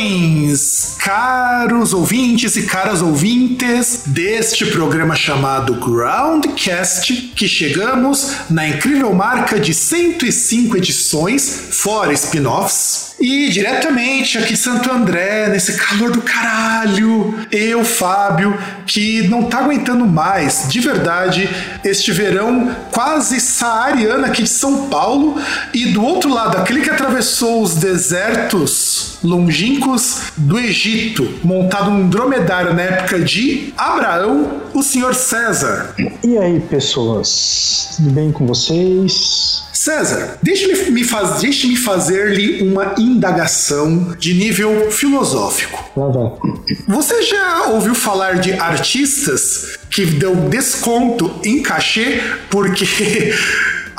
Saudações, 0.00 0.94
caros 0.98 1.92
ouvintes 1.92 2.56
e 2.56 2.62
caras 2.62 3.02
ouvintes 3.02 4.02
deste 4.06 4.64
programa 4.66 5.14
chamado 5.14 5.74
Groundcast, 5.74 7.32
que 7.36 7.46
chegamos 7.46 8.34
na 8.48 8.66
incrível 8.66 9.12
marca 9.12 9.60
de 9.60 9.74
105 9.74 10.76
edições, 10.76 11.68
fora 11.72 12.12
spin-offs. 12.14 13.09
E 13.20 13.50
diretamente 13.50 14.38
aqui 14.38 14.54
de 14.54 14.56
Santo 14.56 14.90
André, 14.90 15.48
nesse 15.48 15.76
calor 15.76 16.10
do 16.10 16.22
caralho, 16.22 17.38
eu, 17.52 17.84
Fábio, 17.84 18.58
que 18.86 19.28
não 19.28 19.44
tá 19.44 19.58
aguentando 19.58 20.06
mais, 20.06 20.64
de 20.68 20.80
verdade, 20.80 21.48
este 21.84 22.12
verão 22.12 22.74
quase 22.90 23.38
saariano 23.38 24.24
aqui 24.24 24.44
de 24.44 24.48
São 24.48 24.88
Paulo, 24.88 25.38
e 25.74 25.86
do 25.86 26.02
outro 26.02 26.32
lado, 26.32 26.56
aquele 26.56 26.80
que 26.80 26.88
atravessou 26.88 27.62
os 27.62 27.74
desertos 27.74 29.18
longínquos 29.22 30.32
do 30.34 30.58
Egito, 30.58 31.40
montado 31.44 31.90
num 31.90 32.08
dromedário 32.08 32.72
na 32.72 32.82
época 32.82 33.20
de 33.20 33.74
Abraão, 33.76 34.62
o 34.72 34.82
senhor 34.82 35.14
César. 35.14 35.94
E 36.24 36.38
aí, 36.38 36.58
pessoas? 36.58 37.96
Tudo 37.96 38.12
bem 38.12 38.32
com 38.32 38.46
vocês? 38.46 39.62
César, 39.80 40.38
deixe-me 40.42 40.90
me 40.90 41.02
faz, 41.02 41.40
deixe 41.40 41.74
fazer-lhe 41.74 42.60
uma 42.60 42.96
indagação 42.98 44.14
de 44.18 44.34
nível 44.34 44.90
filosófico. 44.90 45.82
Vai. 45.96 46.76
Você 46.86 47.22
já 47.22 47.68
ouviu 47.68 47.94
falar 47.94 48.40
de 48.40 48.52
artistas 48.52 49.78
que 49.90 50.04
dão 50.04 50.50
desconto 50.50 51.34
em 51.42 51.62
cachê 51.62 52.20
porque 52.50 53.32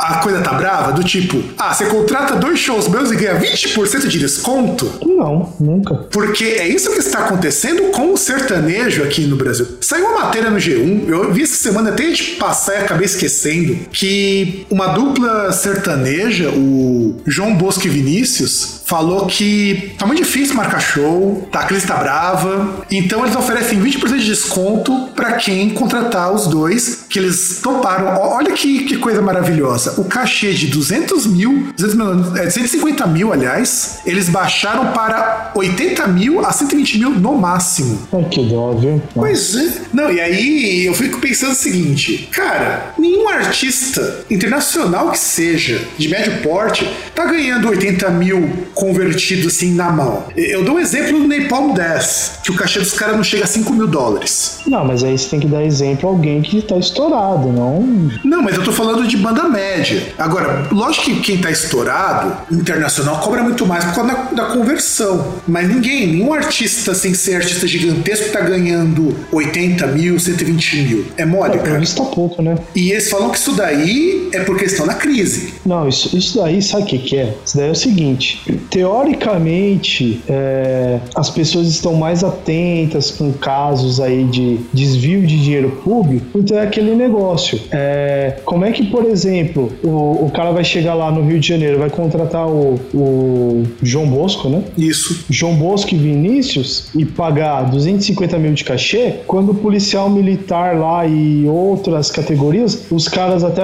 a 0.01 0.15
coisa 0.15 0.41
tá 0.41 0.53
brava? 0.53 0.91
Do 0.91 1.03
tipo, 1.03 1.43
ah, 1.57 1.73
você 1.73 1.85
contrata 1.85 2.35
dois 2.35 2.59
shows 2.59 2.87
meus 2.87 3.11
e 3.11 3.15
ganha 3.15 3.39
20% 3.39 4.07
de 4.07 4.19
desconto? 4.19 4.91
Não, 5.05 5.53
nunca. 5.59 5.93
Porque 5.95 6.43
é 6.43 6.67
isso 6.67 6.91
que 6.91 6.99
está 6.99 7.19
acontecendo 7.19 7.91
com 7.91 8.13
o 8.13 8.17
sertanejo 8.17 9.03
aqui 9.03 9.21
no 9.25 9.35
Brasil. 9.35 9.67
Saiu 9.81 10.05
uma 10.05 10.21
matéria 10.21 10.49
no 10.49 10.57
G1, 10.57 11.07
eu 11.07 11.31
vi 11.31 11.43
essa 11.43 11.55
semana 11.55 11.89
até 11.89 12.09
de 12.09 12.23
passar 12.35 12.73
e 12.73 12.77
acabei 12.77 13.05
esquecendo, 13.05 13.75
que 13.91 14.65
uma 14.69 14.87
dupla 14.87 15.51
sertaneja, 15.51 16.49
o 16.49 17.21
João 17.25 17.55
Bosco 17.55 17.85
e 17.85 17.89
Vinícius, 17.89 18.80
falou 18.91 19.25
que 19.25 19.93
tá 19.97 20.05
muito 20.05 20.21
difícil 20.21 20.53
marcar 20.53 20.81
show, 20.81 21.47
tá, 21.49 21.61
a 21.61 21.63
crise 21.63 21.87
tá 21.87 21.95
brava, 21.95 22.85
então 22.91 23.23
eles 23.23 23.33
oferecem 23.37 23.81
20% 23.81 24.17
de 24.17 24.25
desconto 24.25 25.07
para 25.15 25.33
quem 25.33 25.69
contratar 25.69 26.33
os 26.33 26.45
dois, 26.47 27.05
que 27.09 27.17
eles 27.17 27.61
toparam. 27.63 28.19
Olha 28.19 28.51
que, 28.51 28.83
que 28.83 28.97
coisa 28.97 29.21
maravilhosa. 29.21 29.93
O 29.97 30.03
cachê 30.03 30.51
de 30.51 30.67
200 30.67 31.25
mil, 31.25 31.71
200 31.77 31.95
mil 31.95 32.35
é, 32.35 32.49
150 32.49 33.07
mil, 33.07 33.31
aliás, 33.31 33.99
eles 34.05 34.27
baixaram 34.27 34.91
para 34.91 35.53
80 35.55 36.07
mil 36.07 36.45
a 36.45 36.51
120 36.51 36.99
mil 36.99 37.11
no 37.11 37.37
máximo. 37.37 37.97
Ai, 38.11 38.25
que 38.25 38.43
dó, 38.43 38.73
viu? 38.73 39.01
Pois 39.15 39.55
é. 39.55 39.73
Não, 39.93 40.11
e 40.11 40.19
aí 40.19 40.85
eu 40.85 40.93
fico 40.93 41.19
pensando 41.19 41.53
o 41.53 41.55
seguinte, 41.55 42.27
cara, 42.29 42.93
nenhum 42.97 43.29
artista 43.29 44.25
internacional 44.29 45.11
que 45.11 45.19
seja, 45.19 45.81
de 45.97 46.09
médio 46.09 46.41
porte, 46.41 46.85
tá 47.15 47.23
ganhando 47.23 47.69
80 47.69 48.09
mil 48.09 48.67
convertido 48.81 49.47
assim 49.47 49.75
na 49.75 49.91
mão. 49.91 50.23
Eu 50.35 50.63
dou 50.63 50.75
um 50.75 50.79
exemplo 50.79 51.19
do 51.19 51.27
Napalm 51.27 51.73
Death, 51.73 52.41
que 52.43 52.49
o 52.49 52.55
cachê 52.55 52.79
dos 52.79 52.93
caras 52.93 53.15
não 53.15 53.23
chega 53.23 53.43
a 53.43 53.47
5 53.47 53.71
mil 53.73 53.85
dólares. 53.87 54.59
Não, 54.65 54.83
mas 54.83 55.03
aí 55.03 55.15
você 55.17 55.29
tem 55.29 55.39
que 55.39 55.47
dar 55.47 55.63
exemplo 55.63 56.09
a 56.09 56.11
alguém 56.11 56.41
que 56.41 56.61
tá 56.63 56.75
estourado, 56.77 57.51
não. 57.51 57.81
Não, 58.23 58.41
mas 58.41 58.55
eu 58.55 58.63
tô 58.63 58.71
falando 58.71 59.07
de 59.07 59.15
banda 59.17 59.43
média. 59.47 60.13
Agora, 60.17 60.67
lógico 60.71 61.05
que 61.05 61.19
quem 61.21 61.37
tá 61.37 61.51
estourado, 61.51 62.35
internacional, 62.51 63.19
cobra 63.19 63.43
muito 63.43 63.67
mais 63.67 63.85
por 63.85 63.93
causa 63.95 64.11
da, 64.13 64.23
da 64.31 64.45
conversão. 64.45 65.35
Mas 65.47 65.67
ninguém, 65.69 66.07
nenhum 66.07 66.33
artista 66.33 66.95
sem 66.95 67.13
ser 67.13 67.35
artista 67.35 67.67
gigantesco 67.67 68.31
tá 68.31 68.41
ganhando 68.41 69.15
80 69.31 69.85
mil, 69.87 70.19
120 70.19 70.75
mil. 70.87 71.05
É 71.17 71.25
mole, 71.25 71.55
É, 71.55 71.59
cara. 71.59 71.83
isso 71.83 71.95
tá 71.97 72.03
pouco, 72.05 72.41
né? 72.41 72.57
E 72.75 72.91
eles 72.91 73.09
falam 73.09 73.29
que 73.29 73.37
isso 73.37 73.51
daí 73.53 74.29
é 74.33 74.39
porque 74.39 74.65
estão 74.65 74.87
na 74.87 74.95
crise. 74.95 75.53
Não, 75.65 75.87
isso, 75.87 76.15
isso 76.17 76.37
daí, 76.41 76.61
sabe 76.61 76.83
o 76.83 76.85
que, 76.87 76.97
que 76.97 77.17
é? 77.17 77.33
Isso 77.45 77.57
daí 77.57 77.67
é 77.67 77.71
o 77.71 77.75
seguinte: 77.75 78.41
teoricamente, 78.71 80.21
é, 80.27 80.99
as 81.13 81.29
pessoas 81.29 81.67
estão 81.67 81.93
mais 81.93 82.23
atentas 82.23 83.11
com 83.11 83.31
casos 83.33 83.99
aí 83.99 84.23
de 84.23 84.59
desvio 84.73 85.27
de 85.27 85.43
dinheiro 85.43 85.69
público, 85.83 86.39
então 86.39 86.57
é 86.57 86.63
aquele 86.63 86.95
negócio. 86.95 87.59
É, 87.69 88.37
como 88.45 88.63
é 88.63 88.71
que, 88.71 88.85
por 88.85 89.05
exemplo, 89.05 89.71
o, 89.83 90.25
o 90.25 90.31
cara 90.33 90.51
vai 90.51 90.63
chegar 90.63 90.93
lá 90.93 91.11
no 91.11 91.21
Rio 91.21 91.39
de 91.39 91.47
Janeiro, 91.47 91.79
vai 91.79 91.89
contratar 91.89 92.47
o, 92.47 92.79
o 92.93 93.63
João 93.83 94.07
Bosco, 94.07 94.47
né? 94.47 94.63
Isso. 94.77 95.25
João 95.29 95.53
Bosco 95.55 95.93
e 95.93 95.97
Vinícius 95.97 96.89
e 96.95 97.05
pagar 97.05 97.69
250 97.69 98.39
mil 98.39 98.53
de 98.53 98.63
cachê, 98.63 99.15
quando 99.27 99.51
o 99.51 99.55
policial 99.55 100.09
militar 100.09 100.77
lá 100.77 101.05
e 101.05 101.45
outras 101.45 102.09
categorias, 102.09 102.85
os 102.89 103.09
caras 103.09 103.43
até 103.43 103.63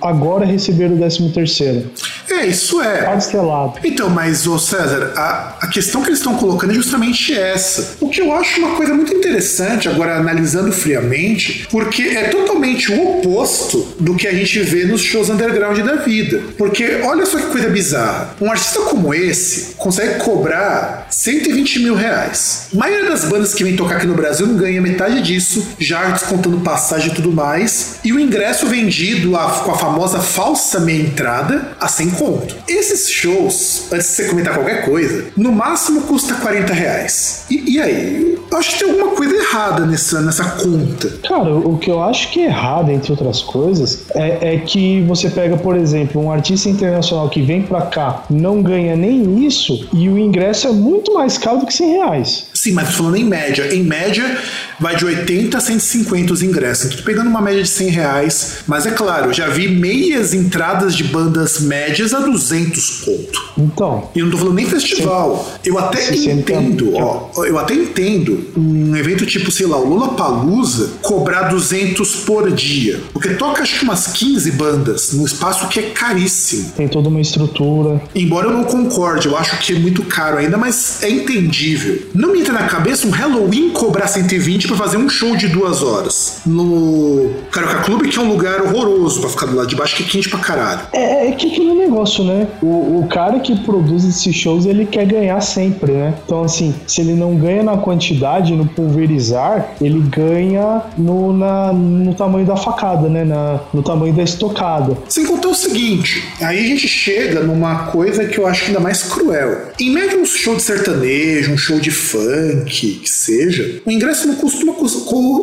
agora 0.00 0.46
receberam 0.46 0.94
o 0.94 0.98
13 0.98 1.30
terceiro. 1.30 1.90
É, 2.30 2.46
isso 2.46 2.80
é. 2.80 3.02
Parcelado. 3.02 3.78
Então, 3.84 4.10
mas, 4.10 4.25
ô 4.46 4.58
César, 4.58 5.12
a, 5.16 5.56
a 5.62 5.66
questão 5.68 6.02
que 6.02 6.08
eles 6.08 6.18
estão 6.18 6.34
colocando 6.36 6.70
é 6.70 6.74
justamente 6.74 7.32
essa. 7.32 7.96
O 8.00 8.08
que 8.08 8.20
eu 8.20 8.32
acho 8.34 8.58
uma 8.60 8.76
coisa 8.76 8.92
muito 8.94 9.12
interessante, 9.14 9.88
agora 9.88 10.16
analisando 10.16 10.72
friamente, 10.72 11.66
porque 11.70 12.02
é 12.02 12.24
totalmente 12.28 12.90
o 12.92 13.18
oposto 13.18 13.94
do 14.00 14.14
que 14.14 14.26
a 14.26 14.32
gente 14.32 14.58
vê 14.60 14.84
nos 14.84 15.00
shows 15.02 15.28
underground 15.30 15.78
da 15.80 15.96
vida. 15.96 16.40
Porque 16.58 17.00
olha 17.04 17.24
só 17.26 17.38
que 17.38 17.46
coisa 17.46 17.68
bizarra. 17.68 18.34
Um 18.40 18.50
artista 18.50 18.80
como 18.80 19.12
esse 19.14 19.74
consegue 19.76 20.18
cobrar 20.20 21.06
120 21.10 21.80
mil 21.80 21.94
reais. 21.94 22.68
A 22.74 22.76
maioria 22.78 23.08
das 23.10 23.24
bandas 23.24 23.54
que 23.54 23.62
vem 23.64 23.76
tocar 23.76 23.96
aqui 23.96 24.06
no 24.06 24.14
Brasil 24.14 24.46
não 24.46 24.56
ganha 24.56 24.80
metade 24.80 25.20
disso, 25.22 25.66
já 25.78 26.04
descontando 26.10 26.60
passagem 26.60 27.10
e 27.10 27.14
tudo 27.14 27.32
mais. 27.32 27.96
E 28.04 28.12
o 28.12 28.18
ingresso 28.20 28.66
vendido 28.66 29.36
a- 29.36 29.62
com 29.64 29.70
a 29.72 29.78
famosa 29.78 30.20
falsa 30.20 30.80
meia 30.80 31.02
entrada 31.02 31.72
a 31.80 31.88
100 31.88 32.10
conto. 32.10 32.56
Esses 32.68 33.08
shows, 33.10 33.84
antes 33.92 34.15
você 34.16 34.28
comentar 34.28 34.54
qualquer 34.54 34.84
coisa, 34.84 35.26
no 35.36 35.52
máximo 35.52 36.02
custa 36.02 36.34
40 36.34 36.72
reais. 36.72 37.44
E, 37.50 37.74
e 37.74 37.80
aí? 37.80 38.38
Eu 38.50 38.58
acho 38.58 38.72
que 38.72 38.84
tem 38.84 38.90
alguma 38.90 39.14
coisa 39.14 39.34
errada 39.34 39.84
nessa, 39.84 40.20
nessa 40.22 40.44
conta. 40.44 41.08
Cara, 41.26 41.54
o 41.54 41.76
que 41.76 41.90
eu 41.90 42.02
acho 42.02 42.30
que 42.30 42.40
é 42.40 42.46
errado, 42.46 42.90
entre 42.90 43.12
outras 43.12 43.42
coisas, 43.42 44.04
é, 44.14 44.54
é 44.54 44.58
que 44.58 45.02
você 45.02 45.28
pega, 45.28 45.56
por 45.56 45.76
exemplo, 45.76 46.22
um 46.22 46.30
artista 46.30 46.68
internacional 46.68 47.28
que 47.28 47.42
vem 47.42 47.62
pra 47.62 47.82
cá, 47.82 48.24
não 48.30 48.62
ganha 48.62 48.96
nem 48.96 49.44
isso, 49.44 49.88
e 49.92 50.08
o 50.08 50.18
ingresso 50.18 50.68
é 50.68 50.72
muito 50.72 51.12
mais 51.12 51.36
caro 51.36 51.58
do 51.58 51.66
que 51.66 51.74
100 51.74 51.92
reais. 51.92 52.46
Sim, 52.56 52.72
mas 52.72 52.88
tô 52.88 52.94
falando 52.94 53.16
em 53.16 53.24
média. 53.24 53.74
Em 53.74 53.82
média, 53.82 54.38
vai 54.80 54.96
de 54.96 55.04
80 55.04 55.56
a 55.56 55.60
150 55.60 56.32
os 56.32 56.42
ingressos. 56.42 56.94
Tô 56.94 57.02
pegando 57.02 57.28
uma 57.28 57.40
média 57.40 57.62
de 57.62 57.68
100 57.68 57.88
reais. 57.90 58.52
Mas 58.66 58.86
é 58.86 58.90
claro, 58.90 59.32
já 59.32 59.48
vi 59.48 59.68
meias 59.68 60.32
entradas 60.32 60.94
de 60.96 61.04
bandas 61.04 61.60
médias 61.60 62.14
a 62.14 62.20
200 62.20 63.00
conto. 63.00 63.46
Então, 63.58 64.10
E 64.14 64.20
eu 64.20 64.26
não 64.26 64.32
tô 64.32 64.38
falando 64.38 64.54
nem 64.54 64.66
festival. 64.66 65.54
Eu 65.64 65.78
até 65.78 65.98
Sim, 65.98 66.16
sim, 66.16 66.30
entendo, 66.30 66.94
ó, 66.94 67.30
eu 67.44 67.58
até 67.58 67.74
entendo 67.74 68.46
um 68.56 68.96
evento 68.96 69.26
tipo, 69.26 69.50
sei 69.50 69.66
lá, 69.66 69.76
o 69.78 69.88
Lollapalooza 69.88 70.90
cobrar 71.02 71.44
200 71.44 72.16
por 72.16 72.50
dia. 72.52 73.00
Porque 73.12 73.30
toca 73.30 73.62
acho 73.62 73.78
que 73.78 73.84
umas 73.84 74.06
15 74.08 74.50
bandas 74.52 75.12
num 75.12 75.24
espaço 75.24 75.68
que 75.68 75.78
é 75.80 75.82
caríssimo. 75.90 76.72
tem 76.76 76.88
toda 76.88 77.08
uma 77.08 77.20
estrutura. 77.20 78.00
Embora 78.14 78.46
eu 78.46 78.52
não 78.52 78.64
concorde, 78.64 79.26
eu 79.26 79.36
acho 79.36 79.58
que 79.58 79.74
é 79.74 79.78
muito 79.78 80.02
caro 80.04 80.38
ainda, 80.38 80.56
mas 80.56 81.02
é 81.02 81.10
entendível. 81.10 82.06
Não 82.14 82.32
me 82.32 82.40
entra 82.40 82.55
na 82.56 82.66
cabeça 82.68 83.06
um 83.06 83.10
Halloween 83.10 83.68
cobrar 83.70 84.06
120 84.06 84.66
para 84.66 84.76
fazer 84.76 84.96
um 84.96 85.08
show 85.10 85.36
de 85.36 85.46
duas 85.46 85.82
horas. 85.82 86.38
No 86.46 87.30
Carioca 87.52 87.82
Clube, 87.82 88.08
que 88.08 88.18
é 88.18 88.22
um 88.22 88.28
lugar 88.28 88.62
horroroso 88.62 89.20
para 89.20 89.28
ficar 89.28 89.46
do 89.46 89.56
lado 89.56 89.68
de 89.68 89.76
baixo, 89.76 89.94
que 89.96 90.02
é 90.02 90.06
quente 90.06 90.30
pra 90.30 90.38
caralho. 90.38 90.80
É, 90.92 91.28
é 91.28 91.32
que 91.32 91.52
aquele 91.52 91.74
negócio, 91.74 92.24
né? 92.24 92.48
O, 92.62 93.00
o 93.00 93.06
cara 93.10 93.40
que 93.40 93.54
produz 93.60 94.04
esses 94.04 94.34
shows, 94.34 94.64
ele 94.64 94.86
quer 94.86 95.04
ganhar 95.04 95.40
sempre, 95.42 95.92
né? 95.92 96.14
Então, 96.24 96.42
assim, 96.42 96.74
se 96.86 97.02
ele 97.02 97.12
não 97.12 97.36
ganha 97.36 97.62
na 97.62 97.76
quantidade, 97.76 98.54
no 98.54 98.66
pulverizar, 98.66 99.74
ele 99.80 100.00
ganha 100.00 100.82
no, 100.96 101.36
na, 101.36 101.72
no 101.74 102.14
tamanho 102.14 102.46
da 102.46 102.56
facada, 102.56 103.08
né? 103.08 103.22
Na, 103.22 103.60
no 103.74 103.82
tamanho 103.82 104.14
da 104.14 104.22
estocada. 104.22 104.96
Sem 105.10 105.26
contar 105.26 105.48
o 105.48 105.54
seguinte, 105.54 106.24
aí 106.40 106.58
a 106.58 106.66
gente 106.66 106.88
chega 106.88 107.40
numa 107.40 107.86
coisa 107.88 108.24
que 108.24 108.38
eu 108.38 108.46
acho 108.46 108.66
ainda 108.66 108.80
mais 108.80 109.02
cruel. 109.02 109.72
Em 109.78 109.90
média, 109.90 110.18
um 110.18 110.24
show 110.24 110.56
de 110.56 110.62
sertanejo, 110.62 111.52
um 111.52 111.58
show 111.58 111.78
de 111.78 111.90
funk, 112.36 113.00
que 113.02 113.08
seja, 113.08 113.80
o 113.84 113.90
ingresso 113.90 114.28
não 114.28 114.34
costuma 114.34 114.74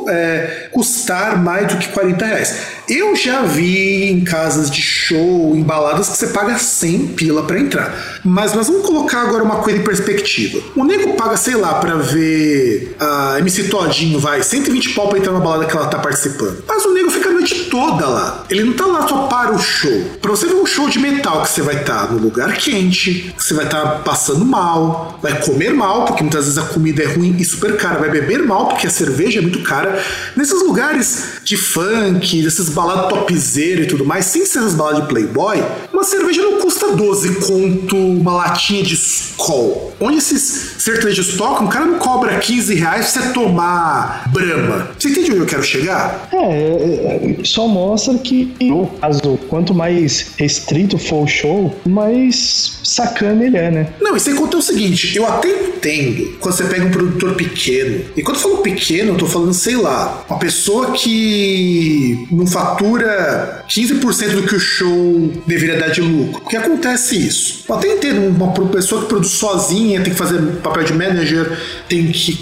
é, 0.09 0.69
custar 0.71 1.41
mais 1.41 1.67
do 1.67 1.77
que 1.77 1.89
40 1.89 2.25
reais. 2.25 2.55
Eu 2.87 3.15
já 3.15 3.43
vi 3.43 4.11
em 4.11 4.25
casas 4.25 4.69
de 4.69 4.81
show, 4.81 5.55
em 5.55 5.63
baladas, 5.63 6.09
que 6.09 6.17
você 6.17 6.27
paga 6.27 6.57
100 6.57 7.07
pila 7.07 7.43
para 7.43 7.57
entrar. 7.57 8.19
Mas 8.25 8.53
nós 8.53 8.67
vamos 8.67 8.85
colocar 8.85 9.21
agora 9.21 9.41
uma 9.41 9.57
coisa 9.57 9.79
em 9.79 9.83
perspectiva. 9.83 10.59
O 10.75 10.83
nego 10.83 11.13
paga, 11.13 11.37
sei 11.37 11.55
lá, 11.55 11.75
para 11.75 11.95
ver 11.95 12.95
a 12.99 13.39
MC 13.39 13.65
Todinho, 13.65 14.19
vai, 14.19 14.43
120 14.43 14.89
pau 14.89 15.07
pra 15.07 15.17
entrar 15.17 15.31
na 15.31 15.39
balada 15.39 15.65
que 15.65 15.75
ela 15.75 15.87
tá 15.87 15.97
participando. 15.99 16.61
Mas 16.67 16.83
o 16.83 16.93
nego 16.93 17.09
fica 17.09 17.29
a 17.29 17.31
noite 17.31 17.69
toda 17.69 18.05
lá. 18.05 18.43
Ele 18.49 18.65
não 18.65 18.73
tá 18.73 18.85
lá 18.85 19.07
só 19.07 19.27
para 19.27 19.53
o 19.53 19.59
show. 19.59 20.03
Pra 20.21 20.31
você 20.31 20.47
ver 20.47 20.55
um 20.55 20.65
show 20.65 20.89
de 20.89 20.99
metal 20.99 21.41
que 21.43 21.49
você 21.49 21.61
vai 21.61 21.75
estar 21.81 22.07
tá 22.07 22.13
no 22.13 22.19
lugar 22.19 22.53
quente, 22.57 23.33
que 23.37 23.43
você 23.43 23.53
vai 23.53 23.65
estar 23.65 23.81
tá 23.81 23.89
passando 23.99 24.43
mal, 24.43 25.17
vai 25.21 25.39
comer 25.41 25.73
mal, 25.73 26.05
porque 26.05 26.21
muitas 26.21 26.45
vezes 26.45 26.57
a 26.57 26.63
comida 26.63 27.03
é 27.03 27.05
ruim 27.05 27.37
e 27.39 27.45
super 27.45 27.77
cara, 27.77 27.99
vai 27.99 28.09
beber 28.09 28.43
mal, 28.43 28.67
porque 28.67 28.87
a 28.87 28.89
cerveja 28.89 29.39
é 29.39 29.41
muito 29.41 29.61
cara. 29.61 30.03
Nesses 30.35 30.61
lugares 30.61 31.39
de 31.45 31.55
funk, 31.55 32.41
desses 32.41 32.72
baladas 32.73 33.09
topzera 33.09 33.81
e 33.81 33.87
tudo 33.87 34.05
mais, 34.05 34.25
sem 34.25 34.45
ser 34.45 34.59
as 34.59 34.73
baladas 34.73 35.01
de 35.01 35.07
playboy, 35.07 35.63
uma 35.91 36.03
cerveja 36.03 36.41
não 36.41 36.59
custa 36.59 36.91
12 36.95 37.35
conto 37.47 37.95
uma 37.95 38.33
latinha 38.33 38.83
de 38.83 38.95
Skol. 38.95 39.93
Onde 39.99 40.17
esses 40.17 40.75
sertanejos 40.79 41.35
tocam, 41.37 41.67
o 41.67 41.69
cara 41.69 41.85
não 41.85 41.99
cobra 41.99 42.37
15 42.39 42.75
reais 42.75 43.11
pra 43.11 43.21
você 43.21 43.33
tomar 43.33 44.29
brama. 44.31 44.89
Você 44.97 45.09
entende 45.09 45.31
onde 45.31 45.41
eu 45.41 45.45
quero 45.45 45.63
chegar? 45.63 46.27
É, 46.31 46.37
é, 46.37 47.39
é, 47.39 47.43
só 47.43 47.67
mostra 47.67 48.17
que, 48.17 48.53
no 48.61 48.87
caso, 48.87 49.37
quanto 49.49 49.73
mais 49.73 50.31
restrito 50.37 50.97
for 50.97 51.23
o 51.23 51.27
show, 51.27 51.73
mais 51.85 52.79
sacana 52.83 53.45
ele 53.45 53.57
é, 53.57 53.71
né? 53.71 53.87
Não, 54.01 54.15
e 54.15 54.19
sem 54.19 54.35
contar 54.35 54.57
o 54.57 54.61
seguinte, 54.61 55.15
eu 55.15 55.25
até 55.25 55.49
entendo 55.49 56.37
quando 56.39 56.55
você 56.55 56.63
pega 56.65 56.85
um 56.85 56.91
produtor 56.91 57.35
pequeno, 57.35 58.05
e 58.15 58.21
quando 58.21 58.37
eu 58.37 58.43
falo 58.43 58.57
pequeno, 58.57 59.13
eu 59.13 59.17
tô 59.17 59.25
falando, 59.25 59.53
sei 59.53 59.75
lá, 59.75 60.25
uma 60.29 60.39
pessoa 60.39 60.91
que 60.91 62.27
não 62.31 62.45
fatura 62.45 63.63
15% 63.67 64.35
do 64.35 64.43
que 64.43 64.55
o 64.55 64.59
show 64.59 65.31
deveria 65.45 65.77
dar 65.77 65.89
de 65.89 66.01
lucro. 66.01 66.41
Porque 66.41 66.57
acontece 66.57 67.15
isso. 67.15 67.63
Eu 67.67 67.75
até 67.75 67.93
entendo 67.93 68.27
uma 68.27 68.51
pessoa 68.69 69.01
que 69.01 69.07
produz 69.07 69.31
sozinha, 69.31 70.01
tem 70.01 70.13
que 70.13 70.19
fazer 70.19 70.39
papel 70.61 70.83
de 70.83 70.93
manager, 70.93 71.57
tem 71.87 72.07
que 72.07 72.39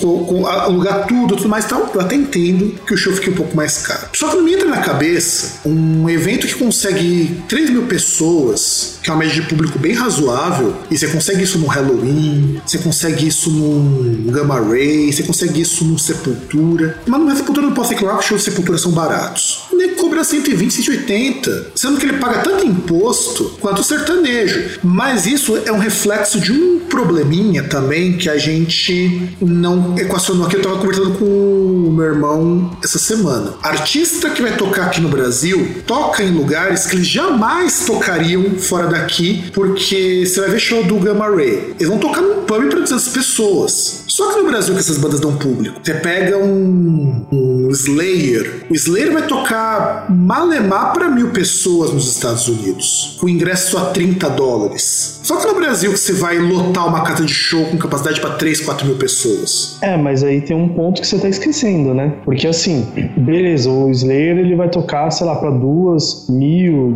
alugar 0.48 1.08
tudo, 1.08 1.36
tudo 1.36 1.50
mais 1.50 1.66
tal. 1.66 1.90
Eu 1.94 2.02
até 2.02 2.16
entendo 2.16 2.76
que 2.86 2.94
o 2.94 2.98
show 2.98 3.14
fique 3.14 3.30
um 3.30 3.36
pouco 3.36 3.56
mais 3.56 3.80
caro. 3.80 4.08
Só 4.14 4.30
que 4.30 4.36
não 4.36 4.44
me 4.44 4.54
entra 4.54 4.68
na 4.68 4.78
cabeça 4.78 5.60
um 5.66 6.10
evento 6.10 6.48
que 6.48 6.56
consegue 6.56 7.42
3 7.48 7.70
mil 7.70 7.84
pessoas, 7.84 9.00
que 9.04 9.10
é 9.10 9.14
uma 9.14 9.20
média 9.20 9.42
de 9.42 9.48
público 9.48 9.80
bem 9.80 9.94
razoável, 9.94 10.31
e 10.90 10.98
você 10.98 11.08
consegue 11.08 11.44
isso 11.44 11.60
no 11.60 11.68
Halloween, 11.68 12.62
você 12.66 12.78
consegue 12.78 13.28
isso 13.28 13.50
no 13.50 14.32
Gamma 14.32 14.60
Ray, 14.60 15.12
você 15.12 15.24
consegue 15.24 15.62
isso 15.62 15.86
no 15.86 15.98
Sepultura. 15.98 17.00
Mas 17.06 17.22
no 17.22 17.36
Sepultura 17.36 17.68
não 17.68 17.74
posso 17.74 17.92
reclamar 17.92 18.18
que 18.18 18.24
os 18.24 18.28
shows 18.28 18.44
de 18.44 18.50
Sepultura 18.52 18.78
são 18.78 18.92
baratos. 18.92 19.64
Nego 19.74 19.96
cobra 19.96 20.24
120, 20.24 20.72
180, 20.72 21.68
sendo 21.76 21.98
que 21.98 22.06
ele 22.06 22.18
paga 22.18 22.40
tanto 22.40 22.66
imposto 22.66 23.56
quanto 23.60 23.82
o 23.82 23.84
sertanejo. 23.84 24.80
Mas 24.84 25.26
isso 25.26 25.58
é 25.66 25.72
um 25.72 25.80
reflexo 25.80 26.40
de 26.40 26.52
um 26.52 26.80
probleminha 26.80 27.64
também 27.64 28.18
que 28.18 28.30
a 28.30 28.38
gente 28.38 29.36
não 29.42 29.98
equacionou 29.98 30.46
aqui. 30.46 30.58
Eu 30.58 30.62
tava 30.62 30.78
conversando 30.78 31.12
com 31.18 31.26
o 31.26 31.92
meu 31.92 32.06
irmão 32.06 32.78
essa 32.84 33.00
semana. 33.00 33.54
Artista 33.64 34.30
que 34.30 34.42
vai 34.42 34.56
tocar 34.56 34.88
aqui 34.88 35.02
no 35.02 35.10
Brasil 35.10 35.82
toca 35.86 36.24
em 36.24 36.32
lugares 36.32 36.86
que 36.86 36.96
eles 36.96 37.08
jamais 37.08 37.86
tocariam 37.86 38.56
fora 38.58 38.88
daqui, 38.88 39.44
porque 39.54 40.21
você 40.26 40.42
vai 40.42 40.50
ver 40.50 40.60
show 40.60 40.84
do 40.84 40.96
Gamma 40.98 41.28
Ray. 41.30 41.74
Eles 41.80 41.88
vão 41.88 41.98
tocar 41.98 42.22
num 42.22 42.44
pub 42.44 42.70
para 42.70 42.80
200 42.80 43.08
pessoas. 43.10 44.04
Só 44.08 44.34
que 44.34 44.42
no 44.42 44.50
Brasil 44.50 44.74
que 44.74 44.80
essas 44.82 44.98
bandas 44.98 45.20
dão 45.20 45.38
público. 45.38 45.80
Você 45.82 45.94
pega 45.96 46.38
um, 46.38 47.26
um 47.32 47.70
Slayer. 47.72 48.66
O 48.70 48.74
Slayer 48.74 49.14
vai 49.14 49.26
tocar 49.26 50.08
malemar 50.10 50.94
para 50.94 51.10
mil 51.10 51.30
pessoas 51.30 51.94
nos 51.94 52.08
Estados 52.14 52.48
Unidos. 52.48 53.18
Com 53.20 53.30
ingresso 53.30 53.78
a 53.78 53.86
30 53.86 54.30
dólares. 54.32 55.20
Só 55.24 55.38
que 55.38 55.48
no 55.48 55.56
Brasil 55.56 55.92
que 55.92 55.98
você 56.00 56.14
vai 56.14 56.38
lotar 56.40 56.88
uma 56.88 57.04
casa 57.04 57.24
de 57.24 57.34
show 57.34 57.66
com 57.66 57.78
capacidade 57.78 58.20
para 58.20 58.32
3, 58.32 58.62
4 58.62 58.86
mil 58.86 58.98
pessoas. 58.98 59.78
É, 59.82 59.96
mas 59.96 60.24
aí 60.24 60.42
tem 60.42 60.56
um 60.56 60.70
ponto 60.70 61.02
que 61.02 61.08
você 61.08 61.18
tá 61.18 61.30
esquecendo, 61.30 61.94
né? 61.94 62.14
Porque 62.26 62.48
assim, 62.48 62.86
beleza, 63.18 63.70
o 63.70 63.90
Slayer 63.90 64.38
ele 64.38 64.56
vai 64.56 64.70
tocar, 64.70 65.10
sei 65.12 65.26
lá, 65.26 65.36
para 65.36 65.52
duas 65.52 66.28
mil, 66.30 66.90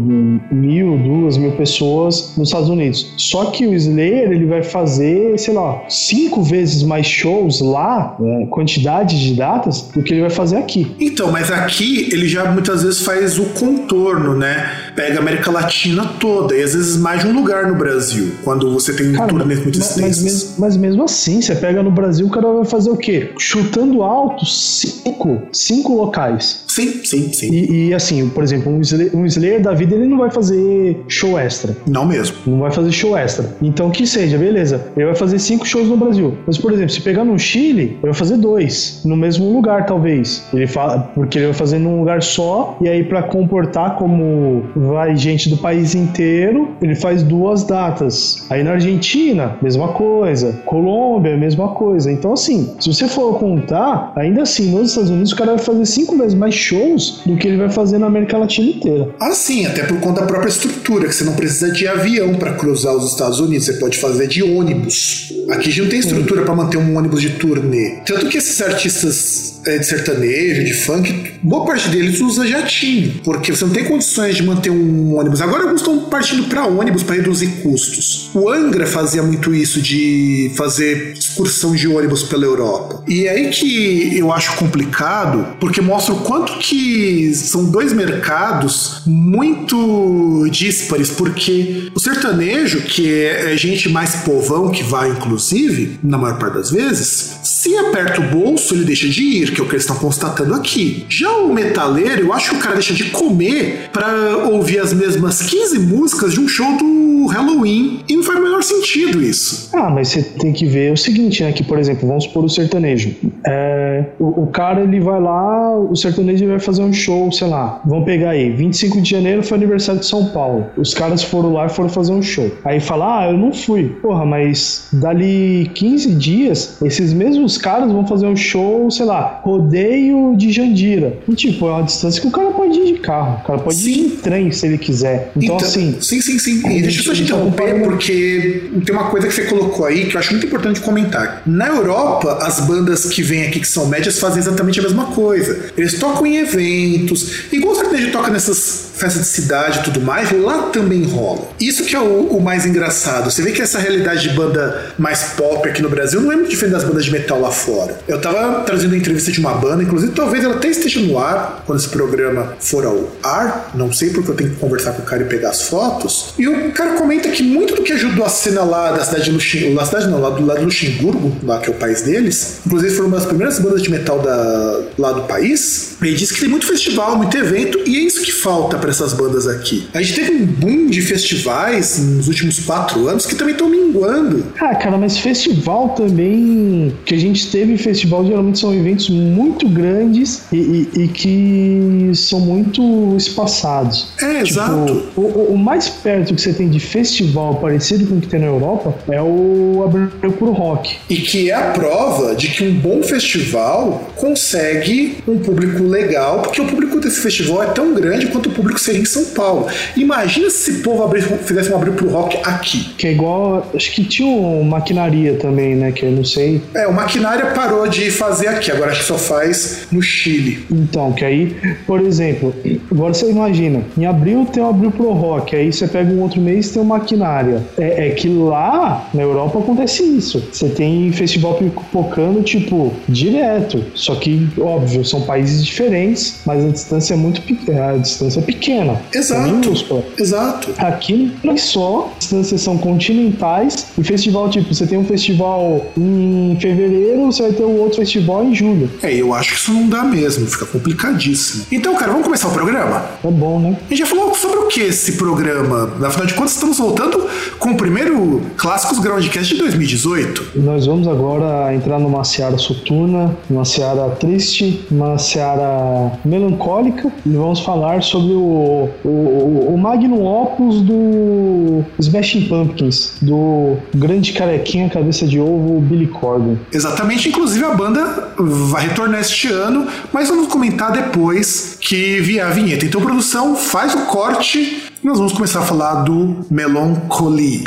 mil, 0.51 0.97
duas 0.97 1.37
mil 1.37 1.53
pessoas 1.53 2.33
nos 2.37 2.49
Estados 2.49 2.69
Unidos. 2.69 3.13
Só 3.17 3.45
que 3.45 3.65
o 3.67 3.73
Slayer 3.73 4.31
ele 4.31 4.45
vai 4.45 4.63
fazer, 4.63 5.37
sei 5.37 5.53
lá, 5.53 5.83
cinco 5.89 6.43
vezes 6.43 6.83
mais 6.83 7.05
shows 7.05 7.61
lá, 7.61 8.15
né, 8.19 8.47
quantidade 8.49 9.19
de 9.19 9.35
datas, 9.35 9.81
do 9.81 10.03
que 10.03 10.13
ele 10.13 10.21
vai 10.21 10.29
fazer 10.29 10.57
aqui. 10.57 10.95
Então, 10.99 11.31
mas 11.31 11.51
aqui 11.51 12.09
ele 12.11 12.27
já 12.27 12.51
muitas 12.51 12.83
vezes 12.83 13.01
faz 13.01 13.37
o 13.37 13.45
contorno, 13.45 14.35
né? 14.35 14.69
Pega 14.95 15.17
a 15.17 15.21
América 15.21 15.51
Latina 15.51 16.05
toda, 16.19 16.55
e 16.55 16.63
às 16.63 16.73
vezes 16.73 16.97
mais 16.97 17.21
de 17.21 17.27
um 17.27 17.33
lugar 17.33 17.67
no 17.67 17.75
Brasil. 17.75 18.31
Quando 18.43 18.71
você 18.73 18.93
tem 18.93 19.11
cara, 19.11 19.27
turnês 19.27 19.61
muito 19.61 19.79
mas, 19.79 19.97
mas, 19.97 20.23
mesmo, 20.23 20.49
mas 20.57 20.77
mesmo 20.77 21.03
assim, 21.03 21.41
você 21.41 21.55
pega 21.55 21.83
no 21.83 21.91
Brasil, 21.91 22.27
o 22.27 22.29
cara 22.29 22.51
vai 22.51 22.65
fazer 22.65 22.89
o 22.89 22.97
quê? 22.97 23.31
Chutando 23.37 24.03
alto, 24.03 24.45
cinco, 24.45 25.41
cinco 25.51 25.95
locais. 25.95 26.63
Sim, 26.67 27.01
sim, 27.03 27.31
sim. 27.31 27.51
E, 27.51 27.87
e 27.87 27.93
assim, 27.93 28.27
por 28.29 28.43
exemplo, 28.43 28.71
um 28.71 28.81
Slayer, 28.81 29.15
um 29.15 29.25
Slayer 29.25 29.61
da 29.61 29.73
vida, 29.73 29.95
ele 29.95 30.07
não 30.07 30.17
vai 30.17 30.29
fazer 30.29 30.97
show 31.07 31.39
extra. 31.39 31.75
Não 31.87 32.05
mesmo. 32.05 32.35
Não 32.45 32.59
vai 32.59 32.71
fazer 32.71 32.91
show 32.91 33.04
extra. 33.13 33.55
Então, 33.61 33.89
que 33.89 34.07
seja, 34.07 34.37
beleza. 34.37 34.87
Ele 34.95 35.05
vai 35.05 35.15
fazer 35.15 35.39
cinco 35.39 35.65
shows 35.65 35.87
no 35.87 35.97
Brasil. 35.97 36.37
Mas, 36.47 36.57
por 36.57 36.71
exemplo, 36.71 36.91
se 36.91 37.01
pegar 37.01 37.25
no 37.25 37.37
Chile, 37.37 37.83
ele 37.83 37.99
vai 38.01 38.13
fazer 38.13 38.37
dois. 38.37 39.01
No 39.03 39.15
mesmo 39.15 39.51
lugar, 39.53 39.85
talvez. 39.85 40.45
Ele 40.53 40.67
fala, 40.67 41.11
porque 41.13 41.37
ele 41.37 41.47
vai 41.47 41.53
fazer 41.53 41.79
num 41.79 41.99
lugar 41.99 42.21
só, 42.23 42.77
e 42.81 42.87
aí 42.87 43.03
para 43.03 43.23
comportar 43.23 43.95
como 43.95 44.63
vai 44.75 45.15
gente 45.15 45.49
do 45.49 45.57
país 45.57 45.95
inteiro, 45.95 46.69
ele 46.81 46.95
faz 46.95 47.23
duas 47.23 47.63
datas. 47.63 48.45
Aí 48.49 48.63
na 48.63 48.71
Argentina, 48.71 49.57
mesma 49.61 49.89
coisa. 49.89 50.61
Colômbia, 50.65 51.35
mesma 51.37 51.69
coisa. 51.69 52.11
Então, 52.11 52.33
assim, 52.33 52.75
se 52.79 52.93
você 52.93 53.07
for 53.07 53.37
contar, 53.39 54.13
ainda 54.15 54.43
assim, 54.43 54.71
nos 54.71 54.89
Estados 54.89 55.09
Unidos, 55.09 55.31
o 55.31 55.35
cara 55.35 55.55
vai 55.55 55.63
fazer 55.63 55.85
cinco 55.85 56.17
vezes 56.17 56.33
mais 56.33 56.53
shows 56.55 57.21
do 57.25 57.35
que 57.35 57.47
ele 57.47 57.57
vai 57.57 57.69
fazer 57.69 57.97
na 57.97 58.07
América 58.07 58.37
Latina 58.37 58.69
inteira. 58.69 59.09
Ah, 59.19 59.31
sim, 59.31 59.65
até 59.65 59.83
por 59.83 59.99
conta 59.99 60.21
da 60.21 60.27
própria 60.27 60.49
estrutura, 60.49 61.07
que 61.07 61.15
você 61.15 61.23
não 61.23 61.33
precisa 61.33 61.71
de 61.71 61.87
avião 61.87 62.35
para 62.35 62.53
cruzar 62.53 62.93
os 63.03 63.11
Estados 63.11 63.39
Unidos, 63.39 63.65
você 63.65 63.73
pode 63.73 63.97
fazer 63.97 64.27
de 64.27 64.43
ônibus. 64.43 65.33
Aqui 65.49 65.71
já 65.71 65.83
não 65.83 65.89
tem 65.89 65.99
estrutura 65.99 66.43
para 66.43 66.55
manter 66.55 66.77
um 66.77 66.97
ônibus 66.97 67.21
de 67.21 67.31
turnê. 67.31 68.01
Tanto 68.05 68.27
que 68.27 68.37
esses 68.37 68.61
artistas 68.61 69.54
de 69.65 69.85
sertanejo, 69.85 70.63
de 70.63 70.73
funk, 70.73 71.33
boa 71.41 71.65
parte 71.65 71.89
deles 71.89 72.21
usa 72.21 72.47
jatinho, 72.47 73.21
porque 73.23 73.53
você 73.53 73.65
não 73.65 73.73
tem 73.73 73.83
condições 73.83 74.35
de 74.35 74.43
manter 74.43 74.69
um 74.69 75.15
ônibus. 75.15 75.41
Agora 75.41 75.63
alguns 75.63 75.81
estão 75.81 76.05
partindo 76.05 76.47
para 76.47 76.65
ônibus 76.65 77.03
para 77.03 77.15
reduzir 77.15 77.47
custos. 77.61 78.29
O 78.33 78.49
Angra 78.49 78.85
fazia 78.85 79.23
muito 79.23 79.53
isso 79.53 79.81
de 79.81 80.51
fazer 80.55 81.13
excursão 81.17 81.75
de 81.75 81.87
ônibus 81.87 82.23
pela 82.23 82.45
Europa. 82.45 83.03
E 83.07 83.25
é 83.25 83.31
aí 83.31 83.49
que 83.49 84.17
eu 84.17 84.31
acho 84.31 84.55
complicado, 84.55 85.57
porque 85.59 85.81
mostra 85.81 86.13
o 86.13 86.21
quanto 86.21 86.59
que 86.59 87.33
são 87.33 87.65
dois 87.65 87.91
mercados 87.91 89.01
muito 89.05 90.47
díspares, 90.51 91.09
porque 91.09 91.91
o 91.95 91.99
sertanejo, 91.99 92.81
que 92.81 93.23
é 93.23 93.55
gente 93.57 93.89
mais 93.89 94.15
povão 94.17 94.69
que 94.69 94.83
vai, 94.83 95.09
inclusive, 95.09 95.99
na 96.03 96.17
maior 96.17 96.37
parte 96.37 96.55
das 96.55 96.71
vezes, 96.71 97.39
se 97.43 97.75
aperta 97.77 98.21
o 98.21 98.29
bolso, 98.29 98.75
ele 98.75 98.85
deixa 98.85 99.07
de 99.07 99.23
ir 99.23 99.54
que 99.55 99.61
é 99.61 99.63
o 99.63 99.67
que 99.67 99.73
eles 99.73 99.83
estão 99.83 99.95
constatando 99.95 100.53
aqui. 100.53 101.05
Já 101.09 101.31
o 101.37 101.53
metaleiro, 101.53 102.21
eu 102.21 102.33
acho 102.33 102.51
que 102.51 102.55
o 102.57 102.59
cara 102.59 102.75
deixa 102.75 102.93
de 102.93 103.05
comer 103.05 103.89
para 103.91 104.37
ouvir 104.49 104.79
as 104.79 104.93
mesmas 104.93 105.41
15 105.41 105.79
músicas 105.79 106.33
de 106.33 106.39
um 106.39 106.47
show 106.47 106.77
do 106.77 107.27
Halloween 107.27 108.01
e 108.07 108.15
não 108.15 108.23
faz 108.23 108.39
o 108.39 108.43
menor 108.43 108.63
sentido 108.63 109.21
isso. 109.21 109.69
Ah, 109.73 109.89
mas 109.89 110.09
você 110.09 110.21
tem 110.21 110.51
que 110.51 110.65
ver 110.65 110.91
o 110.91 110.97
seguinte, 110.97 111.43
né? 111.43 111.51
Que, 111.51 111.63
por 111.63 111.79
exemplo, 111.79 112.07
vamos 112.07 112.25
supor 112.25 112.43
o 112.43 112.49
sertanejo. 112.49 113.15
É, 113.47 114.05
o, 114.19 114.43
o, 114.43 114.47
cara, 114.47 114.81
ele 114.81 114.99
vai 114.99 115.19
lá, 115.19 115.77
o 115.79 115.95
sertanejo 115.95 116.47
vai 116.47 116.59
fazer 116.59 116.83
um 116.83 116.93
show, 116.93 117.31
sei 117.31 117.47
lá, 117.47 117.81
vamos 117.85 118.05
pegar 118.05 118.31
aí, 118.31 118.51
25 118.51 119.01
de 119.01 119.09
janeiro 119.09 119.43
foi 119.43 119.57
aniversário 119.57 120.01
de 120.01 120.07
São 120.07 120.25
Paulo. 120.27 120.65
Os 120.77 120.93
caras 120.93 121.23
foram 121.23 121.53
lá 121.53 121.65
e 121.65 121.69
foram 121.69 121.89
fazer 121.89 122.11
um 122.11 122.21
show. 122.21 122.51
Aí 122.63 122.79
fala, 122.79 123.21
ah, 123.21 123.31
eu 123.31 123.37
não 123.37 123.53
fui. 123.53 123.85
Porra, 124.01 124.25
mas 124.25 124.89
dali 124.93 125.69
15 125.73 126.15
dias, 126.15 126.81
esses 126.81 127.13
mesmos 127.13 127.57
caras 127.57 127.91
vão 127.91 128.05
fazer 128.05 128.27
um 128.27 128.35
show, 128.35 128.89
sei 128.91 129.05
lá, 129.05 129.41
rodeio 129.45 130.35
de 130.35 130.51
Jandira. 130.51 131.19
E, 131.29 131.35
tipo, 131.35 131.67
é 131.67 131.71
uma 131.71 131.83
distância 131.83 132.19
que 132.19 132.27
o 132.27 132.31
cara 132.31 132.49
pode 132.49 132.79
ir 132.79 132.93
de 132.95 132.99
carro, 132.99 133.41
o 133.43 133.45
cara 133.45 133.59
pode 133.59 133.77
sim. 133.77 133.91
ir 133.91 134.09
de 134.09 134.15
trem 134.17 134.51
se 134.51 134.65
ele 134.65 134.79
quiser. 134.79 135.31
Então, 135.35 135.55
então 135.55 135.57
assim. 135.57 136.01
Sim, 136.01 136.19
sim, 136.19 136.39
sim. 136.39 136.67
E 136.67 136.81
deixa 136.81 137.01
eu 137.01 137.03
só 137.03 137.13
te 137.13 137.21
interromper, 137.21 137.83
porque 137.83 138.71
tem 138.83 138.95
uma 138.95 139.05
coisa 139.11 139.27
que 139.27 139.33
você 139.33 139.43
colocou 139.45 139.85
aí 139.85 140.07
que 140.07 140.15
eu 140.15 140.19
acho 140.19 140.31
muito 140.31 140.47
importante 140.47 140.81
comentar. 140.81 141.43
Na 141.45 141.67
Europa, 141.67 142.39
as 142.41 142.61
bandas 142.61 143.05
que 143.05 143.21
vêm 143.21 143.43
aqui, 143.43 143.59
que 143.59 143.67
são 143.67 143.87
médias, 143.87 144.19
fazem 144.19 144.39
exatamente 144.39 144.79
a 144.79 144.83
mesma 144.83 145.05
coisa. 145.07 145.71
Eles 145.77 145.99
tocam 145.99 146.25
em 146.25 146.37
eventos, 146.37 147.51
igual 147.51 147.73
o 147.73 147.75
sertanejo 147.75 148.11
toca 148.11 148.31
nessas 148.31 148.84
festas 148.95 149.23
de 149.23 149.27
cidade 149.27 149.79
e 149.79 149.83
tudo 149.83 150.01
mais, 150.01 150.31
lá 150.31 150.63
também 150.69 151.03
rola. 151.03 151.49
Isso 151.59 151.83
que 151.83 151.95
é 151.95 151.99
o, 151.99 152.27
o, 152.27 152.41
mais 152.41 152.65
engraçado. 152.65 153.29
Você 153.29 153.41
vê 153.41 153.51
que 153.51 153.61
essa 153.61 153.79
realidade 153.79 154.21
de 154.21 154.29
banda 154.29 154.93
mais 154.97 155.23
pop 155.35 155.67
aqui 155.67 155.81
no 155.81 155.89
Brasil 155.89 156.21
não 156.21 156.31
é 156.31 156.35
muito 156.35 156.49
diferente 156.49 156.73
das 156.73 156.83
bandas 156.83 157.05
de 157.05 157.11
metal 157.11 157.39
lá 157.39 157.51
fora. 157.51 157.97
Eu 158.07 158.19
tava 158.19 158.61
trazendo 158.63 158.93
a 158.93 158.97
entrevista 158.97 159.31
de 159.31 159.39
uma 159.39 159.53
banda, 159.53 159.83
inclusive 159.83 160.13
talvez 160.13 160.43
ela 160.43 160.55
até 160.55 160.69
esteja 160.69 160.99
no 160.99 161.17
ar 161.19 161.63
quando 161.65 161.79
esse 161.79 161.89
programa 161.89 162.55
for 162.59 162.85
ao 162.85 163.09
ar, 163.23 163.71
não 163.73 163.91
sei 163.91 164.09
porque 164.09 164.31
eu 164.31 164.35
tenho 164.35 164.51
que 164.51 164.55
conversar 164.57 164.93
com 164.93 165.01
o 165.01 165.05
cara 165.05 165.23
e 165.23 165.25
pegar 165.25 165.49
as 165.49 165.63
fotos. 165.63 166.33
E 166.37 166.47
o 166.47 166.71
cara 166.71 166.93
comenta 166.93 167.29
que 167.29 167.43
muito 167.43 167.75
do 167.75 167.83
que 167.83 167.93
ajudou 167.93 168.25
a 168.25 168.29
cena 168.29 168.63
lá 168.63 168.91
da 168.91 169.03
cidade 169.03 169.25
de 169.25 169.31
Luxemburgo, 169.31 169.75
da 169.75 169.85
cidade 169.85 170.07
não, 170.07 170.21
lá 170.21 170.29
do 170.29 170.45
lado 170.45 170.63
Luxemburgo, 170.63 171.35
lá 171.43 171.59
que 171.59 171.69
é 171.69 171.73
o 171.73 171.77
país 171.77 172.01
deles, 172.01 172.59
inclusive 172.65 172.95
foram 172.95 173.09
uma 173.09 173.17
das 173.17 173.25
primeiras 173.25 173.59
bandas 173.59 173.81
de 173.81 173.89
metal 173.89 174.19
da, 174.19 174.81
lá 174.97 175.11
do 175.11 175.21
país, 175.23 175.95
ele 176.01 176.13
disse 176.13 176.33
que 176.33 176.39
tem 176.39 176.49
muito 176.49 176.65
festival, 176.65 177.17
muito 177.17 177.35
evento, 177.37 177.79
e 177.85 177.97
é 177.97 177.99
isso 177.99 178.21
que 178.21 178.31
falta 178.31 178.77
para 178.85 178.91
essas 178.91 179.13
bandas 179.13 179.47
aqui. 179.47 179.87
A 179.95 180.01
gente 180.01 180.13
teve 180.13 180.31
um 180.31 180.45
boom 180.45 180.85
de 180.85 181.01
festivais 181.01 181.97
nos 181.97 182.27
últimos 182.27 182.59
quatro 182.59 183.07
anos 183.07 183.25
que 183.25 183.33
também 183.33 183.53
estão 183.53 183.67
minguando. 183.67 184.45
Ah, 184.59 184.75
cara, 184.75 184.95
mas 184.95 185.17
festival 185.17 185.89
também. 185.89 186.93
que 187.03 187.15
a 187.15 187.17
gente 187.17 187.49
teve 187.49 187.77
festival 187.77 188.23
geralmente 188.27 188.59
são 188.59 188.71
eventos 188.71 189.09
muito 189.09 189.67
grandes 189.67 190.43
e, 190.51 190.57
e, 190.57 191.03
e 191.03 191.07
que 191.07 192.11
são 192.13 192.39
muito 192.39 193.15
espaçados. 193.17 194.09
É, 194.21 194.43
tipo, 194.43 194.47
exato. 194.49 195.03
O, 195.15 195.53
o, 195.53 195.57
mais 195.57 195.89
perto 195.89 196.35
que 196.35 196.41
você 196.41 196.53
tem 196.53 196.69
de 196.69 196.79
festival 196.79 197.55
parecido 197.55 198.05
com 198.05 198.17
o 198.17 198.21
que 198.21 198.27
tem 198.27 198.39
na 198.39 198.47
Europa 198.47 198.95
é 199.09 199.19
o 199.19 199.83
Abril 199.83 200.09
pro 200.33 200.51
Rock. 200.51 200.95
E 201.09 201.17
que 201.17 201.49
é 201.49 201.55
a 201.55 201.71
prova 201.71 202.35
de 202.35 202.49
que 202.49 202.63
um 202.63 202.75
bom 202.75 203.01
festival 203.01 204.11
consegue 204.15 205.17
um 205.27 205.39
público 205.39 205.83
legal, 205.83 206.43
porque 206.43 206.61
o 206.61 206.67
público 206.67 206.99
desse 206.99 207.19
festival 207.19 207.63
é 207.63 207.67
tão 207.67 207.95
grande 207.95 208.27
quanto 208.27 208.49
o 208.49 208.51
público 208.51 208.74
seria 208.79 209.01
em 209.01 209.05
São 209.05 209.25
Paulo. 209.25 209.67
Imagina 209.95 210.49
se 210.49 210.65
esse 210.65 210.81
povo 210.81 211.03
abrir, 211.03 211.21
fizesse 211.21 211.71
um 211.71 211.75
abrir 211.75 211.91
pro 211.91 212.09
rock 212.09 212.37
aqui. 212.43 212.93
Que 212.97 213.07
é 213.07 213.11
igual. 213.11 213.69
Acho 213.73 213.91
que 213.91 214.03
tinha 214.03 214.27
um 214.27 214.63
maquinaria 214.63 215.35
também, 215.35 215.75
né? 215.75 215.91
Que 215.91 216.05
eu 216.05 216.11
não 216.11 216.23
sei. 216.23 216.61
É, 216.73 216.87
o 216.87 216.93
maquinária 216.93 217.47
parou 217.47 217.87
de 217.87 218.09
fazer 218.11 218.47
aqui, 218.47 218.71
agora 218.71 218.91
acho 218.91 219.01
que 219.01 219.05
só 219.07 219.17
faz 219.17 219.87
no 219.91 220.01
Chile. 220.01 220.65
Então, 220.71 221.11
que 221.11 221.23
aí, 221.23 221.55
por 221.85 222.01
exemplo, 222.01 222.53
agora 222.91 223.13
você 223.13 223.29
imagina, 223.29 223.83
em 223.97 224.05
abril 224.05 224.45
tem 224.51 224.63
o 224.63 224.67
abril 224.67 224.91
pro 224.91 225.11
rock, 225.11 225.55
aí 225.55 225.71
você 225.71 225.87
pega 225.87 226.11
um 226.11 226.21
outro 226.21 226.41
mês 226.41 226.69
tem 226.69 226.81
o 226.81 226.85
maquinária. 226.85 227.63
É, 227.77 228.07
é 228.07 228.09
que 228.11 228.27
lá 228.27 229.07
na 229.13 229.21
Europa 229.21 229.59
acontece 229.59 230.03
isso. 230.03 230.43
Você 230.51 230.69
tem 230.69 231.11
festival 231.11 231.55
pipocando, 231.55 232.41
tipo, 232.41 232.93
direto. 233.07 233.83
Só 233.93 234.15
que, 234.15 234.47
óbvio, 234.59 235.05
são 235.05 235.21
países 235.21 235.63
diferentes, 235.63 236.41
mas 236.45 236.65
a 236.65 236.69
distância 236.69 237.13
é 237.13 237.17
muito 237.17 237.41
pequena. 237.41 237.91
A 237.91 237.97
distância 237.97 238.39
é 238.39 238.43
pequena. 238.43 238.64
Exato. 239.13 240.03
É 240.17 240.21
exato. 240.21 240.73
Aqui 240.77 241.35
não 241.43 241.57
só, 241.57 242.13
distâncias 242.19 242.61
são 242.61 242.77
continentais. 242.77 243.87
E 243.97 244.03
festival, 244.03 244.49
tipo, 244.49 244.73
você 244.73 244.85
tem 244.85 244.97
um 244.97 245.05
festival 245.05 245.85
em 245.97 246.57
fevereiro, 246.59 247.25
você 247.25 247.43
vai 247.43 247.51
ter 247.53 247.63
um 247.63 247.79
outro 247.79 247.97
festival 247.97 248.43
em 248.45 248.53
julho. 248.53 248.89
É, 249.01 249.13
eu 249.13 249.33
acho 249.33 249.53
que 249.53 249.59
isso 249.59 249.73
não 249.73 249.87
dá 249.87 250.03
mesmo, 250.03 250.45
fica 250.47 250.65
complicadíssimo. 250.65 251.65
Então, 251.71 251.95
cara, 251.95 252.11
vamos 252.11 252.25
começar 252.25 252.47
o 252.47 252.51
programa? 252.51 253.05
É 253.23 253.31
bom, 253.31 253.59
né? 253.59 253.77
A 253.85 253.89
gente 253.89 253.99
já 253.99 254.05
falou 254.05 254.33
sobre 254.35 254.59
o 254.59 254.67
que 254.67 254.81
esse 254.81 255.13
programa? 255.13 255.93
Afinal 256.05 256.25
de 256.25 256.33
contas, 256.33 256.53
estamos 256.53 256.77
voltando 256.77 257.27
com 257.59 257.71
o 257.71 257.77
primeiro 257.77 258.14
Clássicos 258.57 258.99
Groundcast 258.99 259.53
de 259.53 259.59
2018. 259.59 260.51
Nós 260.55 260.85
vamos 260.85 261.07
agora 261.07 261.73
entrar 261.73 261.99
numa 261.99 262.23
seara 262.23 262.57
soturna, 262.57 263.35
uma 263.49 263.65
seara 263.65 264.09
triste, 264.11 264.85
uma 264.89 265.17
seara 265.17 266.11
melancólica 266.23 267.11
e 267.25 267.29
vamos 267.29 267.59
falar 267.59 268.01
sobre 268.03 268.33
o, 268.33 268.89
o, 269.03 269.73
o 269.73 269.77
Magnum 269.77 270.25
Opus 270.25 270.81
do 270.81 271.83
Smashing 271.99 272.47
Pumpkins, 272.47 273.17
do 273.21 273.77
grande 273.93 274.33
carequinha 274.33 274.89
cabeça 274.89 275.27
de 275.27 275.39
ovo 275.39 275.79
Billy 275.81 276.07
Corgan. 276.07 276.57
Exatamente, 276.71 277.29
inclusive 277.29 277.63
a 277.65 277.73
banda 277.73 278.33
vai 278.37 278.87
retornar 278.87 279.21
este 279.21 279.47
ano, 279.47 279.87
mas 280.11 280.29
vamos 280.29 280.47
comentar 280.47 280.91
depois 280.91 281.77
que 281.79 282.19
vier 282.21 282.45
a 282.45 282.49
vinheta. 282.49 282.85
Então, 282.85 283.01
produção, 283.01 283.55
faz 283.55 283.93
o 283.93 284.05
corte 284.05 284.83
nós 285.05 285.19
vamos 285.19 285.33
começar 285.33 285.59
a 285.59 285.61
falar 285.61 286.01
do 286.01 286.43
Melancholy. 286.49 287.63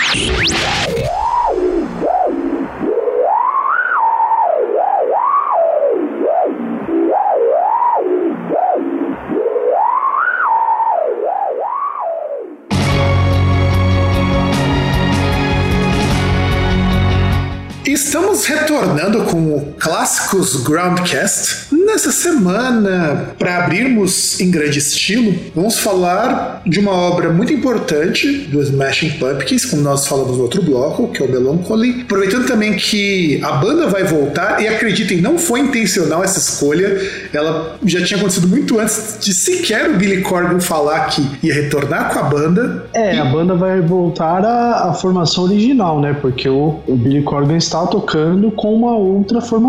Estamos 17.86 18.46
retornando 18.46 19.22
com 19.26 19.54
o 19.54 19.67
Clássicos 19.78 20.56
Groundcast. 20.62 21.68
Nessa 21.72 22.10
semana, 22.10 23.34
para 23.38 23.64
abrirmos 23.64 24.40
em 24.40 24.50
grande 24.50 24.78
estilo, 24.78 25.34
vamos 25.54 25.78
falar 25.78 26.62
de 26.66 26.80
uma 26.80 26.92
obra 26.92 27.32
muito 27.32 27.52
importante 27.52 28.26
do 28.48 28.60
Smashing 28.60 29.10
Pumpkins, 29.18 29.64
como 29.64 29.82
nós 29.82 30.06
falamos 30.06 30.36
no 30.36 30.42
outro 30.42 30.62
bloco, 30.62 31.08
que 31.08 31.22
é 31.22 31.26
o 31.26 31.30
Melancholy. 31.30 32.02
Aproveitando 32.02 32.46
também 32.46 32.74
que 32.74 33.40
a 33.42 33.52
banda 33.52 33.86
vai 33.86 34.04
voltar, 34.04 34.60
e 34.60 34.68
acreditem, 34.68 35.20
não 35.20 35.38
foi 35.38 35.60
intencional 35.60 36.22
essa 36.22 36.38
escolha, 36.38 37.00
ela 37.32 37.78
já 37.84 38.04
tinha 38.04 38.18
acontecido 38.18 38.48
muito 38.48 38.78
antes 38.78 39.18
de 39.20 39.32
sequer 39.32 39.88
o 39.90 39.96
Billy 39.96 40.22
Corgan 40.22 40.60
falar 40.60 41.06
que 41.06 41.24
ia 41.42 41.54
retornar 41.54 42.12
com 42.12 42.18
a 42.18 42.22
banda. 42.24 42.86
É, 42.92 43.14
e... 43.14 43.18
a 43.18 43.24
banda 43.24 43.54
vai 43.54 43.80
voltar 43.80 44.44
à, 44.44 44.90
à 44.90 44.92
formação 44.92 45.44
original, 45.44 46.00
né? 46.00 46.16
Porque 46.20 46.48
o, 46.48 46.80
o 46.86 46.96
Billy 46.96 47.22
Corgan 47.22 47.56
está 47.56 47.86
tocando 47.86 48.50
com 48.50 48.74
uma 48.74 48.96
outra 48.96 49.40
formação. 49.40 49.67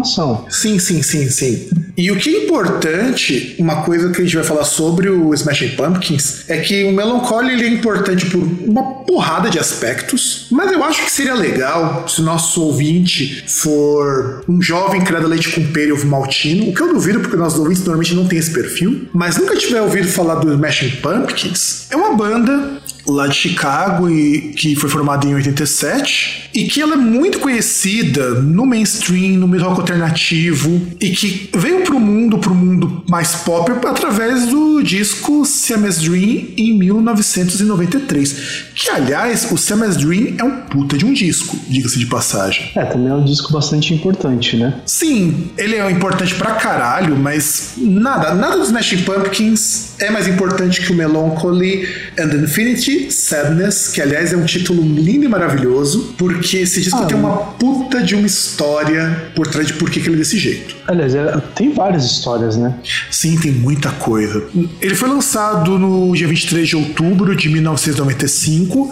Sim, 0.50 0.80
sim, 0.80 1.02
sim, 1.02 1.30
sim. 1.30 1.70
E 1.98 2.10
o 2.12 2.18
que 2.18 2.34
é 2.34 2.46
importante, 2.46 3.56
uma 3.60 3.82
coisa 3.84 4.10
que 4.10 4.22
a 4.22 4.24
gente 4.24 4.36
vai 4.36 4.44
falar 4.46 4.64
sobre 4.64 5.10
o 5.10 5.34
Smashing 5.34 5.76
Pumpkins, 5.76 6.46
é 6.48 6.58
que 6.60 6.86
o 6.86 6.94
Melancholy 6.94 7.54
ele 7.54 7.66
é 7.66 7.68
importante 7.68 8.26
por 8.28 8.42
uma 8.42 9.04
porrada 9.04 9.50
de 9.50 9.60
aspectos, 9.60 10.48
mas 10.50 10.72
eu 10.72 10.82
acho 10.82 11.04
que 11.04 11.12
seria 11.12 11.34
legal 11.34 12.08
se 12.08 12.22
o 12.22 12.24
nosso 12.24 12.62
ouvinte 12.62 13.44
for 13.48 14.46
um 14.48 14.62
jovem 14.62 15.04
criado 15.04 15.28
leite 15.28 15.50
com 15.50 15.66
pera 15.74 15.90
e 15.90 16.06
maltino, 16.06 16.70
o 16.70 16.74
que 16.74 16.82
eu 16.82 16.94
duvido 16.94 17.20
porque 17.20 17.36
nossos 17.36 17.60
ouvintes 17.60 17.84
normalmente 17.84 18.14
não 18.14 18.28
têm 18.28 18.40
esse 18.40 18.52
perfil, 18.52 19.10
mas 19.14 19.38
nunca 19.38 19.58
tiver 19.58 19.82
ouvido 19.82 20.08
falar 20.08 20.36
do 20.36 20.54
Smashing 20.54 20.92
Pumpkins, 21.02 21.88
é 21.90 21.98
uma 21.98 22.16
banda 22.16 22.80
lá 23.12 23.28
de 23.28 23.36
Chicago 23.36 24.10
e 24.10 24.54
que 24.54 24.76
foi 24.76 24.90
formada 24.90 25.26
em 25.28 25.36
87 25.36 26.50
e 26.54 26.66
que 26.66 26.82
ela 26.82 26.94
é 26.94 26.98
muito 26.98 27.40
conhecida 27.40 28.42
no 28.42 28.66
mainstream, 28.66 29.38
no 29.38 29.48
meio 29.48 29.64
rock 29.64 29.82
alternativo 29.82 30.82
e 31.00 31.10
que 31.12 31.50
veio 31.56 31.84
pro 31.84 32.00
mundo, 32.00 32.38
pro 32.38 32.54
mundo 32.54 33.04
mais 33.08 33.36
pop 33.36 33.72
através 33.88 34.48
do 34.48 34.82
disco 34.82 35.46
Siamese 35.46 36.08
Dream 36.08 36.48
em 36.58 36.78
1993. 36.78 38.36
Que 38.76 38.90
aliás, 38.90 39.52
o 39.52 39.58
Siamese 39.58 39.98
Dream 39.98 40.36
é 40.38 40.44
um 40.44 40.62
puta 40.62 40.98
de 40.98 41.06
um 41.06 41.14
disco, 41.14 41.58
diga-se 41.68 42.00
de 42.00 42.06
passagem. 42.06 42.72
É, 42.76 42.86
também 42.86 43.10
é 43.10 43.14
um 43.14 43.24
disco 43.24 43.52
bastante 43.52 43.94
importante, 43.94 44.58
né? 44.58 44.82
Sim, 44.86 45.50
ele 45.58 45.76
é 45.76 45.92
importante 45.92 46.36
pra 46.36 46.54
caralho, 46.56 47.18
mas 47.18 47.74
nada, 47.78 48.34
nada 48.34 48.58
dos 48.58 48.68
Smashing 48.68 49.04
Pumpkins 49.04 49.89
é 50.00 50.10
mais 50.10 50.28
importante 50.28 50.82
que 50.82 50.92
o 50.92 50.96
Melancholy 50.96 51.88
and 52.18 52.34
Infinity 52.44 53.12
Sadness, 53.12 53.90
que 53.90 54.02
aliás 54.02 54.32
é 54.34 54.38
um 54.38 54.46
título 54.46 54.82
lindo 54.82 55.26
e 55.26 55.28
maravilhoso, 55.28 56.14
porque 56.18 56.58
esse 56.58 56.82
disco 56.82 57.00
Ah, 57.04 57.06
tem 57.06 57.18
uma 57.18 57.38
puta 57.38 58.02
de 58.02 58.16
uma 58.16 58.26
história 58.28 59.32
por 59.36 59.48
trás 59.48 59.68
de 59.68 59.74
por 59.74 59.90
que 59.90 60.00
ele 60.00 60.14
é 60.14 60.18
desse 60.18 60.38
jeito. 60.38 60.76
Aliás, 60.88 61.14
é- 61.14 61.38
tem 61.56 61.74
várias 61.74 62.06
histórias, 62.06 62.56
né? 62.58 62.74
Sim, 63.12 63.38
tem 63.38 63.52
muita 63.52 63.90
coisa. 63.92 64.44
Ele 64.82 64.96
foi 64.96 65.10
lançado 65.10 65.78
no 65.78 66.14
dia 66.16 66.28
23 66.28 66.68
de 66.68 66.76
outubro 66.76 67.36
de 67.36 67.50
1995 67.50 68.90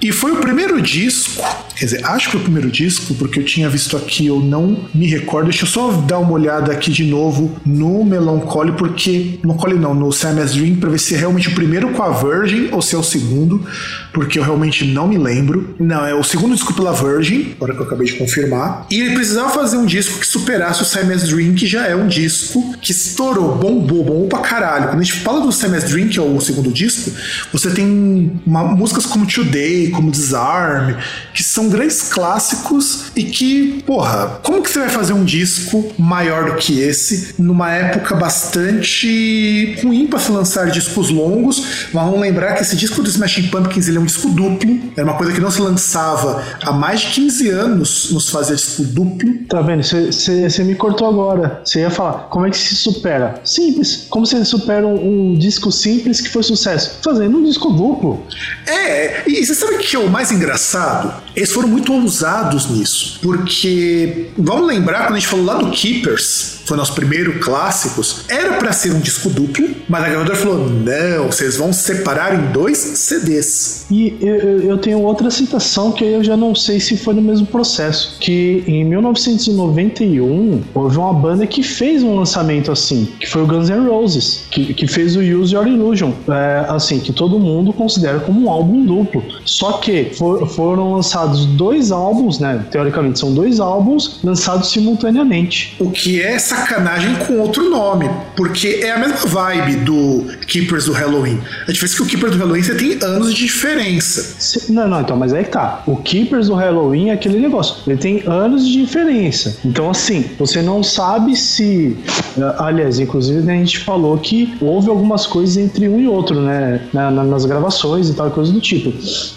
e 0.00 0.12
foi 0.12 0.32
o 0.32 0.36
primeiro 0.36 0.80
disco, 0.80 1.42
quer 1.76 1.84
dizer, 1.86 2.04
acho 2.04 2.26
que 2.26 2.32
foi 2.32 2.40
o 2.40 2.44
primeiro 2.44 2.70
disco, 2.70 3.14
porque 3.14 3.40
eu 3.40 3.44
tinha 3.44 3.68
visto 3.68 3.96
aqui, 3.96 4.26
eu 4.26 4.40
não 4.40 4.88
me 4.94 5.06
recordo. 5.06 5.48
Deixa 5.50 5.64
eu 5.64 5.68
só 5.68 5.90
dar 5.92 6.18
uma 6.18 6.32
olhada 6.32 6.72
aqui 6.72 6.90
de 6.90 7.04
novo 7.04 7.56
no 7.64 8.04
Melancholy, 8.04 8.72
porque. 8.72 9.38
Melancholy 9.44 9.78
não, 9.78 9.94
no 9.94 10.12
Siamese 10.46 10.58
Dream, 10.58 10.76
pra 10.76 10.90
ver 10.90 10.98
se 10.98 11.14
é 11.14 11.18
realmente 11.18 11.48
o 11.48 11.54
primeiro 11.54 11.90
com 11.90 12.02
a 12.02 12.10
Virgin 12.10 12.68
ou 12.72 12.80
se 12.80 12.94
é 12.94 12.98
o 12.98 13.02
segundo, 13.02 13.64
porque 14.12 14.38
eu 14.38 14.42
realmente 14.42 14.84
não 14.84 15.06
me 15.08 15.18
lembro. 15.18 15.74
Não, 15.78 16.04
é 16.06 16.14
o 16.14 16.22
segundo 16.22 16.54
disco 16.54 16.72
pela 16.74 16.92
Virgin, 16.92 17.52
agora 17.56 17.74
que 17.74 17.80
eu 17.80 17.86
acabei 17.86 18.06
de 18.06 18.14
confirmar. 18.14 18.86
E 18.90 19.00
ele 19.00 19.14
precisava 19.14 19.48
fazer 19.50 19.76
um 19.76 19.86
disco 19.86 20.18
que 20.20 20.26
superasse 20.26 20.82
o 20.82 20.84
Siamese 20.84 21.26
Dream, 21.32 21.54
que 21.54 21.66
já 21.66 21.86
é 21.86 21.94
um 21.96 22.06
disco 22.08 22.74
que 22.80 22.92
estourou, 22.92 23.56
bombou, 23.56 24.04
bombou 24.04 24.28
pra 24.28 24.38
caralho. 24.40 24.88
Quando 24.88 25.00
a 25.00 25.04
gente 25.04 25.20
fala 25.20 25.40
do 25.40 25.52
Siamese 25.52 25.86
Dream, 25.88 26.08
que 26.08 26.18
é 26.18 26.22
o 26.22 26.40
segundo 26.40 26.70
disco, 26.72 27.10
você 27.52 27.70
tem 27.70 28.32
uma- 28.46 28.64
músicas 28.64 29.06
como 29.06 29.26
Today, 29.26 29.90
como 29.90 30.10
Disarm, 30.10 30.94
que 31.34 31.42
são 31.42 31.68
grandes 31.68 32.02
clássicos 32.02 33.06
e 33.16 33.24
que, 33.24 33.82
porra, 33.86 34.40
como 34.42 34.62
que 34.62 34.70
você 34.70 34.78
vai 34.80 34.88
fazer 34.88 35.12
um 35.12 35.24
disco 35.24 35.92
maior 35.98 36.50
do 36.50 36.56
que 36.56 36.80
esse 36.80 37.34
numa 37.38 37.70
época 37.72 38.14
bastante 38.14 39.76
ruim 39.82 40.06
pra 40.06 40.18
se 40.18 40.30
lançar 40.36 40.70
discos 40.70 41.10
longos? 41.10 41.88
Mas 41.92 42.04
vamos 42.04 42.20
lembrar 42.20 42.54
que 42.54 42.62
esse 42.62 42.76
disco 42.76 43.02
do 43.02 43.08
Smashing 43.08 43.48
Pumpkins 43.48 43.88
ele 43.88 43.98
é 43.98 44.00
um 44.00 44.04
disco 44.04 44.28
duplo, 44.28 44.78
era 44.96 45.04
uma 45.04 45.16
coisa 45.16 45.32
que 45.32 45.40
não 45.40 45.50
se 45.50 45.60
lançava 45.60 46.42
há 46.62 46.72
mais 46.72 47.00
de 47.00 47.06
15 47.08 47.48
anos 47.50 48.10
nos 48.12 48.30
fazer 48.30 48.54
disco 48.54 48.84
duplo. 48.84 49.34
Tá 49.48 49.60
vendo? 49.62 49.82
Você 49.82 50.64
me 50.64 50.74
cortou 50.74 51.08
agora. 51.08 51.60
Você 51.64 51.80
ia 51.80 51.90
falar, 51.90 52.28
como 52.28 52.46
é 52.46 52.50
que 52.50 52.58
se 52.58 52.74
supera? 52.76 53.40
Simples. 53.44 54.06
Como 54.08 54.26
você 54.26 54.44
supera 54.44 54.86
um, 54.86 55.32
um 55.32 55.38
disco 55.38 55.70
simples 55.72 56.20
que 56.20 56.28
foi 56.28 56.42
sucesso? 56.42 56.98
Fazendo 57.02 57.38
um 57.38 57.44
disco 57.44 57.72
duplo. 57.72 58.24
É, 58.66 59.22
e 59.26 59.44
você 59.44 59.54
sabe 59.54 59.74
o 59.74 59.78
que 59.78 59.96
é 59.96 59.98
o 59.98 60.10
mais 60.10 60.30
engraçado? 60.30 61.12
Eles 61.34 61.52
foram 61.52 61.68
muito 61.68 61.92
ousados 61.92 62.70
nisso. 62.70 63.18
Porque, 63.22 64.30
vamos 64.36 64.66
lembrar, 64.66 65.06
quando 65.06 65.16
a 65.16 65.18
gente 65.18 65.28
falou 65.28 65.44
lá 65.44 65.54
do 65.54 65.70
Keepers, 65.70 66.55
foi 66.66 66.76
nosso 66.76 66.94
primeiro 66.94 67.38
clássicos, 67.40 68.24
era 68.28 68.54
pra 68.54 68.72
ser 68.72 68.92
um 68.92 69.00
disco 69.00 69.28
duplo, 69.30 69.68
mas 69.88 70.04
a 70.04 70.08
gravadora 70.08 70.36
falou: 70.36 70.68
não, 70.68 71.26
vocês 71.26 71.56
vão 71.56 71.72
separar 71.72 72.34
em 72.34 72.52
dois 72.52 72.76
CDs. 72.78 73.86
E 73.90 74.16
eu, 74.20 74.60
eu- 74.60 74.76
tenho 74.78 75.00
outra 75.00 75.30
citação 75.30 75.90
que 75.92 76.04
eu 76.04 76.22
já 76.22 76.36
não 76.36 76.54
sei 76.54 76.78
se 76.80 76.96
foi 76.96 77.14
no 77.14 77.22
mesmo 77.22 77.46
processo. 77.46 78.18
Que 78.20 78.62
em 78.66 78.84
1991 78.84 80.62
houve 80.74 80.96
uma 80.98 81.12
banda 81.12 81.46
que 81.46 81.62
fez 81.62 82.02
um 82.02 82.14
lançamento 82.16 82.70
assim, 82.70 83.08
que 83.18 83.26
foi 83.26 83.42
o 83.42 83.46
Guns 83.46 83.68
N' 83.70 83.88
Roses, 83.88 84.42
que, 84.50 84.74
que 84.74 84.86
fez 84.86 85.16
o 85.16 85.20
Use 85.20 85.54
Your 85.54 85.66
Illusion, 85.66 86.12
é, 86.28 86.66
assim, 86.68 86.98
que 87.00 87.12
todo 87.12 87.38
mundo 87.38 87.72
considera 87.72 88.20
como 88.20 88.46
um 88.46 88.50
álbum 88.50 88.84
duplo. 88.84 89.22
Só 89.44 89.72
que 89.74 90.10
for- 90.16 90.46
foram 90.48 90.92
lançados 90.94 91.46
dois 91.46 91.90
álbuns, 91.90 92.38
né? 92.38 92.64
Teoricamente 92.70 93.18
são 93.18 93.32
dois 93.32 93.60
álbuns 93.60 94.20
lançados 94.22 94.70
simultaneamente. 94.70 95.74
O 95.80 95.90
que 95.90 96.20
é 96.20 96.38
sacanagem 96.56 97.14
com 97.26 97.38
outro 97.38 97.68
nome, 97.68 98.08
porque 98.36 98.80
é 98.82 98.92
a 98.92 98.98
mesma 98.98 99.16
vibe 99.26 99.76
do 99.76 100.26
Keepers 100.46 100.86
do 100.86 100.92
Halloween. 100.92 101.40
A 101.68 101.72
diferença 101.72 101.94
é 101.94 101.96
que 101.98 102.02
o 102.02 102.06
Keepers 102.06 102.32
do 102.32 102.38
Halloween 102.38 102.62
você 102.62 102.74
tem 102.74 102.98
anos 103.02 103.34
de 103.34 103.44
diferença. 103.46 104.72
Não, 104.72 104.88
não, 104.88 105.00
então, 105.00 105.16
mas 105.16 105.32
aí 105.32 105.44
que 105.44 105.50
tá. 105.50 105.82
O 105.86 105.96
Keepers 105.96 106.48
do 106.48 106.54
Halloween 106.54 107.10
é 107.10 107.12
aquele 107.12 107.38
negócio. 107.38 107.76
Ele 107.86 107.96
tem 107.96 108.22
anos 108.26 108.66
de 108.66 108.72
diferença. 108.84 109.56
Então, 109.64 109.90
assim, 109.90 110.24
você 110.38 110.62
não 110.62 110.82
sabe 110.82 111.36
se. 111.36 111.96
eh, 112.38 112.54
Aliás, 112.58 112.98
inclusive, 112.98 113.40
né, 113.40 113.54
a 113.54 113.58
gente 113.58 113.78
falou 113.80 114.16
que 114.18 114.54
houve 114.60 114.88
algumas 114.88 115.26
coisas 115.26 115.56
entre 115.56 115.88
um 115.88 116.00
e 116.00 116.06
outro, 116.08 116.40
né? 116.40 116.80
na- 116.92 117.10
na- 117.10 117.24
nas 117.24 117.44
gravações 117.44 118.08
e 118.08 118.14
tal, 118.14 118.30
coisa 118.30 118.52
do 118.52 118.60
tipo. 118.60 118.92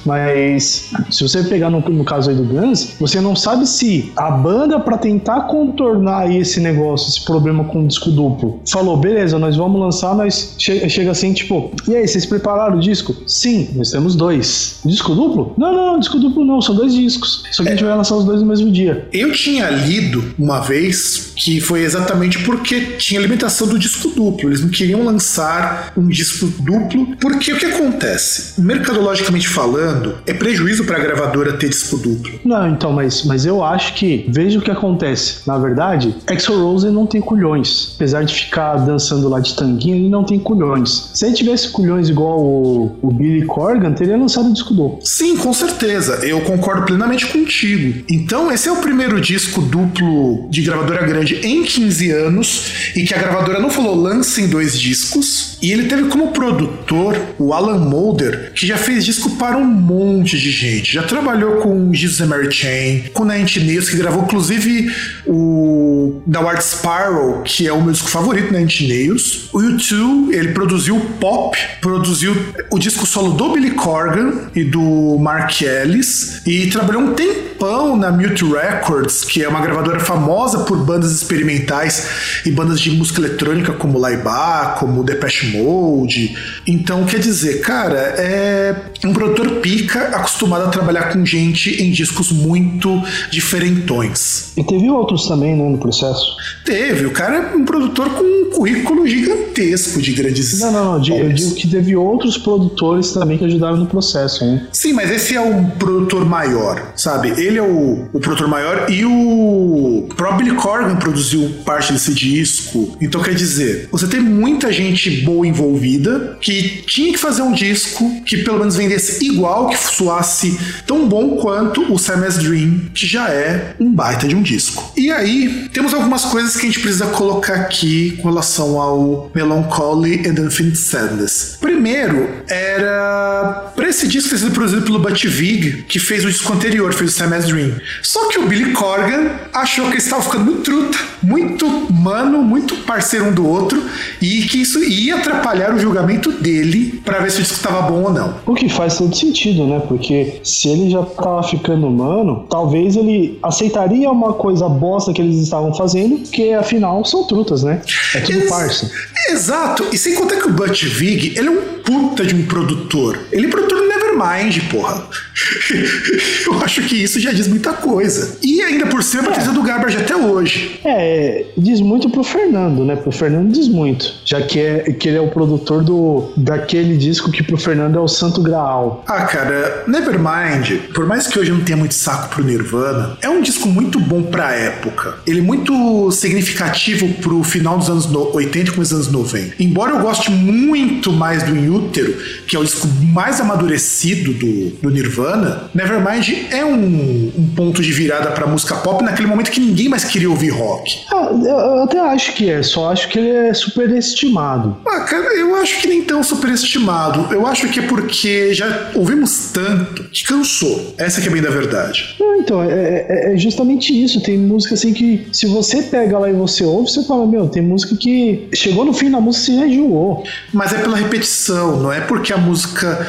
Mas, 0.05 0.91
se 1.09 1.21
você 1.23 1.43
pegar 1.43 1.69
no, 1.69 1.79
no 1.81 2.03
caso 2.03 2.29
aí 2.29 2.35
do 2.35 2.43
Guns, 2.43 2.95
você 2.99 3.19
não 3.21 3.35
sabe 3.35 3.65
se 3.67 4.11
a 4.15 4.31
banda, 4.31 4.79
pra 4.79 4.97
tentar 4.97 5.41
contornar 5.41 6.31
esse 6.33 6.59
negócio, 6.59 7.08
esse 7.09 7.25
problema 7.25 7.63
com 7.65 7.83
o 7.83 7.87
disco 7.87 8.09
duplo, 8.11 8.61
falou: 8.69 8.97
beleza, 8.97 9.37
nós 9.39 9.55
vamos 9.57 9.79
lançar, 9.79 10.15
nós 10.15 10.55
che- 10.57 10.87
chega 10.89 11.11
assim, 11.11 11.33
tipo, 11.33 11.71
e 11.87 11.95
aí, 11.95 12.07
vocês 12.07 12.25
prepararam 12.25 12.77
o 12.77 12.79
disco? 12.79 13.15
Sim, 13.27 13.69
nós 13.75 13.91
temos 13.91 14.15
dois. 14.15 14.79
Disco 14.85 15.13
duplo? 15.15 15.53
Não, 15.57 15.75
não, 15.75 15.99
disco 15.99 16.19
duplo 16.19 16.45
não, 16.45 16.61
são 16.61 16.75
dois 16.75 16.93
discos. 16.93 17.43
Só 17.51 17.63
que 17.63 17.69
a 17.69 17.71
gente 17.73 17.83
vai 17.83 17.95
lançar 17.95 18.15
os 18.15 18.25
dois 18.25 18.41
no 18.41 18.47
mesmo 18.47 18.71
dia. 18.71 19.07
Eu 19.11 19.31
tinha 19.33 19.69
lido 19.69 20.23
uma 20.37 20.59
vez 20.59 21.33
que 21.35 21.59
foi 21.61 21.81
exatamente 21.83 22.39
porque 22.43 22.81
tinha 22.97 23.19
limitação 23.19 23.67
do 23.67 23.77
disco 23.79 24.09
duplo. 24.09 24.49
Eles 24.49 24.61
não 24.61 24.69
queriam 24.69 25.03
lançar 25.03 25.93
um 25.97 26.07
disco 26.07 26.47
duplo, 26.61 27.15
porque 27.19 27.53
o 27.53 27.57
que 27.57 27.65
acontece? 27.65 28.59
Mercadologicamente 28.61 29.47
falando, 29.47 30.15
é 30.25 30.33
prejuízo 30.33 30.83
para 30.85 30.97
a 30.97 30.99
gravadora 30.99 31.53
ter 31.53 31.69
disco 31.69 31.97
duplo. 31.97 32.39
Não, 32.45 32.67
então, 32.69 32.91
mas, 32.91 33.23
mas 33.23 33.45
eu 33.45 33.63
acho 33.63 33.93
que, 33.95 34.25
veja 34.29 34.59
o 34.59 34.61
que 34.61 34.71
acontece. 34.71 35.41
Na 35.47 35.57
verdade, 35.57 36.15
Axel 36.27 36.59
Rose 36.59 36.89
não 36.89 36.98
tem 37.05 37.21
culhões. 37.21 37.93
Apesar 37.95 38.23
de 38.23 38.33
ficar 38.33 38.77
dançando 38.77 39.27
lá 39.29 39.39
de 39.39 39.55
tanguinha, 39.55 39.95
ele 39.95 40.09
não 40.09 40.23
tem 40.23 40.39
culhões. 40.39 41.09
Se 41.13 41.25
ele 41.25 41.35
tivesse 41.35 41.69
culhões 41.69 42.09
igual 42.09 42.39
o, 42.39 42.97
o 43.01 43.11
Billy 43.11 43.45
Corgan, 43.45 43.93
teria 43.93 44.17
lançado 44.17 44.49
o 44.49 44.53
disco 44.53 44.73
duplo. 44.73 44.99
Sim, 45.03 45.37
com 45.37 45.53
certeza. 45.53 46.25
Eu 46.25 46.41
concordo 46.41 46.85
plenamente 46.85 47.27
contigo. 47.27 48.03
Então, 48.09 48.51
esse 48.51 48.67
é 48.67 48.71
o 48.71 48.77
primeiro 48.77 49.19
disco 49.19 49.61
duplo 49.61 50.47
de 50.49 50.61
gravadora 50.61 51.05
grande 51.05 51.35
em 51.43 51.63
15 51.63 52.11
anos 52.11 52.93
e 52.95 53.03
que 53.03 53.13
a 53.13 53.17
gravadora 53.17 53.59
não 53.59 53.69
falou 53.69 53.95
lancem 53.95 54.47
dois 54.47 54.79
discos. 54.79 55.57
E 55.61 55.71
ele 55.71 55.87
teve 55.87 56.05
como 56.05 56.31
produtor 56.31 57.15
o 57.37 57.53
Alan 57.53 57.79
Mulder, 57.79 58.53
que 58.53 58.65
já 58.65 58.77
fez 58.77 59.05
disco 59.05 59.31
para 59.31 59.57
um 59.57 59.65
monte 59.65 60.37
de 60.39 60.51
gente. 60.51 60.93
Já 60.93 61.03
trabalhou 61.03 61.57
com 61.57 61.93
Jesus 61.93 62.27
Mary 62.27 62.51
Chain, 62.51 63.09
com 63.13 63.25
Nine 63.25 63.45
Nails, 63.65 63.89
que 63.89 63.97
gravou 63.97 64.23
inclusive 64.23 64.91
o 65.27 66.21
da 66.25 66.39
Ward 66.39 66.63
Spiral, 66.89 67.43
que 67.43 67.67
é 67.67 67.73
o 67.73 67.81
meu 67.81 67.91
disco 67.91 68.09
favorito, 68.09 68.51
Nine 68.51 68.87
Nails. 68.87 69.49
O 69.53 69.59
U2, 69.59 70.33
ele 70.33 70.49
produziu 70.49 70.99
pop, 71.19 71.57
produziu 71.81 72.35
o 72.71 72.79
disco 72.79 73.05
solo 73.05 73.33
do 73.33 73.51
Billy 73.51 73.71
Corgan 73.71 74.49
e 74.55 74.63
do 74.63 75.17
Mark 75.19 75.61
Ellis 75.61 76.41
e 76.45 76.67
trabalhou 76.67 77.03
um 77.03 77.13
tempão 77.13 77.95
na 77.95 78.11
Mute 78.11 78.43
Records, 78.45 79.23
que 79.23 79.43
é 79.43 79.47
uma 79.47 79.61
gravadora 79.61 79.99
famosa 79.99 80.59
por 80.59 80.77
bandas 80.77 81.11
experimentais 81.11 82.41
e 82.45 82.51
bandas 82.51 82.79
de 82.79 82.91
música 82.91 83.19
eletrônica 83.19 83.73
como 83.73 83.99
Laibá, 83.99 84.75
como 84.79 85.03
Depeche 85.03 85.57
Mode. 85.57 86.35
Então, 86.65 87.05
quer 87.05 87.19
dizer, 87.19 87.61
cara, 87.61 87.97
é 88.17 88.75
um 89.03 89.13
produtor 89.13 89.59
pica 89.61 90.09
acostumado 90.15 90.65
a 90.65 90.67
trabalhar 90.69 91.13
com 91.13 91.25
gente 91.25 91.81
em 91.81 91.91
discos 91.91 92.31
muito 92.31 93.01
diferentões. 93.31 94.51
E 94.57 94.63
teve 94.63 94.89
outros 94.89 95.27
também, 95.27 95.55
né, 95.55 95.69
no 95.69 95.77
processo. 95.77 96.35
Teve, 96.65 97.05
o 97.05 97.11
cara 97.11 97.35
é 97.35 97.55
um 97.55 97.63
produtor 97.63 98.09
com 98.09 98.23
um 98.23 98.49
currículo 98.49 99.07
gigantesco 99.07 100.01
de 100.01 100.13
grandes. 100.13 100.59
Não, 100.59 100.71
não, 100.71 100.99
não. 100.99 101.17
Eu 101.17 101.31
digo 101.31 101.55
que 101.55 101.67
teve 101.67 101.95
outros 101.95 102.37
produtores 102.37 103.11
também 103.11 103.37
que 103.37 103.45
ajudaram 103.45 103.77
no 103.77 103.85
processo, 103.85 104.45
né? 104.45 104.67
Sim, 104.71 104.93
mas 104.93 105.09
esse 105.11 105.35
é 105.35 105.41
um 105.41 105.69
produtor 105.69 106.25
maior, 106.25 106.93
sabe? 106.95 107.29
Ele 107.29 107.57
é 107.57 107.61
o, 107.61 108.07
o 108.11 108.19
produtor 108.19 108.47
maior 108.47 108.89
e 108.89 109.05
o 109.05 110.07
próprio 110.15 110.45
Billy 110.45 110.55
Corgan 110.55 110.95
produziu 110.95 111.49
parte 111.65 111.93
desse 111.93 112.13
disco. 112.13 112.97
Então 113.01 113.21
quer 113.21 113.33
dizer, 113.33 113.87
você 113.91 114.07
tem 114.07 114.19
muita 114.19 114.71
gente 114.71 115.09
boa 115.21 115.45
envolvida 115.45 116.37
que 116.41 116.83
tinha 116.85 117.11
que 117.11 117.17
fazer 117.19 117.41
um 117.41 117.51
disco 117.51 118.21
que 118.25 118.37
pelo 118.37 118.59
menos 118.59 118.75
vendesse 118.89 119.23
igual, 119.23 119.69
que 119.69 119.77
soasse 119.77 120.59
tão 120.87 121.07
bom 121.07 121.37
quanto 121.37 121.93
o 121.93 121.99
Siamese 121.99 122.39
Dream, 122.39 122.89
que 122.93 123.05
já 123.05 123.29
é 123.29 123.75
um 123.79 123.91
baita 123.91 124.27
de 124.27 124.35
um 124.35 124.41
disco. 124.41 124.91
E 124.97 125.11
aí, 125.11 125.69
temos 125.71 125.93
algumas 125.93 126.25
coisas 126.25 126.55
que 126.55 126.65
a 126.65 126.69
gente 126.69 126.79
precisa 126.79 127.05
colocar 127.07 127.53
aqui 127.53 128.17
com 128.21 128.29
relação 128.29 128.81
ao 128.81 129.31
Melancholy 129.33 130.27
and 130.27 130.41
Infinite 130.43 130.77
Sadness. 130.77 131.57
Primeiro, 131.61 132.29
era 132.47 133.71
para 133.75 133.87
esse 133.87 134.07
disco 134.07 134.31
ter 134.31 134.39
sido 134.39 134.51
produzido 134.51 134.81
pelo 134.81 134.99
Butch 134.99 135.25
Vig, 135.25 135.83
que 135.83 135.99
fez 135.99 136.25
o 136.25 136.29
disco 136.29 136.51
anterior, 136.51 136.91
fez 136.93 137.11
o 137.11 137.13
Siamese 137.13 137.47
Dream. 137.47 137.73
Só 138.01 138.27
que 138.29 138.39
o 138.39 138.47
Billy 138.47 138.71
Corgan 138.73 139.29
achou 139.53 139.85
que 139.85 139.93
eles 139.93 140.03
estavam 140.05 140.25
ficando 140.25 140.45
muito 140.45 140.63
truta, 140.63 140.97
muito 141.21 141.93
mano, 141.93 142.41
muito 142.41 142.75
parceiro 142.77 143.27
um 143.27 143.31
do 143.31 143.45
outro, 143.45 143.81
e 144.21 144.43
que 144.43 144.61
isso 144.61 144.83
ia 144.83 145.17
atrapalhar 145.17 145.73
o 145.73 145.79
julgamento 145.79 146.31
dele 146.31 147.01
para 147.03 147.19
ver 147.19 147.31
se 147.31 147.39
o 147.39 147.41
disco 147.41 147.57
estava 147.57 147.81
bom 147.83 148.03
ou 148.03 148.13
não. 148.13 148.39
O 148.45 148.55
que 148.55 148.69
faz 148.79 148.97
todo 148.97 149.13
sentido, 149.13 149.67
né? 149.67 149.81
Porque 149.89 150.39
se 150.41 150.69
ele 150.69 150.89
já 150.89 151.03
tava 151.03 151.43
ficando 151.43 151.85
humano, 151.85 152.45
talvez 152.49 152.95
ele 152.95 153.37
aceitaria 153.43 154.09
uma 154.09 154.31
coisa 154.31 154.69
bosta 154.69 155.11
que 155.11 155.21
eles 155.21 155.35
estavam 155.37 155.73
fazendo, 155.73 156.19
que 156.29 156.53
afinal 156.53 157.03
são 157.03 157.25
trutas, 157.27 157.61
né? 157.61 157.81
É 158.15 158.21
tudo 158.21 158.37
Ex- 158.37 158.49
parça. 158.49 158.89
Exato. 159.29 159.83
E 159.91 159.97
sem 159.97 160.15
contar 160.15 160.37
que 160.37 160.47
o 160.47 160.53
Butch 160.53 160.83
Vig, 160.85 161.37
ele 161.37 161.49
é 161.49 161.51
um 161.51 161.61
puta 161.83 162.23
de 162.25 162.33
um 162.33 162.45
produtor. 162.45 163.19
Ele 163.33 163.47
é 163.47 163.49
produtor 163.49 163.85
Nevermind, 164.19 164.69
porra. 164.69 165.03
Eu 166.45 166.61
acho 166.63 166.81
que 166.83 167.03
isso 167.03 167.19
já 167.19 167.31
diz 167.31 167.47
muita 167.47 167.73
coisa. 167.73 168.37
E 168.43 168.61
ainda 168.61 168.85
por 168.87 169.01
cima, 169.01 169.29
é. 169.29 169.31
precisa 169.31 169.53
do 169.53 169.61
Garbage 169.63 169.97
até 169.97 170.15
hoje. 170.15 170.79
É, 170.83 171.45
diz 171.57 171.79
muito 171.79 172.09
pro 172.09 172.23
Fernando, 172.23 172.83
né? 172.83 172.95
Pro 172.95 173.11
Fernando 173.11 173.51
diz 173.51 173.67
muito. 173.67 174.13
Já 174.25 174.41
que, 174.41 174.59
é, 174.59 174.91
que 174.91 175.07
ele 175.07 175.17
é 175.17 175.21
o 175.21 175.29
produtor 175.29 175.83
do, 175.83 176.31
daquele 176.35 176.97
disco 176.97 177.31
que 177.31 177.41
pro 177.41 177.57
Fernando 177.57 177.97
é 177.97 178.01
o 178.01 178.07
Santo 178.07 178.41
Graal. 178.41 179.03
Ah, 179.07 179.25
cara, 179.25 179.83
Nevermind, 179.87 180.91
por 180.93 181.05
mais 181.05 181.27
que 181.27 181.39
hoje 181.39 181.51
eu 181.51 181.55
não 181.55 181.63
tenha 181.63 181.77
muito 181.77 181.93
saco 181.93 182.29
pro 182.29 182.43
Nirvana, 182.43 183.17
é 183.21 183.29
um 183.29 183.41
disco 183.41 183.67
muito 183.67 183.99
bom 183.99 184.23
pra 184.23 184.53
época. 184.53 185.15
Ele 185.25 185.39
é 185.39 185.43
muito 185.43 186.11
significativo 186.11 187.07
pro 187.21 187.43
final 187.43 187.77
dos 187.77 187.89
anos 187.89 188.05
80 188.13 188.57
e 188.57 188.73
começo 188.73 188.95
dos 188.95 189.07
anos 189.07 189.29
90. 189.29 189.55
Embora 189.59 189.93
eu 189.93 189.99
goste 189.99 190.31
muito 190.31 191.11
mais 191.11 191.43
do 191.43 191.55
In 191.55 191.69
Utero, 191.69 192.13
que 192.47 192.55
é 192.55 192.59
o 192.59 192.63
disco 192.63 192.87
mais 193.13 193.39
amadurecido 193.39 194.08
do, 194.15 194.69
do 194.81 194.89
Nirvana, 194.89 195.69
Nevermind 195.73 196.47
é 196.51 196.63
um, 196.63 197.31
um 197.37 197.47
ponto 197.55 197.81
de 197.81 197.91
virada 197.91 198.31
pra 198.31 198.47
música 198.47 198.75
pop 198.75 199.03
naquele 199.03 199.27
momento 199.27 199.51
que 199.51 199.59
ninguém 199.59 199.89
mais 199.89 200.03
queria 200.03 200.29
ouvir 200.29 200.49
rock. 200.49 200.99
Ah, 201.11 201.29
eu 201.31 201.83
até 201.83 201.99
acho 201.99 202.33
que 202.33 202.49
é, 202.49 202.61
só 202.63 202.91
acho 202.91 203.09
que 203.09 203.19
ele 203.19 203.29
é 203.29 203.53
superestimado. 203.53 204.77
Ah, 204.85 205.01
cara, 205.01 205.33
eu 205.35 205.55
acho 205.55 205.81
que 205.81 205.87
nem 205.87 206.03
tão 206.03 206.23
superestimado. 206.23 207.33
Eu 207.33 207.45
acho 207.45 207.67
que 207.69 207.79
é 207.79 207.83
porque 207.83 208.53
já 208.53 208.91
ouvimos 208.95 209.51
tanto 209.53 210.03
que 210.05 210.23
cansou. 210.23 210.93
Essa 210.97 211.21
que 211.21 211.27
é 211.27 211.31
bem 211.31 211.41
da 211.41 211.49
verdade. 211.49 212.15
Não, 212.19 212.35
então, 212.35 212.63
é, 212.63 213.05
é, 213.07 213.33
é 213.33 213.37
justamente 213.37 213.91
isso. 213.91 214.21
Tem 214.21 214.37
música 214.37 214.75
assim 214.75 214.93
que 214.93 215.27
se 215.31 215.45
você 215.45 215.83
pega 215.83 216.17
lá 216.17 216.29
e 216.29 216.33
você 216.33 216.63
ouve, 216.63 216.89
você 216.89 217.03
fala, 217.03 217.25
meu, 217.27 217.47
tem 217.47 217.61
música 217.61 217.95
que 217.95 218.47
chegou 218.53 218.85
no 218.85 218.93
fim 218.93 219.09
da 219.11 219.19
música 219.19 219.51
e 219.51 219.55
se 219.57 219.63
enjoou. 219.63 220.23
Mas 220.53 220.73
é 220.73 220.79
pela 220.79 220.97
repetição, 220.97 221.79
não 221.79 221.91
é 221.91 222.01
porque 222.01 222.33
a 222.33 222.37
música 222.37 223.05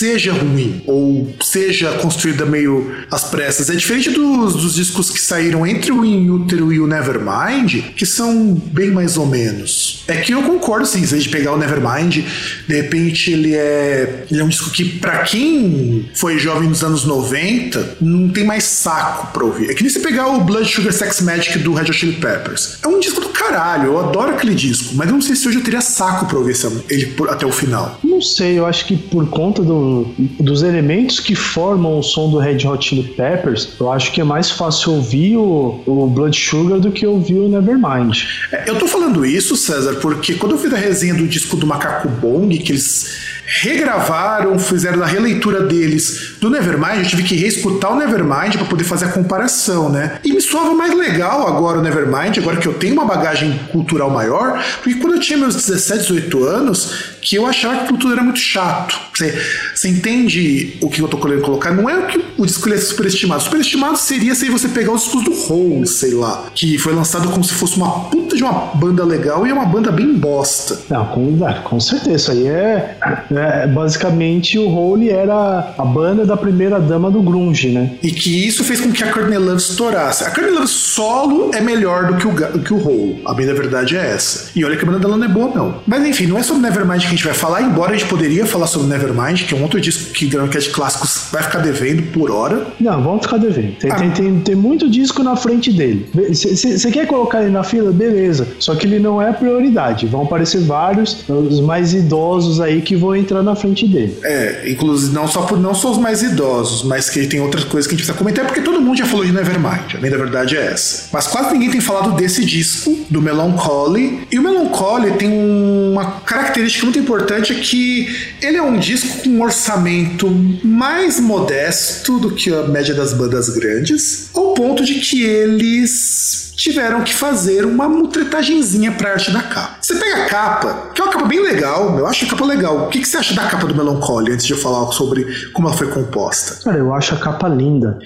seja 0.00 0.32
ruim 0.32 0.80
ou 0.86 1.30
seja 1.42 1.92
construída 1.98 2.46
meio 2.46 2.90
às 3.10 3.24
pressas. 3.24 3.68
É 3.68 3.74
diferente 3.74 4.10
dos, 4.10 4.54
dos 4.54 4.74
discos 4.74 5.10
que 5.10 5.20
saíram 5.20 5.66
entre 5.66 5.92
o 5.92 6.02
In 6.02 6.30
Utero 6.30 6.72
e 6.72 6.80
o 6.80 6.86
Nevermind, 6.86 7.82
que 7.94 8.06
são 8.06 8.54
bem 8.54 8.90
mais 8.90 9.18
ou 9.18 9.26
menos. 9.26 10.02
É 10.08 10.16
que 10.16 10.32
eu 10.32 10.42
concordo, 10.42 10.86
sim, 10.86 11.04
se 11.06 11.14
a 11.14 11.18
gente 11.18 11.28
pegar 11.28 11.52
o 11.52 11.58
Nevermind, 11.58 12.24
de 12.66 12.74
repente 12.74 13.30
ele 13.30 13.54
é, 13.54 14.24
ele 14.30 14.40
é 14.40 14.44
um 14.44 14.48
disco 14.48 14.70
que, 14.70 14.86
para 14.98 15.18
quem 15.18 16.08
foi 16.14 16.38
jovem 16.38 16.66
nos 16.66 16.82
anos 16.82 17.04
90, 17.04 17.98
não 18.00 18.30
tem 18.30 18.44
mais 18.44 18.64
saco 18.64 19.34
pra 19.34 19.44
ouvir. 19.44 19.68
É 19.68 19.74
que 19.74 19.82
nem 19.82 19.92
você 19.92 20.00
pegar 20.00 20.28
o 20.28 20.40
Blood 20.40 20.66
Sugar 20.72 20.94
Sex 20.94 21.20
Magic 21.20 21.58
do 21.58 21.74
Red 21.74 21.90
Hot 21.90 21.92
Chili 21.92 22.14
Peppers. 22.14 22.78
É 22.82 22.88
um 22.88 22.98
disco 22.98 23.20
do 23.20 23.28
caralho, 23.28 23.88
eu 23.88 23.98
adoro 23.98 24.32
aquele 24.32 24.54
disco, 24.54 24.94
mas 24.94 25.08
eu 25.08 25.14
não 25.14 25.20
sei 25.20 25.36
se 25.36 25.46
hoje 25.46 25.58
eu 25.58 25.64
teria 25.64 25.82
saco 25.82 26.24
pra 26.24 26.38
ouvir 26.38 26.56
ele 26.88 27.14
até 27.28 27.44
o 27.44 27.52
final. 27.52 28.00
Não 28.02 28.22
sei, 28.22 28.58
eu 28.58 28.64
acho 28.64 28.86
que 28.86 28.96
por 28.96 29.28
conta 29.28 29.62
do 29.62 29.89
dos 30.38 30.62
elementos 30.62 31.20
que 31.20 31.34
formam 31.34 31.98
o 31.98 32.02
som 32.02 32.30
do 32.30 32.38
Red 32.38 32.66
Hot 32.66 32.84
Chili 32.84 33.04
Peppers, 33.04 33.68
eu 33.78 33.90
acho 33.90 34.12
que 34.12 34.20
é 34.20 34.24
mais 34.24 34.50
fácil 34.50 34.92
ouvir 34.92 35.36
o, 35.36 35.82
o 35.86 36.06
Blood 36.06 36.36
Sugar 36.38 36.78
do 36.78 36.90
que 36.90 37.06
ouvir 37.06 37.38
o 37.38 37.48
Nevermind. 37.48 38.24
É, 38.52 38.68
eu 38.68 38.78
tô 38.78 38.86
falando 38.86 39.24
isso, 39.24 39.56
César, 39.56 39.94
porque 39.96 40.34
quando 40.34 40.52
eu 40.52 40.58
fiz 40.58 40.72
a 40.72 40.76
resenha 40.76 41.14
do 41.14 41.26
disco 41.26 41.56
do 41.56 41.66
Macaco 41.66 42.08
Bong, 42.08 42.56
que 42.58 42.72
eles 42.72 43.39
regravaram, 43.50 44.58
fizeram 44.58 45.02
a 45.02 45.06
releitura 45.06 45.62
deles 45.64 46.34
do 46.40 46.48
Nevermind, 46.48 46.98
eu 46.98 47.06
tive 47.06 47.24
que 47.24 47.34
reescutar 47.34 47.92
o 47.92 47.96
Nevermind 47.96 48.54
para 48.56 48.64
poder 48.66 48.84
fazer 48.84 49.06
a 49.06 49.08
comparação, 49.08 49.88
né? 49.88 50.18
E 50.24 50.32
me 50.32 50.40
soava 50.40 50.72
mais 50.72 50.96
legal 50.96 51.46
agora 51.48 51.78
o 51.78 51.82
Nevermind, 51.82 52.38
agora 52.38 52.58
que 52.58 52.68
eu 52.68 52.74
tenho 52.74 52.94
uma 52.94 53.04
bagagem 53.04 53.58
cultural 53.72 54.08
maior, 54.08 54.62
porque 54.82 55.00
quando 55.00 55.14
eu 55.14 55.20
tinha 55.20 55.36
meus 55.36 55.56
17, 55.56 56.02
18 56.02 56.44
anos, 56.44 56.94
que 57.20 57.36
eu 57.36 57.46
achava 57.46 57.80
que 57.80 57.88
tudo 57.88 58.12
era 58.12 58.22
muito 58.22 58.38
chato. 58.38 58.98
Você, 59.14 59.38
você 59.74 59.88
entende 59.88 60.78
o 60.80 60.88
que 60.88 61.00
eu 61.00 61.08
tô 61.08 61.18
querendo 61.18 61.42
colocar? 61.42 61.72
Não 61.72 61.88
é 61.88 61.98
o 61.98 62.06
que 62.06 62.24
o 62.38 62.46
disco 62.46 62.72
é 62.72 62.76
superestimado. 62.78 63.42
Superestimado 63.42 63.96
seria 63.96 64.34
se 64.34 64.48
você 64.48 64.68
pegar 64.68 64.92
os 64.92 65.02
discos 65.02 65.24
do 65.24 65.52
Hole, 65.52 65.86
sei 65.86 66.14
lá, 66.14 66.46
que 66.54 66.78
foi 66.78 66.94
lançado 66.94 67.28
como 67.28 67.44
se 67.44 67.52
fosse 67.52 67.76
uma 67.76 68.04
puta 68.04 68.36
de 68.36 68.42
uma 68.42 68.52
banda 68.74 69.04
legal 69.04 69.46
e 69.46 69.50
é 69.50 69.52
uma 69.52 69.66
banda 69.66 69.90
bem 69.90 70.14
bosta. 70.14 70.78
Não, 70.88 71.06
com, 71.06 71.38
com 71.64 71.80
certeza. 71.80 72.10
Isso 72.16 72.30
aí 72.32 72.48
é, 72.48 72.96
é, 73.30 73.39
basicamente 73.66 74.58
o 74.58 74.68
Hole 74.68 75.10
era 75.10 75.74
a 75.76 75.84
banda 75.84 76.24
da 76.24 76.36
primeira 76.36 76.80
dama 76.80 77.10
do 77.10 77.22
grunge, 77.22 77.70
né? 77.70 77.92
E 78.02 78.10
que 78.10 78.46
isso 78.46 78.64
fez 78.64 78.80
com 78.80 78.90
que 78.92 79.02
a 79.02 79.12
Courtney 79.12 79.38
Love 79.38 79.56
estourasse. 79.56 80.24
A 80.24 80.30
Courtney 80.30 80.54
Love 80.54 80.68
solo 80.68 81.50
é 81.54 81.60
melhor 81.60 82.06
do 82.06 82.16
que 82.16 82.26
o, 82.26 82.52
do 82.52 82.58
que 82.60 82.72
o 82.72 82.76
Hole. 82.76 83.22
A 83.24 83.34
bem 83.34 83.46
da 83.46 83.54
verdade 83.54 83.96
é 83.96 84.10
essa. 84.14 84.50
E 84.54 84.64
olha 84.64 84.76
que 84.76 84.84
a 84.84 84.86
banda 84.86 84.98
dela 84.98 85.16
não 85.16 85.24
é 85.24 85.28
boa, 85.28 85.50
não. 85.54 85.74
Mas 85.86 86.04
enfim, 86.06 86.26
não 86.26 86.38
é 86.38 86.42
sobre 86.42 86.62
Nevermind 86.62 87.00
que 87.00 87.06
a 87.06 87.10
gente 87.10 87.24
vai 87.24 87.34
falar, 87.34 87.62
embora 87.62 87.92
a 87.92 87.96
gente 87.96 88.08
poderia 88.08 88.46
falar 88.46 88.66
sobre 88.66 88.88
Nevermind, 88.88 89.42
que 89.44 89.54
é 89.54 89.56
um 89.56 89.62
outro 89.62 89.80
disco 89.80 90.12
que 90.12 90.26
Drumcast 90.26 90.70
Clássicos 90.70 91.28
vai 91.32 91.42
ficar 91.42 91.60
devendo 91.60 92.02
por 92.12 92.30
hora. 92.30 92.66
Não, 92.80 93.02
vamos 93.02 93.22
ficar 93.22 93.38
devendo. 93.38 93.76
Tem, 93.76 93.90
ah. 93.90 93.96
tem, 93.96 94.10
tem, 94.10 94.40
tem, 94.40 94.54
muito 94.54 94.88
disco 94.88 95.22
na 95.22 95.36
frente 95.36 95.72
dele. 95.72 96.08
Você 96.32 96.90
quer 96.90 97.06
colocar 97.06 97.42
ele 97.42 97.50
na 97.50 97.62
fila? 97.62 97.92
Beleza. 97.92 98.46
Só 98.58 98.74
que 98.74 98.86
ele 98.86 98.98
não 98.98 99.20
é 99.20 99.32
prioridade. 99.32 100.06
Vão 100.06 100.22
aparecer 100.22 100.60
vários, 100.60 101.24
os 101.28 101.60
mais 101.60 101.94
idosos 101.94 102.60
aí 102.60 102.80
que 102.80 102.96
vão 102.96 103.14
entrar 103.14 103.29
na 103.34 103.54
frente 103.54 103.86
dele. 103.86 104.16
É, 104.22 104.70
inclusive, 104.70 105.14
não 105.14 105.26
só, 105.26 105.42
por, 105.42 105.58
não 105.58 105.74
só 105.74 105.92
os 105.92 105.98
mais 105.98 106.22
idosos, 106.22 106.82
mas 106.82 107.08
que 107.08 107.26
tem 107.26 107.40
outras 107.40 107.64
coisas 107.64 107.86
que 107.86 107.94
a 107.94 107.96
gente 107.96 108.04
precisa 108.06 108.18
comentar, 108.18 108.44
porque 108.46 108.60
todo 108.60 108.80
mundo 108.80 108.98
já 108.98 109.06
falou 109.06 109.24
de 109.24 109.32
Nevermind. 109.32 109.94
A 109.94 109.98
da 109.98 110.16
verdade 110.16 110.56
é 110.56 110.66
essa. 110.66 111.08
Mas 111.12 111.26
quase 111.26 111.52
ninguém 111.52 111.70
tem 111.70 111.80
falado 111.80 112.12
desse 112.16 112.44
disco, 112.44 112.96
do 113.08 113.22
Melancholy. 113.22 114.26
E 114.30 114.38
o 114.38 114.42
Melancholy 114.42 115.12
tem 115.12 115.30
uma 115.30 116.20
característica 116.20 116.84
muito 116.84 116.98
importante 116.98 117.54
que 117.54 118.08
ele 118.42 118.56
é 118.56 118.62
um 118.62 118.78
disco 118.78 119.22
com 119.22 119.30
um 119.30 119.42
orçamento 119.42 120.28
mais 120.64 121.20
modesto 121.20 122.18
do 122.18 122.32
que 122.32 122.52
a 122.52 122.62
média 122.64 122.94
das 122.94 123.12
bandas 123.12 123.48
grandes, 123.50 124.30
ao 124.34 124.54
ponto 124.54 124.84
de 124.84 124.94
que 124.94 125.22
eles 125.22 126.50
tiveram 126.60 127.02
que 127.02 127.14
fazer 127.14 127.64
uma 127.64 127.88
mutretagenzinha 127.88 128.92
pra 128.92 129.12
arte 129.12 129.30
da 129.30 129.42
capa. 129.42 129.78
Você 129.80 129.94
pega 129.94 130.24
a 130.24 130.26
capa, 130.26 130.90
que 130.94 131.00
é 131.00 131.04
uma 131.04 131.12
capa 131.12 131.24
bem 131.24 131.42
legal, 131.42 131.98
eu 131.98 132.06
acho 132.06 132.26
a 132.26 132.28
capa 132.28 132.44
legal. 132.44 132.86
O 132.86 132.88
que, 132.88 133.00
que 133.00 133.08
você 133.10 133.16
acha 133.16 133.34
da 133.34 133.46
capa 133.46 133.66
do 133.66 133.74
Melancholy, 133.74 134.32
antes 134.32 134.46
de 134.46 134.52
eu 134.52 134.58
falar 134.58 134.90
sobre 134.92 135.50
como 135.52 135.66
ela 135.66 135.76
foi 135.76 135.88
composta? 135.88 136.62
Cara, 136.62 136.78
eu 136.78 136.94
acho 136.94 137.14
a 137.14 137.18
capa 137.18 137.48
linda. 137.48 137.98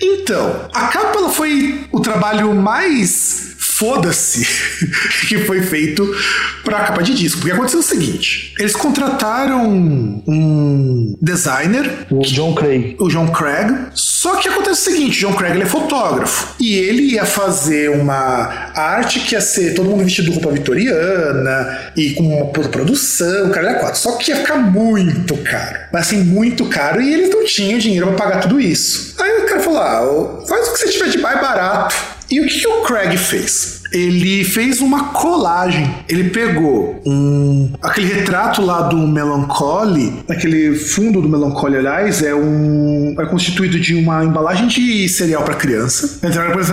Então, 0.00 0.68
a 0.72 0.88
capa 0.88 1.18
ela 1.18 1.28
foi 1.28 1.86
o 1.92 2.00
trabalho 2.00 2.54
mais 2.54 3.55
foda-se 3.76 4.46
que 5.28 5.38
foi 5.38 5.62
feito 5.62 6.04
para 6.64 6.78
a 6.78 6.84
capa 6.84 7.02
de 7.02 7.14
disco. 7.14 7.40
Porque 7.40 7.52
aconteceu 7.52 7.80
o 7.80 7.82
seguinte: 7.82 8.54
eles 8.58 8.74
contrataram 8.74 9.66
um 10.26 11.14
designer, 11.20 12.06
o 12.10 12.20
John 12.20 12.54
Craig. 12.54 12.96
O 12.98 13.08
John 13.08 13.28
Craig. 13.28 13.88
Só 13.94 14.36
que 14.36 14.48
acontece 14.48 14.80
o 14.80 14.92
seguinte: 14.92 15.24
o 15.24 15.28
John 15.28 15.36
Craig 15.36 15.54
ele 15.54 15.64
é 15.64 15.66
fotógrafo 15.66 16.54
e 16.58 16.74
ele 16.74 17.02
ia 17.14 17.24
fazer 17.24 17.90
uma 17.90 18.72
arte 18.74 19.20
que 19.20 19.34
ia 19.34 19.40
ser 19.40 19.74
todo 19.74 19.90
mundo 19.90 20.04
vestido 20.04 20.30
de 20.30 20.32
roupa 20.32 20.50
vitoriana 20.50 21.92
e 21.96 22.10
com 22.10 22.24
uma 22.24 22.46
produção, 22.46 23.50
cara, 23.50 23.70
era 23.70 23.78
quatro. 23.78 24.00
Só 24.00 24.12
que 24.12 24.30
ia 24.30 24.36
ficar 24.36 24.56
muito 24.56 25.36
caro, 25.38 25.78
mas 25.92 26.06
assim, 26.06 26.22
muito 26.22 26.66
caro 26.66 27.00
e 27.00 27.12
eles 27.12 27.30
não 27.30 27.44
tinham 27.44 27.78
dinheiro 27.78 28.06
para 28.08 28.16
pagar 28.16 28.40
tudo 28.40 28.60
isso. 28.60 29.14
Aí 29.18 29.42
o 29.42 29.46
cara 29.46 29.60
falou: 29.60 29.80
ah, 29.80 30.46
faz 30.48 30.68
o 30.68 30.72
que 30.72 30.78
você 30.78 30.88
tiver 30.88 31.08
de 31.10 31.18
mais 31.18 31.40
barato 31.40 32.15
e 32.30 32.40
o 32.40 32.46
que, 32.46 32.60
que 32.60 32.66
o 32.66 32.82
Craig 32.82 33.16
fez? 33.16 33.75
Ele 33.96 34.44
fez 34.44 34.80
uma 34.80 35.04
colagem. 35.04 35.94
Ele 36.08 36.30
pegou 36.30 37.00
um 37.06 37.72
aquele 37.82 38.12
retrato 38.12 38.60
lá 38.62 38.82
do 38.82 38.98
Melancholy, 38.98 40.24
aquele 40.28 40.74
fundo 40.74 41.20
do 41.20 41.28
Melancholy, 41.28 41.78
aliás, 41.78 42.22
é 42.22 42.34
um 42.34 43.14
é 43.18 43.26
constituído 43.26 43.80
de 43.80 43.94
uma 43.94 44.24
embalagem 44.24 44.66
de 44.68 45.08
cereal 45.08 45.42
para 45.42 45.54
criança. 45.54 46.18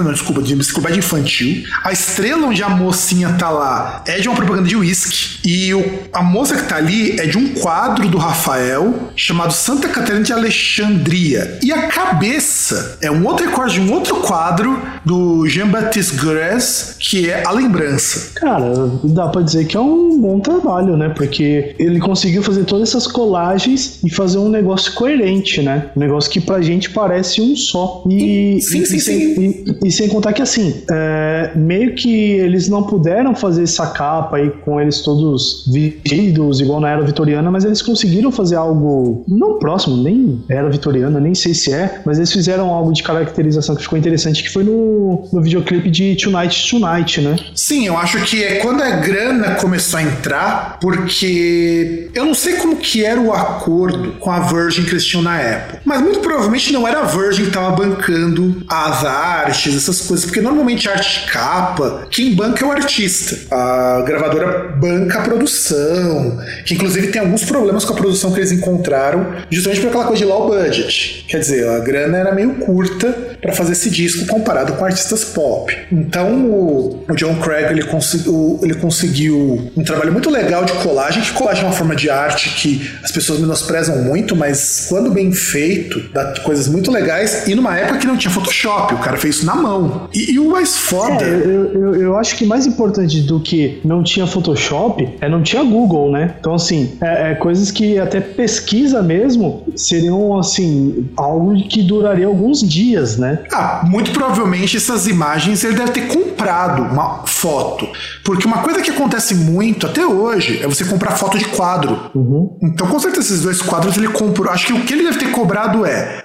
Não, 0.03 0.12
desculpa, 0.12 0.41
de 0.41 0.55
bicicleta 0.55 0.97
infantil. 0.97 1.63
A 1.83 1.91
estrela 1.91 2.47
onde 2.47 2.62
a 2.62 2.69
mocinha 2.69 3.29
tá 3.39 3.49
lá 3.49 4.03
é 4.05 4.19
de 4.19 4.27
uma 4.27 4.36
propaganda 4.36 4.67
de 4.67 4.75
whisky. 4.75 5.39
E 5.45 5.73
o, 5.73 5.83
a 6.12 6.21
moça 6.21 6.55
que 6.55 6.63
tá 6.67 6.75
ali 6.75 7.19
é 7.19 7.25
de 7.25 7.38
um 7.38 7.49
quadro 7.49 8.07
do 8.09 8.17
Rafael 8.17 9.12
chamado 9.15 9.53
Santa 9.53 9.88
Catarina 9.88 10.23
de 10.23 10.33
Alexandria. 10.33 11.59
E 11.62 11.71
a 11.71 11.88
cabeça 11.88 12.97
é 13.01 13.09
um 13.09 13.25
outro 13.25 13.45
recorte 13.45 13.75
de 13.75 13.81
um 13.81 13.91
outro 13.93 14.17
quadro 14.17 14.81
do 15.05 15.47
Jean-Baptiste 15.47 16.15
Grès, 16.15 16.95
que 17.13 17.30
é 17.30 17.45
a 17.45 17.52
lembrança. 17.52 18.32
Cara, 18.39 18.89
dá 19.04 19.28
pra 19.28 19.43
dizer 19.43 19.65
que 19.65 19.78
é 19.78 19.80
um 19.80 20.19
bom 20.19 20.39
trabalho, 20.39 20.97
né? 20.97 21.10
Porque 21.10 21.76
ele 21.78 21.99
conseguiu 21.99 22.41
fazer 22.41 22.63
todas 22.63 22.89
essas 22.89 23.06
colagens 23.06 23.99
e 24.04 24.10
fazer 24.10 24.39
um 24.39 24.49
negócio 24.49 24.91
coerente, 24.95 25.62
né? 25.62 25.91
Um 25.95 25.99
negócio 25.99 26.32
que 26.32 26.41
pra 26.41 26.60
gente 26.60 26.89
parece 26.89 27.39
um 27.39 27.56
só. 27.56 28.04
E, 28.10 28.60
sim, 28.62 28.82
e, 28.82 28.86
sim, 28.88 28.95
e, 28.95 28.99
sim. 28.99 29.13
E, 29.13 29.88
e, 29.88 29.91
sem 29.91 30.10
contar 30.10 30.34
que 30.34 30.41
assim, 30.41 30.73
é, 30.89 31.52
meio 31.56 31.93
que 31.93 32.32
eles 32.32 32.67
não 32.67 32.82
puderam 32.82 33.36
fazer 33.36 33.62
essa 33.62 33.86
capa 33.86 34.38
aí 34.38 34.49
com 34.49 34.82
eles 34.82 35.02
todos 35.02 35.69
vestidos, 35.71 36.62
igual 36.62 36.80
na 36.80 36.89
era 36.89 37.04
vitoriana, 37.04 37.52
mas 37.52 37.63
eles 37.63 37.84
conseguiram 37.84 38.32
fazer 38.32 38.56
algo 38.56 39.23
não 39.28 39.60
próximo, 39.60 39.97
nem 39.97 40.43
era 40.49 40.67
vitoriana, 40.67 41.19
nem 41.19 41.36
sei 41.36 41.54
se 41.54 41.71
é, 41.71 42.02
mas 42.08 42.17
eles 42.17 42.32
fizeram 42.32 42.69
algo 42.73 42.91
de 42.91 43.04
caracterização 43.04 43.76
que 43.76 43.84
ficou 43.84 43.99
interessante, 43.99 44.41
que 44.41 44.49
foi 44.49 44.63
no, 44.63 45.28
no 45.32 45.43
videoclipe 45.43 45.91
de 45.91 46.15
Tonight 46.15 46.69
Tonight 46.69 46.92
Night, 46.93 47.21
né? 47.21 47.36
Sim, 47.56 47.88
eu 47.88 47.97
acho 47.97 48.23
que 48.23 48.43
é 48.43 48.56
quando 48.56 48.82
a 48.82 48.91
grana 48.91 49.56
começou 49.56 49.99
a 49.99 50.03
entrar, 50.03 50.77
porque 50.79 52.10
eu 52.13 52.25
não 52.25 52.34
sei 52.34 52.53
como 52.53 52.77
que 52.77 53.03
era 53.03 53.19
o 53.19 53.34
acordo 53.34 54.13
com 54.19 54.29
a 54.32 54.41
Virgin 54.41 54.84
que 54.84 54.91
eles 54.91 55.06
tinham 55.06 55.23
na 55.23 55.39
época, 55.39 55.82
mas 55.84 56.01
muito 56.01 56.19
provavelmente 56.19 56.71
não 56.71 56.88
era 56.88 56.99
a 56.99 57.03
Virgin 57.03 57.43
que 57.43 57.47
estava 57.47 57.71
bancando 57.71 58.63
as 58.67 59.03
artes, 59.03 59.75
essas 59.75 60.01
coisas, 60.01 60.25
porque 60.25 60.41
normalmente 60.41 60.89
arte 60.89 61.21
de 61.21 61.32
capa, 61.32 62.08
quem 62.12 62.36
banca 62.36 62.63
é 62.63 62.67
o 62.67 62.71
artista. 62.71 63.38
A 63.53 64.03
gravadora 64.06 64.69
banca 64.77 65.19
a 65.19 65.21
produção, 65.21 66.39
que 66.65 66.73
inclusive 66.73 67.08
tem 67.08 67.21
alguns 67.21 67.43
problemas 67.43 67.86
com 67.86 67.93
a 67.93 67.97
produção 67.97 68.32
que 68.32 68.39
eles 68.39 68.51
encontraram, 68.51 69.34
justamente 69.49 69.82
por 69.82 69.88
aquela 69.89 70.06
coisa 70.06 70.23
de 70.23 70.25
low 70.25 70.47
budget. 70.47 71.25
Quer 71.27 71.39
dizer, 71.39 71.67
a 71.67 71.79
grana 71.79 72.17
era 72.17 72.34
meio 72.34 72.56
curta 72.56 73.33
para 73.43 73.51
fazer 73.53 73.73
esse 73.73 73.89
disco 73.89 74.25
comparado 74.25 74.73
com 74.73 74.86
artistas 74.86 75.25
pop. 75.25 75.77
Então 75.91 76.45
o, 76.45 77.06
o 77.10 77.15
John 77.15 77.36
Craig 77.36 77.71
ele, 77.71 77.84
conseguiu, 77.84 78.60
ele 78.63 78.75
conseguiu 78.75 79.71
um 79.75 79.84
trabalho 79.84 80.13
muito 80.13 80.29
legal 80.29 80.63
de 80.63 80.73
colagem, 80.73 81.21
que 81.21 81.34
colagem 81.34 81.63
é 81.63 81.67
uma 81.67 81.73
forma 81.73 81.95
de 81.95 82.10
arte 82.10 82.49
que 82.56 82.89
as 83.03 83.12
pessoas 83.12 83.39
menosprezam 83.39 84.03
muito, 84.03 84.36
mas 84.36 84.88
quando 84.88 85.12
bem 85.12 85.34
feito, 85.34 85.99
dá 86.13 86.34
coisas 86.39 86.67
muito 86.69 86.89
legais 86.89 87.45
e 87.47 87.53
numa 87.53 87.77
época 87.77 87.99
que 87.99 88.08
não 88.08 88.15
tinha 88.15 88.32
Photoshop, 88.32 88.93
o 88.93 88.99
cara 88.99 89.17
fez 89.17 89.36
isso 89.36 89.45
na 89.45 89.56
mão. 89.56 90.08
E, 90.13 90.34
e 90.34 90.39
o 90.39 90.49
mais 90.49 90.77
foda. 90.77 91.23
É, 91.23 91.29
eu, 91.29 91.73
eu, 91.73 91.95
eu, 91.95 92.17
acho 92.17 92.38
que 92.38 92.45
mais 92.45 92.65
importante 92.65 93.21
do 93.21 93.39
que 93.39 93.82
não 93.84 94.03
tinha 94.03 94.25
Photoshop 94.25 95.17
é 95.19 95.27
não 95.27 95.41
tinha 95.41 95.63
Google, 95.63 96.12
né? 96.12 96.36
Então, 96.39 96.53
assim, 96.53 96.97
é, 97.01 97.32
é 97.32 97.36
coisas 97.36 97.71
que 97.71 97.99
até 97.99 98.21
pesquisa 98.21 99.01
mesmo 99.01 99.65
seriam, 99.75 100.38
assim, 100.38 101.10
algo 101.17 101.56
que 101.67 101.82
duraria 101.82 102.27
alguns 102.27 102.62
dias, 102.62 103.17
né? 103.17 103.33
Ah, 103.52 103.82
muito 103.84 104.12
provavelmente 104.12 104.78
essas 104.78 105.08
imagens 105.08 105.63
ele 105.63 105.76
deve 105.76 105.91
ter 105.91 106.08
comprado 106.08 106.84
uma 106.84 107.26
foto. 107.26 107.88
Porque 108.24 108.46
uma 108.46 108.60
coisa 108.60 108.82
que 108.82 108.91
acontece 108.91 109.36
muito 109.36 109.88
até 109.88 110.06
hoje 110.06 110.62
é 110.62 110.67
você 110.67 110.86
comprar 110.86 111.12
foto 111.12 111.38
de 111.38 111.46
quadro. 111.46 112.12
Uhum. 112.15 112.58
Então, 112.62 112.88
com 112.88 113.00
certeza, 113.00 113.28
esses 113.28 113.41
dois 113.41 113.62
quadros 113.62 113.98
ele 113.98 114.08
comprou. 114.08 114.52
Acho 114.52 114.67
que 114.67 114.74
o 114.74 114.82
que 114.84 114.93
ele 114.93 115.04
deve 115.04 115.19
ter 115.19 115.32
cobrado 115.32 115.86
é. 115.86 116.24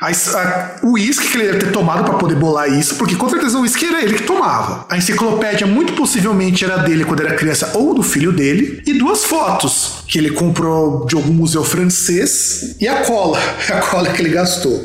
A, 0.00 0.08
a, 0.08 0.76
o 0.82 0.92
uísque 0.94 1.28
que 1.28 1.38
ele 1.38 1.46
deve 1.46 1.58
ter 1.66 1.72
tomado 1.72 2.04
para 2.04 2.14
poder 2.14 2.34
bolar 2.34 2.68
isso, 2.68 2.96
porque 2.96 3.14
com 3.14 3.28
certeza 3.28 3.56
o 3.58 3.62
uísque 3.62 3.86
era 3.86 4.02
ele 4.02 4.14
que 4.14 4.24
tomava. 4.24 4.84
A 4.88 4.96
enciclopédia 4.96 5.66
muito 5.66 5.92
possivelmente 5.92 6.64
era 6.64 6.78
dele 6.78 7.04
quando 7.04 7.20
era 7.20 7.34
criança 7.36 7.70
ou 7.74 7.94
do 7.94 8.02
filho 8.02 8.32
dele, 8.32 8.82
e 8.84 8.94
duas 8.94 9.24
fotos 9.24 10.01
que 10.12 10.18
ele 10.18 10.30
comprou 10.32 11.06
de 11.06 11.16
algum 11.16 11.32
museu 11.32 11.64
francês 11.64 12.76
e 12.78 12.86
a 12.86 12.96
cola, 12.96 13.38
a 13.72 13.80
cola 13.80 14.10
que 14.10 14.20
ele 14.20 14.28
gastou. 14.28 14.84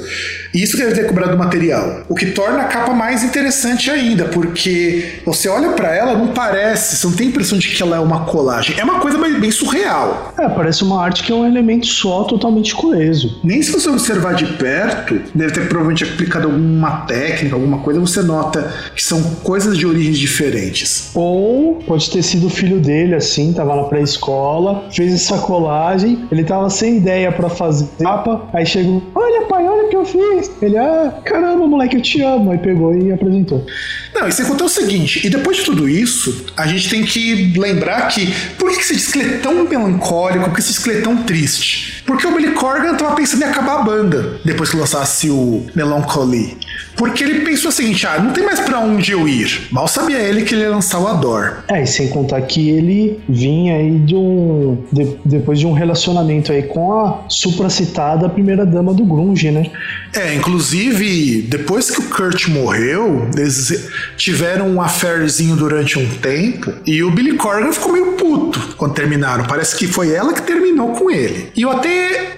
E 0.53 0.63
isso 0.63 0.77
deve 0.77 0.93
ter 0.93 1.05
cobrado 1.05 1.35
o 1.35 1.37
material. 1.37 2.05
O 2.07 2.15
que 2.15 2.27
torna 2.27 2.61
a 2.61 2.63
capa 2.63 2.93
mais 2.93 3.25
interessante 3.25 3.91
ainda, 3.91 4.25
porque 4.25 5.19
você 5.25 5.49
olha 5.49 5.69
para 5.73 5.93
ela, 5.93 6.17
não 6.17 6.29
parece, 6.29 6.95
você 6.95 7.07
não 7.07 7.13
tem 7.13 7.27
a 7.27 7.29
impressão 7.29 7.57
de 7.57 7.67
que 7.67 7.83
ela 7.83 7.97
é 7.97 7.99
uma 7.99 8.25
colagem. 8.25 8.79
É 8.79 8.83
uma 8.85 9.01
coisa 9.01 9.17
bem 9.17 9.51
surreal. 9.51 10.33
É, 10.39 10.47
parece 10.47 10.83
uma 10.83 11.03
arte 11.03 11.23
que 11.23 11.31
é 11.31 11.35
um 11.35 11.45
elemento 11.45 11.85
só, 11.85 12.23
totalmente 12.23 12.73
coeso. 12.73 13.39
Nem 13.43 13.61
se 13.61 13.71
você 13.71 13.89
observar 13.89 14.33
de 14.35 14.45
perto, 14.53 15.21
deve 15.35 15.51
ter 15.51 15.67
provavelmente 15.67 16.05
aplicado 16.05 16.47
alguma 16.47 17.01
técnica, 17.01 17.53
alguma 17.53 17.79
coisa, 17.79 17.99
você 17.99 18.21
nota 18.21 18.73
que 18.95 19.03
são 19.03 19.21
coisas 19.43 19.77
de 19.77 19.85
origens 19.85 20.17
diferentes. 20.17 21.11
Ou 21.13 21.75
pode 21.85 22.09
ter 22.09 22.23
sido 22.23 22.47
o 22.47 22.49
filho 22.49 22.79
dele, 22.79 23.15
assim, 23.15 23.51
tava 23.51 23.75
na 23.75 23.83
pré-escola, 23.83 24.85
fez 24.91 25.16
essa 25.17 25.38
colagem, 25.39 26.25
ele 26.32 26.43
tava 26.43 26.69
sem 26.69 26.97
ideia 26.97 27.32
para 27.32 27.49
fazer 27.49 27.88
capa, 28.01 28.47
aí 28.53 28.65
chegou, 28.65 29.03
olha 29.13 29.38
pai, 29.47 29.67
olha 29.67 29.86
o 29.86 29.89
que 29.89 29.95
eu 29.95 30.06
fiz. 30.06 30.51
Ele, 30.62 30.77
ah, 30.77 31.13
caramba, 31.25 31.67
moleque, 31.67 31.97
eu 31.97 32.01
te 32.01 32.21
amo. 32.21 32.51
Aí 32.51 32.58
pegou 32.58 32.95
e 32.95 33.12
apresentou. 33.12 33.65
Não, 34.13 34.27
e 34.27 34.45
contou 34.45 34.67
o 34.67 34.69
seguinte, 34.69 35.25
e 35.25 35.30
depois 35.30 35.58
de 35.58 35.63
tudo 35.63 35.88
isso, 35.88 36.45
a 36.56 36.65
gente 36.67 36.89
tem 36.89 37.03
que 37.03 37.53
lembrar 37.58 38.08
que 38.08 38.32
por 38.58 38.71
que 38.71 38.80
esse 38.80 38.95
disco 38.95 39.19
é 39.19 39.38
tão 39.38 39.67
melancólico, 39.67 40.45
por 40.45 40.53
que 40.53 40.60
esse 40.60 40.69
disco 40.69 40.89
é 40.89 41.01
tão 41.01 41.17
triste? 41.17 41.96
Porque 42.08 42.26
o 42.26 42.34
Billy 42.34 42.54
Corgan 42.54 42.96
tava 42.96 43.15
pensando 43.15 43.43
em 43.43 43.46
acabar 43.46 43.82
a 43.82 43.84
banda 43.84 44.39
depois 44.43 44.70
que 44.70 44.78
lançasse 44.78 45.30
o 45.30 45.65
Melancholy. 45.76 46.58
Porque 46.96 47.24
ele 47.24 47.41
pensou 47.41 47.70
o 47.70 47.72
seguinte: 47.72 48.08
ah, 48.08 48.20
não 48.20 48.32
tem 48.32 48.43
mais 48.43 48.60
para 48.60 48.80
onde 48.80 49.12
eu 49.12 49.28
ir. 49.28 49.67
Mal 49.72 49.88
sabia 49.88 50.17
ele 50.17 50.41
que 50.43 50.56
ele 50.56 50.63
ia 50.63 50.70
lançar 50.70 51.00
o 51.00 51.08
Ador. 51.08 51.58
É, 51.67 51.84
e 51.84 51.88
sem 51.88 52.08
contar 52.08 52.41
que 52.41 52.70
ele 52.70 53.20
vinha 53.30 53.76
aí 53.76 54.00
de 54.00 54.15
um. 54.15 54.84
De, 54.91 55.17
depois 55.24 55.60
de 55.60 55.67
um 55.67 55.74
relacionamento 55.74 56.52
aí 56.52 56.63
com 56.63 56.93
a 56.93 57.26
supracitada 57.28 58.28
primeira 58.30 58.65
dama 58.65 58.93
do 58.93 59.06
Grunge, 59.06 59.52
né? 59.52 59.70
É, 60.13 60.34
inclusive, 60.34 61.43
depois 61.43 61.91
que 61.91 62.00
o 62.00 62.04
Kurt 62.04 62.48
morreu, 62.48 63.30
eles 63.36 63.89
tiveram 64.15 64.70
um 64.70 64.82
affairzinho 64.82 65.56
durante 65.56 66.00
um 66.00 66.08
tempo 66.17 66.74
e 66.86 67.04
o 67.04 67.12
Billy 67.12 67.34
Corgan 67.34 67.72
ficou 67.72 67.91
meio 67.91 68.13
puto 68.13 68.76
quando 68.78 68.93
terminaram. 68.93 69.46
Parece 69.46 69.76
que 69.76 69.86
foi 69.86 70.12
ela 70.12 70.34
que 70.34 70.41
terminou 70.41 70.93
com 70.93 71.12
ele. 71.12 71.52
E 71.56 71.62
eu 71.62 71.70
até, 71.70 71.89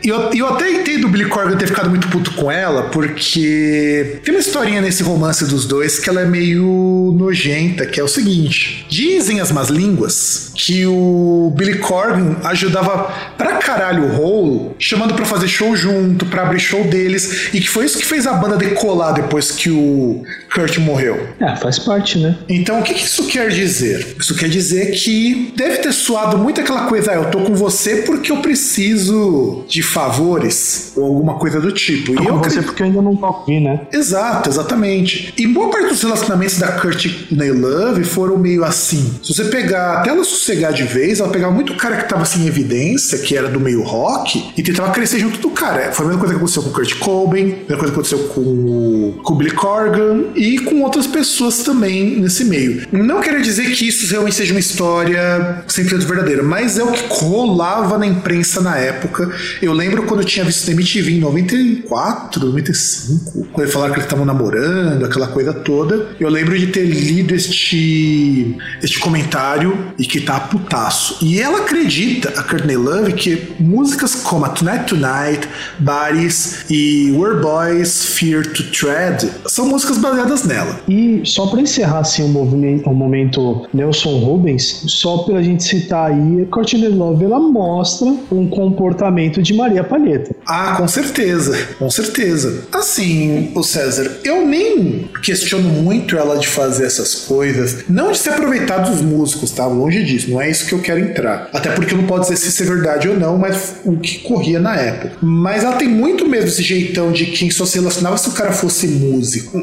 eu, 0.04 0.32
eu 0.34 0.48
até 0.48 0.72
entendo 0.72 1.06
o 1.06 1.10
Billy 1.10 1.26
Corgan 1.26 1.58
ter 1.58 1.68
ficado 1.68 1.90
muito 1.90 2.08
puto 2.08 2.32
com 2.32 2.52
ela, 2.52 2.84
porque 2.84 4.20
tem 4.24 4.34
uma 4.34 4.40
historinha 4.40 4.82
nesse 4.82 5.04
romance 5.04 5.46
dos 5.46 5.66
dois 5.66 6.00
que 6.00 6.10
ela 6.10 6.22
é 6.22 6.26
meio 6.26 7.16
nojenta, 7.18 7.86
que 7.86 8.00
é 8.00 8.04
o 8.04 8.08
seguinte: 8.08 8.86
dizem 8.90 9.40
as 9.40 9.52
más 9.52 9.70
línguas 9.70 10.52
que 10.56 10.86
o 10.86 11.54
Billy 11.56 11.78
Corgan 11.80 12.38
ajudava 12.44 13.14
pra 13.38 13.58
caralho 13.58 14.04
o 14.04 14.22
Hole, 14.22 14.72
chamando 14.80 15.14
para 15.14 15.26
fazer 15.26 15.48
show 15.48 15.76
junto, 15.76 16.26
para 16.26 16.44
abrir 16.44 16.60
show 16.60 16.84
deles, 16.84 17.50
e 17.54 17.60
que 17.62 17.70
foi 17.70 17.86
isso 17.86 17.98
que 17.98 18.06
fez 18.06 18.26
a 18.26 18.34
banda 18.34 18.58
decolar 18.58 19.14
depois 19.14 19.52
que 19.52 19.70
o 19.70 20.24
Kurt 20.54 20.78
morreu. 20.78 21.30
É, 21.40 21.56
faz 21.56 21.80
parte, 21.80 22.18
né? 22.18 22.38
Então 22.48 22.80
o 22.80 22.84
que, 22.84 22.94
que 22.94 23.06
isso 23.06 23.28
quer 23.28 23.50
dizer? 23.50 24.16
Isso 24.20 24.36
quer 24.36 24.50
dizer 24.50 24.92
que 24.92 25.54
deve 25.56 25.78
ter 25.78 25.94
soado 25.94 26.38
muito 26.38 26.62
aquela 26.62 26.86
coisa, 26.86 27.12
ah, 27.12 27.16
eu 27.16 27.26
tô 27.26 27.42
com 27.42 27.56
você 27.56 27.98
porque 27.98 28.32
eu 28.32 28.38
preciso 28.38 29.49
de 29.68 29.82
favores, 29.82 30.94
ou 30.96 31.06
alguma 31.06 31.36
coisa 31.36 31.60
do 31.60 31.72
tipo. 31.72 32.14
Tô 32.14 32.22
e 32.22 32.26
com 32.26 32.32
eu 32.32 32.38
você 32.38 32.46
acredito- 32.48 32.66
porque 32.66 32.84
eu 32.84 32.88
ainda 32.88 33.02
não 33.02 33.16
toquei, 33.16 33.60
né? 33.60 33.82
Exato, 33.92 34.50
exatamente. 34.50 35.34
E 35.38 35.48
boa 35.48 35.70
parte 35.70 35.90
dos 35.90 36.02
relacionamentos 36.02 36.58
da 36.58 36.68
Kurt 36.74 37.06
e 37.06 37.28
Nail 37.36 37.60
Love 37.60 38.04
foram 38.04 38.38
meio 38.38 38.64
assim. 38.64 39.14
Se 39.24 39.34
você 39.34 39.46
pegar, 39.46 40.00
até 40.00 40.10
ela 40.10 40.24
sossegar 40.24 40.74
de 40.74 40.84
vez, 40.84 41.20
ela 41.20 41.30
pegava 41.30 41.54
muito 41.54 41.76
cara 41.76 41.98
que 41.98 42.10
tava 42.10 42.26
sem 42.26 42.46
evidência, 42.48 43.18
que 43.20 43.36
era 43.36 43.48
do 43.48 43.60
meio 43.60 43.82
rock, 43.84 44.52
e 44.58 44.64
tentava 44.64 44.92
crescer 44.92 45.20
junto 45.20 45.40
do 45.40 45.50
cara. 45.50 45.92
Foi 45.92 46.06
a 46.06 46.10
mesma 46.10 46.20
coisa 46.20 46.34
que 46.34 46.38
aconteceu 46.38 46.64
com 46.64 46.70
o 46.70 46.74
Kurt 46.74 46.94
Cobain, 47.00 47.44
a 47.44 47.46
mesma 47.46 47.78
coisa 47.78 47.86
que 47.86 47.92
aconteceu 47.92 48.20
com 48.30 48.42
o, 48.42 49.20
com 49.24 49.34
o 49.34 49.38
Billy 49.38 49.52
Corgan 49.52 50.24
e 50.36 50.60
com 50.60 50.82
outras 50.82 51.08
pessoas 51.08 51.60
também 51.60 52.20
nesse 52.20 52.44
meio. 52.46 52.88
Não 52.92 53.22
quero 53.22 53.42
dizer 53.42 53.72
que 53.72 53.88
isso 53.88 54.10
realmente 54.10 54.36
seja 54.36 54.54
uma 54.54 54.60
história 54.60 55.64
100% 55.68 56.06
verdadeira, 56.06 56.44
mas 56.44 56.78
é 56.78 56.84
o 56.84 56.92
que 56.92 57.04
rolava 57.10 57.98
na 57.98 58.06
imprensa 58.08 58.62
na 58.62 58.78
época. 58.78 59.30
Eu 59.62 59.74
lembro 59.74 60.04
quando 60.04 60.22
eu 60.22 60.26
tinha 60.26 60.46
visto 60.46 60.68
na 60.68 60.74
MTV 60.74 61.12
em 61.12 61.20
94, 61.20 62.46
95, 62.46 63.48
quando 63.52 63.60
eles 63.62 63.74
falaram 63.74 63.94
que 63.94 64.00
eles 64.00 64.06
estavam 64.06 64.26
namorando, 64.26 65.06
aquela 65.06 65.28
coisa 65.28 65.54
toda. 65.54 66.08
Eu 66.20 66.30
lembro 66.30 66.58
de 66.58 66.68
ter 66.68 66.86
lido 66.86 67.34
este, 67.36 68.58
este 68.82 69.00
comentário 69.00 69.78
e 69.98 70.06
que 70.06 70.22
tá 70.22 70.40
putaço. 70.40 71.18
E 71.22 71.40
ela 71.40 71.60
acredita, 71.60 72.30
a 72.40 72.44
Courtney 72.44 72.78
Love, 72.78 73.14
que 73.14 73.54
músicas 73.60 74.16
como 74.16 74.46
a 74.46 74.50
Tonight 74.50 74.86
Tonight, 74.86 75.48
Bodies 75.80 76.66
e 76.70 77.12
Where 77.12 77.42
Boys 77.42 78.06
Fear 78.06 78.44
to 78.54 78.64
Tread 78.72 79.30
são 79.46 79.68
músicas 79.68 79.98
baseadas 79.98 80.44
nela. 80.44 80.80
E 80.88 81.22
só 81.26 81.48
para 81.48 81.62
encerrar 81.62 82.00
assim, 82.00 82.24
o, 82.24 82.28
movimento, 82.28 82.90
o 82.90 82.94
momento 82.94 83.68
Nelson 83.74 84.20
Rubens, 84.20 84.84
só 84.88 85.20
pela 85.20 85.44
gente 85.44 85.64
citar 85.64 86.12
aí, 86.12 86.46
Courtney 86.48 86.90
Love 86.90 87.26
ela 87.26 87.40
mostra 87.40 88.08
um 88.32 88.48
comportamento 88.48 89.29
de 89.38 89.54
Maria 89.54 89.84
Palheta. 89.84 90.36
Ah, 90.46 90.76
com 90.78 90.88
certeza, 90.88 91.58
com 91.78 91.90
certeza. 91.90 92.64
Assim, 92.72 93.52
o 93.56 93.64
César, 93.64 94.10
eu 94.24 94.46
nem 94.46 95.10
questiono 95.22 95.70
muito 95.70 96.18
ela 96.18 96.38
de 96.38 96.48
fazer 96.48 96.86
essas 96.86 97.16
coisas, 97.16 97.84
não 97.88 98.12
de 98.12 98.18
se 98.18 98.30
aproveitar 98.30 98.80
dos 98.80 99.02
músicos, 99.02 99.52
tá? 99.52 99.66
Longe 99.66 100.04
disso, 100.04 100.32
não 100.32 100.42
é 100.42 100.50
isso 100.50 100.66
que 100.66 100.74
eu 100.74 100.80
quero 100.80 101.00
entrar. 101.00 101.50
Até 101.54 101.72
porque 101.72 101.96
não 101.96 102.06
pode 102.06 102.24
dizer 102.24 102.38
se 102.38 102.50
isso 102.50 102.64
é 102.64 102.66
verdade 102.66 103.08
ou 103.08 103.18
não, 103.18 103.38
mas 103.38 103.76
o 103.86 103.98
que 103.98 104.20
corria 104.20 104.60
na 104.60 104.76
época. 104.76 105.12
Mas 105.22 105.64
ela 105.64 105.76
tem 105.76 105.88
muito 105.88 106.28
mesmo 106.28 106.48
esse 106.48 106.64
jeitão 106.64 107.12
de 107.12 107.28
quem 107.28 107.52
só 107.52 107.66
se 107.66 107.78
relacionava 107.78 108.18
se 108.18 108.30
o 108.30 108.32
cara 108.32 108.52
fosse 108.52 108.88
músico. 108.88 109.60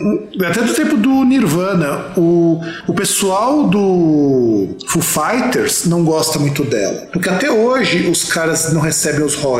Até 0.48 0.62
do 0.62 0.74
tempo 0.74 0.96
do 0.96 1.24
Nirvana, 1.24 2.12
o, 2.16 2.60
o 2.86 2.94
pessoal 2.94 3.68
do 3.68 4.76
Foo 4.88 5.02
Fighters 5.02 5.86
não 5.86 6.04
gosta 6.04 6.38
muito 6.38 6.64
dela. 6.64 7.08
Porque 7.12 7.28
até 7.28 7.50
hoje 7.50 8.08
os 8.08 8.24
caras 8.24 8.72
não 8.72 8.80
recebem 8.80 9.24
os 9.24 9.34
royalties 9.34 9.55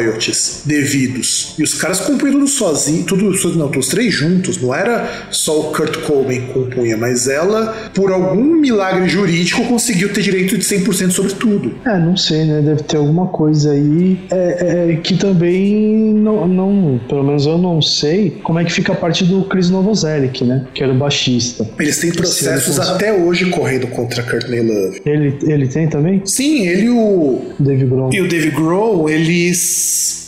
devidos. 0.65 1.55
E 1.59 1.63
os 1.63 1.75
caras 1.75 2.01
compunham 2.01 2.35
tudo 2.35 2.49
sozinho, 2.49 3.05
tudo, 3.05 3.57
não, 3.57 3.71
os 3.71 3.89
três 3.89 4.13
juntos. 4.13 4.61
Não 4.61 4.75
era 4.75 5.27
só 5.31 5.61
o 5.61 5.65
Kurt 5.73 5.99
Cobain 5.99 6.41
que 6.41 6.53
compunha, 6.53 6.97
mas 6.97 7.29
ela, 7.29 7.91
por 7.95 8.11
algum 8.11 8.57
milagre 8.57 9.09
jurídico, 9.09 9.65
conseguiu 9.65 10.13
ter 10.13 10.23
direito 10.23 10.57
de 10.57 10.65
100% 10.65 11.11
sobre 11.11 11.35
tudo. 11.35 11.75
É, 11.85 11.99
não 11.99 12.17
sei, 12.17 12.45
né? 12.45 12.63
Deve 12.63 12.83
ter 12.83 12.97
alguma 12.97 13.27
coisa 13.29 13.73
aí 13.73 14.19
é, 14.31 14.93
é, 14.93 14.97
que 14.97 15.17
também 15.17 16.15
não, 16.15 16.47
não, 16.49 17.01
pelo 17.09 17.23
menos 17.23 17.47
eu 17.47 17.59
não 17.59 17.83
sei 17.83 18.31
como 18.43 18.59
é 18.59 18.65
que 18.65 18.73
fica 18.73 18.93
a 18.93 18.97
parte 18.97 19.25
do 19.25 19.45
Chris 19.45 19.71
Novoselic, 19.71 20.45
né? 20.45 20.67
Que 20.75 20.83
era 20.83 20.93
o 20.93 20.97
baixista. 20.97 21.69
Eles 21.79 21.99
têm 21.99 22.13
processos 22.13 22.79
até 22.79 23.13
hoje 23.13 23.47
correndo 23.51 23.87
contra 23.89 24.23
Courtney 24.23 24.61
Love. 24.61 25.03
Ele, 25.05 25.39
ele 25.43 25.69
tem 25.69 25.89
também? 25.89 26.23
Sim, 26.25 26.67
ele 26.67 26.87
e 26.87 26.91
o. 26.91 27.43
Dave 27.59 27.85
Grohl. 27.85 28.13
E 28.13 28.21
o 28.21 28.29
Dave 28.29 28.51
Grohl, 28.51 29.11
eles 29.11 29.76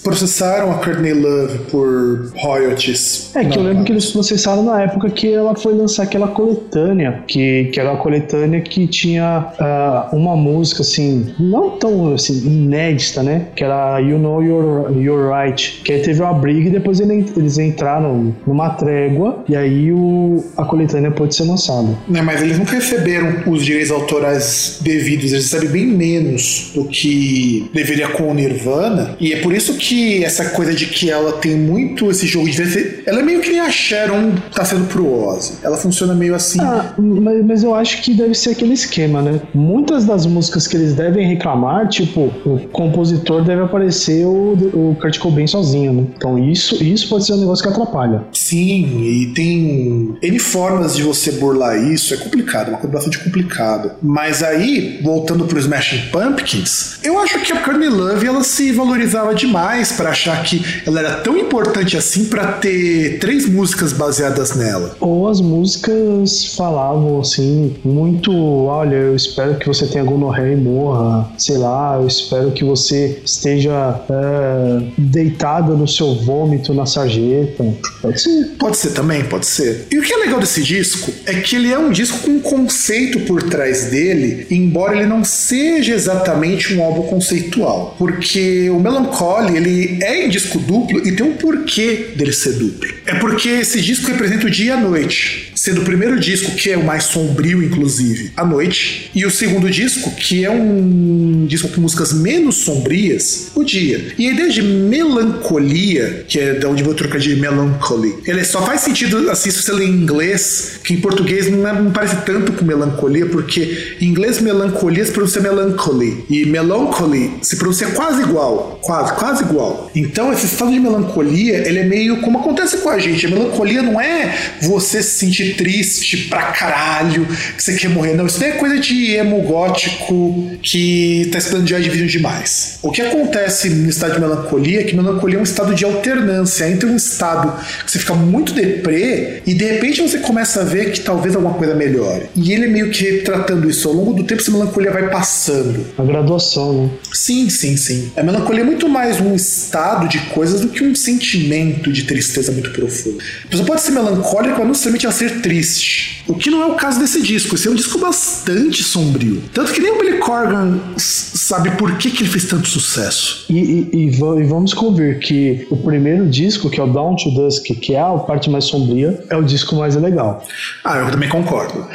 processaram 0.03 0.71
a 0.71 0.75
Courtney 0.75 1.13
Love 1.13 1.59
por 1.71 2.31
royalties. 2.37 3.31
É, 3.35 3.45
que 3.45 3.59
eu 3.59 3.63
lembro 3.63 3.85
que 3.85 3.93
eles 3.93 4.11
processaram 4.11 4.63
na 4.63 4.83
época 4.83 5.11
que 5.11 5.33
ela 5.33 5.55
foi 5.55 5.75
lançar 5.75 6.05
aquela 6.05 6.29
coletânea, 6.29 7.23
que, 7.27 7.65
que 7.67 7.79
era 7.79 7.93
a 7.93 7.97
coletânea 7.97 8.61
que 8.61 8.87
tinha 8.87 9.53
uh, 9.61 10.17
uma 10.17 10.37
música, 10.37 10.83
assim, 10.83 11.35
não 11.39 11.71
tão 11.71 12.15
assim, 12.15 12.47
inédita, 12.47 13.23
né? 13.23 13.49
Que 13.55 13.65
era 13.65 13.99
You 14.01 14.19
Know 14.19 14.43
You're, 14.43 14.99
You're 14.99 15.29
Right. 15.31 15.83
Que 15.85 15.93
aí 15.93 16.03
teve 16.03 16.23
uma 16.23 16.33
briga 16.33 16.69
e 16.69 16.71
depois 16.71 17.01
eles 17.01 17.59
entraram 17.59 18.35
numa 18.47 18.71
trégua 18.71 19.45
e 19.49 19.57
aí 19.57 19.93
o, 19.93 20.45
a 20.57 20.65
coletânea 20.65 21.11
pôde 21.11 21.35
ser 21.35 21.45
lançada. 21.45 21.89
Não, 22.09 22.25
mas 22.25 22.43
eles 22.43 22.59
nunca 22.59 22.73
receberam 22.73 23.43
os 23.47 23.65
direitos 23.65 23.91
autorais 23.91 24.79
devidos, 24.81 25.33
eles 25.33 25.51
recebem 25.51 25.69
bem 25.69 25.87
menos 25.87 26.73
do 26.75 26.85
que 26.85 27.69
deveria 27.73 28.09
com 28.09 28.31
o 28.31 28.35
Nirvana, 28.35 29.17
e 29.21 29.33
é 29.33 29.38
por 29.39 29.55
isso 29.55 29.75
que 29.75 30.25
essa 30.25 30.51
coisa 30.51 30.75
de 30.75 30.87
que 30.87 31.11
ela 31.11 31.33
tem 31.33 31.57
muito 31.57 32.11
esse 32.11 32.27
jogo 32.27 32.49
de. 32.49 33.03
Ela 33.07 33.21
é 33.21 33.23
meio 33.23 33.41
que 33.41 33.51
nem 33.51 33.61
a 33.61 33.71
Sharon 33.71 34.35
tá 34.55 34.65
sendo 34.65 34.87
pro 34.87 35.07
Ozzy. 35.11 35.55
Ela 35.63 35.77
funciona 35.77 36.15
meio 36.15 36.35
assim. 36.35 36.61
Ah, 36.61 36.95
mas, 36.99 37.45
mas, 37.45 37.63
eu 37.63 37.75
acho 37.75 38.03
que 38.03 38.15
deve 38.15 38.35
ser 38.35 38.51
aquele 38.51 38.75
esquema, 38.75 39.23
né? 39.23 39.41
Muitas 39.55 40.05
das 40.05 40.27
músicas 40.27 40.67
que 40.67 40.77
eles 40.77 40.95
devem 40.95 41.27
reclamar, 41.27 41.89
tipo, 41.89 42.33
o 42.45 42.61
compositor 42.73 43.45
deve 43.45 43.63
aparecer 43.63 44.25
o, 44.25 44.53
o 44.73 44.97
Kurt 45.01 45.19
Cobain 45.19 45.47
sozinho, 45.47 45.93
né? 45.93 46.07
Então 46.17 46.39
isso, 46.39 46.83
isso 46.83 47.09
pode 47.09 47.27
ser 47.27 47.35
um 47.35 47.41
negócio 47.41 47.63
que 47.63 47.71
atrapalha. 47.71 48.25
Sim, 48.33 49.03
e 49.03 49.33
tem 49.35 50.17
N 50.23 50.39
formas 50.39 50.97
de 50.97 51.03
você 51.03 51.33
burlar 51.33 51.79
isso. 51.79 52.15
É 52.15 52.17
complicado, 52.17 52.69
é 52.69 52.71
uma 52.71 52.79
coisa 52.79 52.95
bastante 52.95 53.19
complicada. 53.19 53.97
Mas 54.03 54.43
aí, 54.43 55.01
voltando 55.03 55.45
pro 55.45 55.59
Smashing 55.59 56.11
Pumpkins, 56.11 56.99
eu 57.03 57.19
acho 57.19 57.41
que 57.41 57.53
a 57.53 57.61
Courtney 57.61 57.89
Love 57.89 58.27
ela 58.27 58.43
se 58.43 58.73
valorizava 58.73 59.28
demais 59.35 59.59
demais 59.59 59.93
para 59.93 60.11
achar 60.11 60.43
que 60.43 60.65
ela 60.87 61.01
era 61.01 61.15
tão 61.17 61.37
importante 61.37 61.97
assim 61.97 62.27
para 62.27 62.53
ter 62.53 63.19
três 63.19 63.49
músicas 63.49 63.93
baseadas 63.93 64.55
nela. 64.55 64.97
Ou 65.01 65.29
as 65.29 65.41
músicas 65.41 66.55
falavam 66.57 67.21
assim, 67.21 67.75
muito, 67.85 68.33
olha, 68.33 68.95
eu 68.95 69.17
espero 69.17 69.57
que 69.57 69.67
você 69.67 69.87
tenha 69.87 70.05
gonorreia 70.05 70.53
e 70.53 70.57
morra, 70.57 71.29
sei 71.39 71.59
lá, 71.59 71.97
eu 72.01 72.07
espero 72.07 72.51
que 72.53 72.65
você 72.65 73.21
esteja 73.25 74.01
é, 74.09 74.83
deitada 74.97 75.75
no 75.75 75.89
seu 75.89 76.15
vômito 76.15 76.73
na 76.75 76.87
sarjeta. 76.87 77.65
Pode 78.01 78.21
ser. 78.21 78.45
Pode 78.59 78.77
ser 78.77 78.91
também, 78.91 79.25
pode 79.25 79.47
ser. 79.47 79.87
E 79.91 79.99
o 79.99 80.03
que 80.03 80.13
é 80.13 80.17
legal 80.17 80.41
desse 80.41 80.63
disco 80.63 81.13
é 81.27 81.35
que 81.35 81.57
ele 81.57 81.73
é 81.73 81.79
um 81.79 81.91
disco 81.91 82.19
com 82.19 82.33
um 82.33 82.41
conceito 82.41 83.21
por 83.21 83.43
trás 83.43 83.87
dele, 83.87 84.47
embora 84.51 84.97
ele 84.97 85.07
não 85.07 85.25
seja 85.25 85.95
exatamente 85.95 86.75
um 86.75 86.83
álbum 86.83 87.03
conceitual. 87.03 87.95
Porque 87.99 88.71
o 88.71 88.79
Melancholy, 88.79 89.18
ele 89.55 89.99
é 90.03 90.25
em 90.25 90.29
disco 90.29 90.59
duplo 90.59 91.07
e 91.07 91.13
tem 91.13 91.27
um 91.27 91.35
porquê 91.35 92.11
dele 92.17 92.33
ser 92.33 92.53
duplo. 92.53 92.89
É 93.07 93.15
porque 93.15 93.49
esse 93.49 93.81
disco 93.81 94.07
representa 94.07 94.47
o 94.47 94.51
dia 94.51 94.67
e 94.67 94.71
a 94.71 94.81
noite, 94.81 95.53
sendo 95.55 95.81
o 95.81 95.85
primeiro 95.85 96.21
disco, 96.21 96.53
que 96.53 96.71
é 96.71 96.77
o 96.77 96.85
mais 96.85 97.05
sombrio, 97.05 97.63
inclusive, 97.63 98.33
a 98.37 98.45
noite, 98.45 99.11
e 99.15 99.25
o 99.25 99.31
segundo 99.31 99.71
disco, 99.71 100.11
que 100.11 100.45
é 100.45 100.51
um 100.51 101.47
disco 101.47 101.69
com 101.69 101.81
músicas 101.81 102.13
menos 102.13 102.57
sombrias, 102.57 103.51
o 103.55 103.65
dia. 103.65 104.13
E 104.19 104.29
a 104.29 104.33
ideia 104.33 104.51
de 104.51 104.63
melancolia, 104.63 106.25
que 106.29 106.39
é 106.39 106.55
de 106.55 106.67
onde 106.67 106.83
vou 106.83 106.95
trocar 106.95 107.19
de 107.19 107.35
melancholy, 107.37 108.15
ele 108.27 108.45
só 108.45 108.65
faz 108.65 108.83
sentido 108.83 109.31
assim 109.31 109.51
se 109.51 109.63
você 109.63 109.73
lê 109.73 109.87
em 109.87 109.91
inglês, 109.91 110.81
que 110.85 110.95
em 110.95 111.01
português 111.01 111.51
não, 111.51 111.67
é, 111.67 111.73
não 111.73 111.91
parece 111.91 112.17
tanto 112.27 112.53
com 112.53 112.65
melancolia, 112.65 113.27
porque 113.27 113.97
em 114.01 114.07
inglês 114.07 114.41
melancolia 114.41 115.05
se 115.05 115.13
pronuncia 115.13 115.41
melancholy, 115.41 116.25
e 116.29 116.45
melancholy 116.45 117.33
se 117.43 117.57
pronuncia 117.57 117.89
quase 117.89 118.23
igual, 118.23 118.79
quase, 118.83 119.08
quase 119.13 119.43
igual 119.45 119.59
igual. 119.59 119.91
Então, 119.95 120.33
esse 120.33 120.47
estado 120.47 120.71
de 120.71 120.79
melancolia, 120.79 121.67
ele 121.67 121.81
é 121.81 121.85
meio 121.85 122.21
como 122.21 122.39
acontece 122.39 122.79
com 122.79 122.89
a 122.89 122.99
gente. 122.99 123.27
A 123.27 123.31
melancolia 123.31 123.83
não 123.83 124.01
é 124.01 124.35
você 124.63 125.03
se 125.03 125.19
sentir 125.19 125.57
triste 125.57 126.29
pra 126.29 126.45
caralho, 126.53 127.27
que 127.57 127.63
você 127.63 127.75
quer 127.75 127.89
morrer. 127.89 128.15
Não, 128.15 128.27
isso 128.27 128.41
não 128.41 128.47
é 128.47 128.53
coisa 128.53 128.79
de 128.79 129.15
emo 129.15 129.41
gótico 129.43 130.51
que 130.63 131.29
tá 131.33 131.39
esperando 131.39 131.69
Joy 131.69 131.83
Division 131.83 132.07
demais. 132.07 132.79
O 132.83 132.91
que 132.91 133.03
acontece 133.03 133.69
no 133.71 133.89
estado 133.89 134.15
de 134.15 134.21
melancolia 134.21 134.81
é 134.81 134.85
que 134.85 134.95
melancolia 134.95 135.37
é 135.37 135.41
um 135.41 135.45
estado 135.45 135.75
de 135.75 135.85
alternância 135.85 136.69
entre 136.69 136.89
um 136.89 136.97
estado 136.97 137.53
que 137.85 137.91
você 137.91 137.99
fica 137.99 138.15
muito 138.15 138.53
deprê 138.53 139.43
e 139.47 139.55
de 139.55 139.65
repente 139.65 140.01
você 140.01 140.19
começa 140.19 140.61
a 140.61 140.65
ver 140.65 140.93
que 140.93 141.01
talvez 141.01 141.35
alguma 141.35 141.55
coisa 141.55 141.75
melhore. 141.75 142.27
E 142.37 142.53
ele 142.53 142.67
é 142.67 142.69
meio 142.69 142.91
que 142.91 143.05
retratando 143.05 143.69
isso. 143.69 143.89
Ao 143.89 143.95
longo 143.95 144.13
do 144.13 144.25
tempo, 144.25 144.41
essa 144.41 144.51
melancolia 144.51 144.91
vai 144.91 145.09
passando. 145.09 145.87
A 145.97 146.05
graduação, 146.05 146.73
né? 146.73 146.91
Sim, 147.13 147.49
sim, 147.51 147.77
sim. 147.77 148.13
A 148.17 148.23
melancolia 148.23 148.61
é 148.61 148.65
muito 148.65 148.89
mais 148.89 148.98
um 149.21 149.35
estado 149.35 150.09
de 150.09 150.19
coisas 150.31 150.61
do 150.61 150.69
que 150.69 150.85
um 150.85 150.95
sentimento 150.95 151.93
de 151.93 152.05
tristeza 152.05 152.53
muito 152.53 152.71
profundo. 152.71 153.19
A 153.45 153.49
pessoa 153.49 153.67
pode 153.67 153.81
ser 153.81 153.93
melancólica, 153.93 154.51
mas 154.51 154.59
não 154.59 154.69
necessariamente 154.69 155.07
ela 155.07 155.15
ser 155.15 155.41
triste. 155.41 156.25
O 156.27 156.35
que 156.35 156.51
não 156.51 156.63
é 156.63 156.67
o 156.67 156.75
caso 156.75 156.99
desse 156.99 157.23
disco. 157.23 157.55
Esse 157.55 157.69
é 157.69 157.71
um 157.71 157.75
disco 157.75 157.99
bastante 157.99 158.83
sombrio. 158.83 159.43
Tanto 159.53 159.73
que 159.73 159.81
nem 159.81 159.93
o 159.93 159.99
Billy 159.99 160.19
Corgan 160.19 160.81
sabe 160.97 161.71
por 161.73 161.97
que, 161.97 162.11
que 162.11 162.23
ele 162.23 162.31
fez 162.31 162.45
tanto 162.45 162.69
sucesso. 162.69 163.47
E, 163.49 163.59
e, 163.59 163.91
e, 163.93 164.07
e 164.07 164.45
vamos 164.45 164.75
convir 164.75 165.19
que 165.21 165.67
o 165.71 165.77
primeiro 165.77 166.27
disco, 166.29 166.69
que 166.69 166.81
é 166.81 166.83
o 166.83 166.87
Down 166.87 167.17
to 167.17 167.31
Dusk, 167.31 167.65
que 167.65 167.95
é 167.95 168.01
a 168.01 168.13
parte 168.19 168.51
mais 168.51 168.65
sombria, 168.65 169.25
é 169.31 169.37
o 169.37 169.43
disco 169.43 169.75
mais 169.77 169.97
legal. 169.97 170.47
Ah, 170.85 170.99
eu 170.99 171.11
também 171.11 171.29
concordo. 171.29 171.87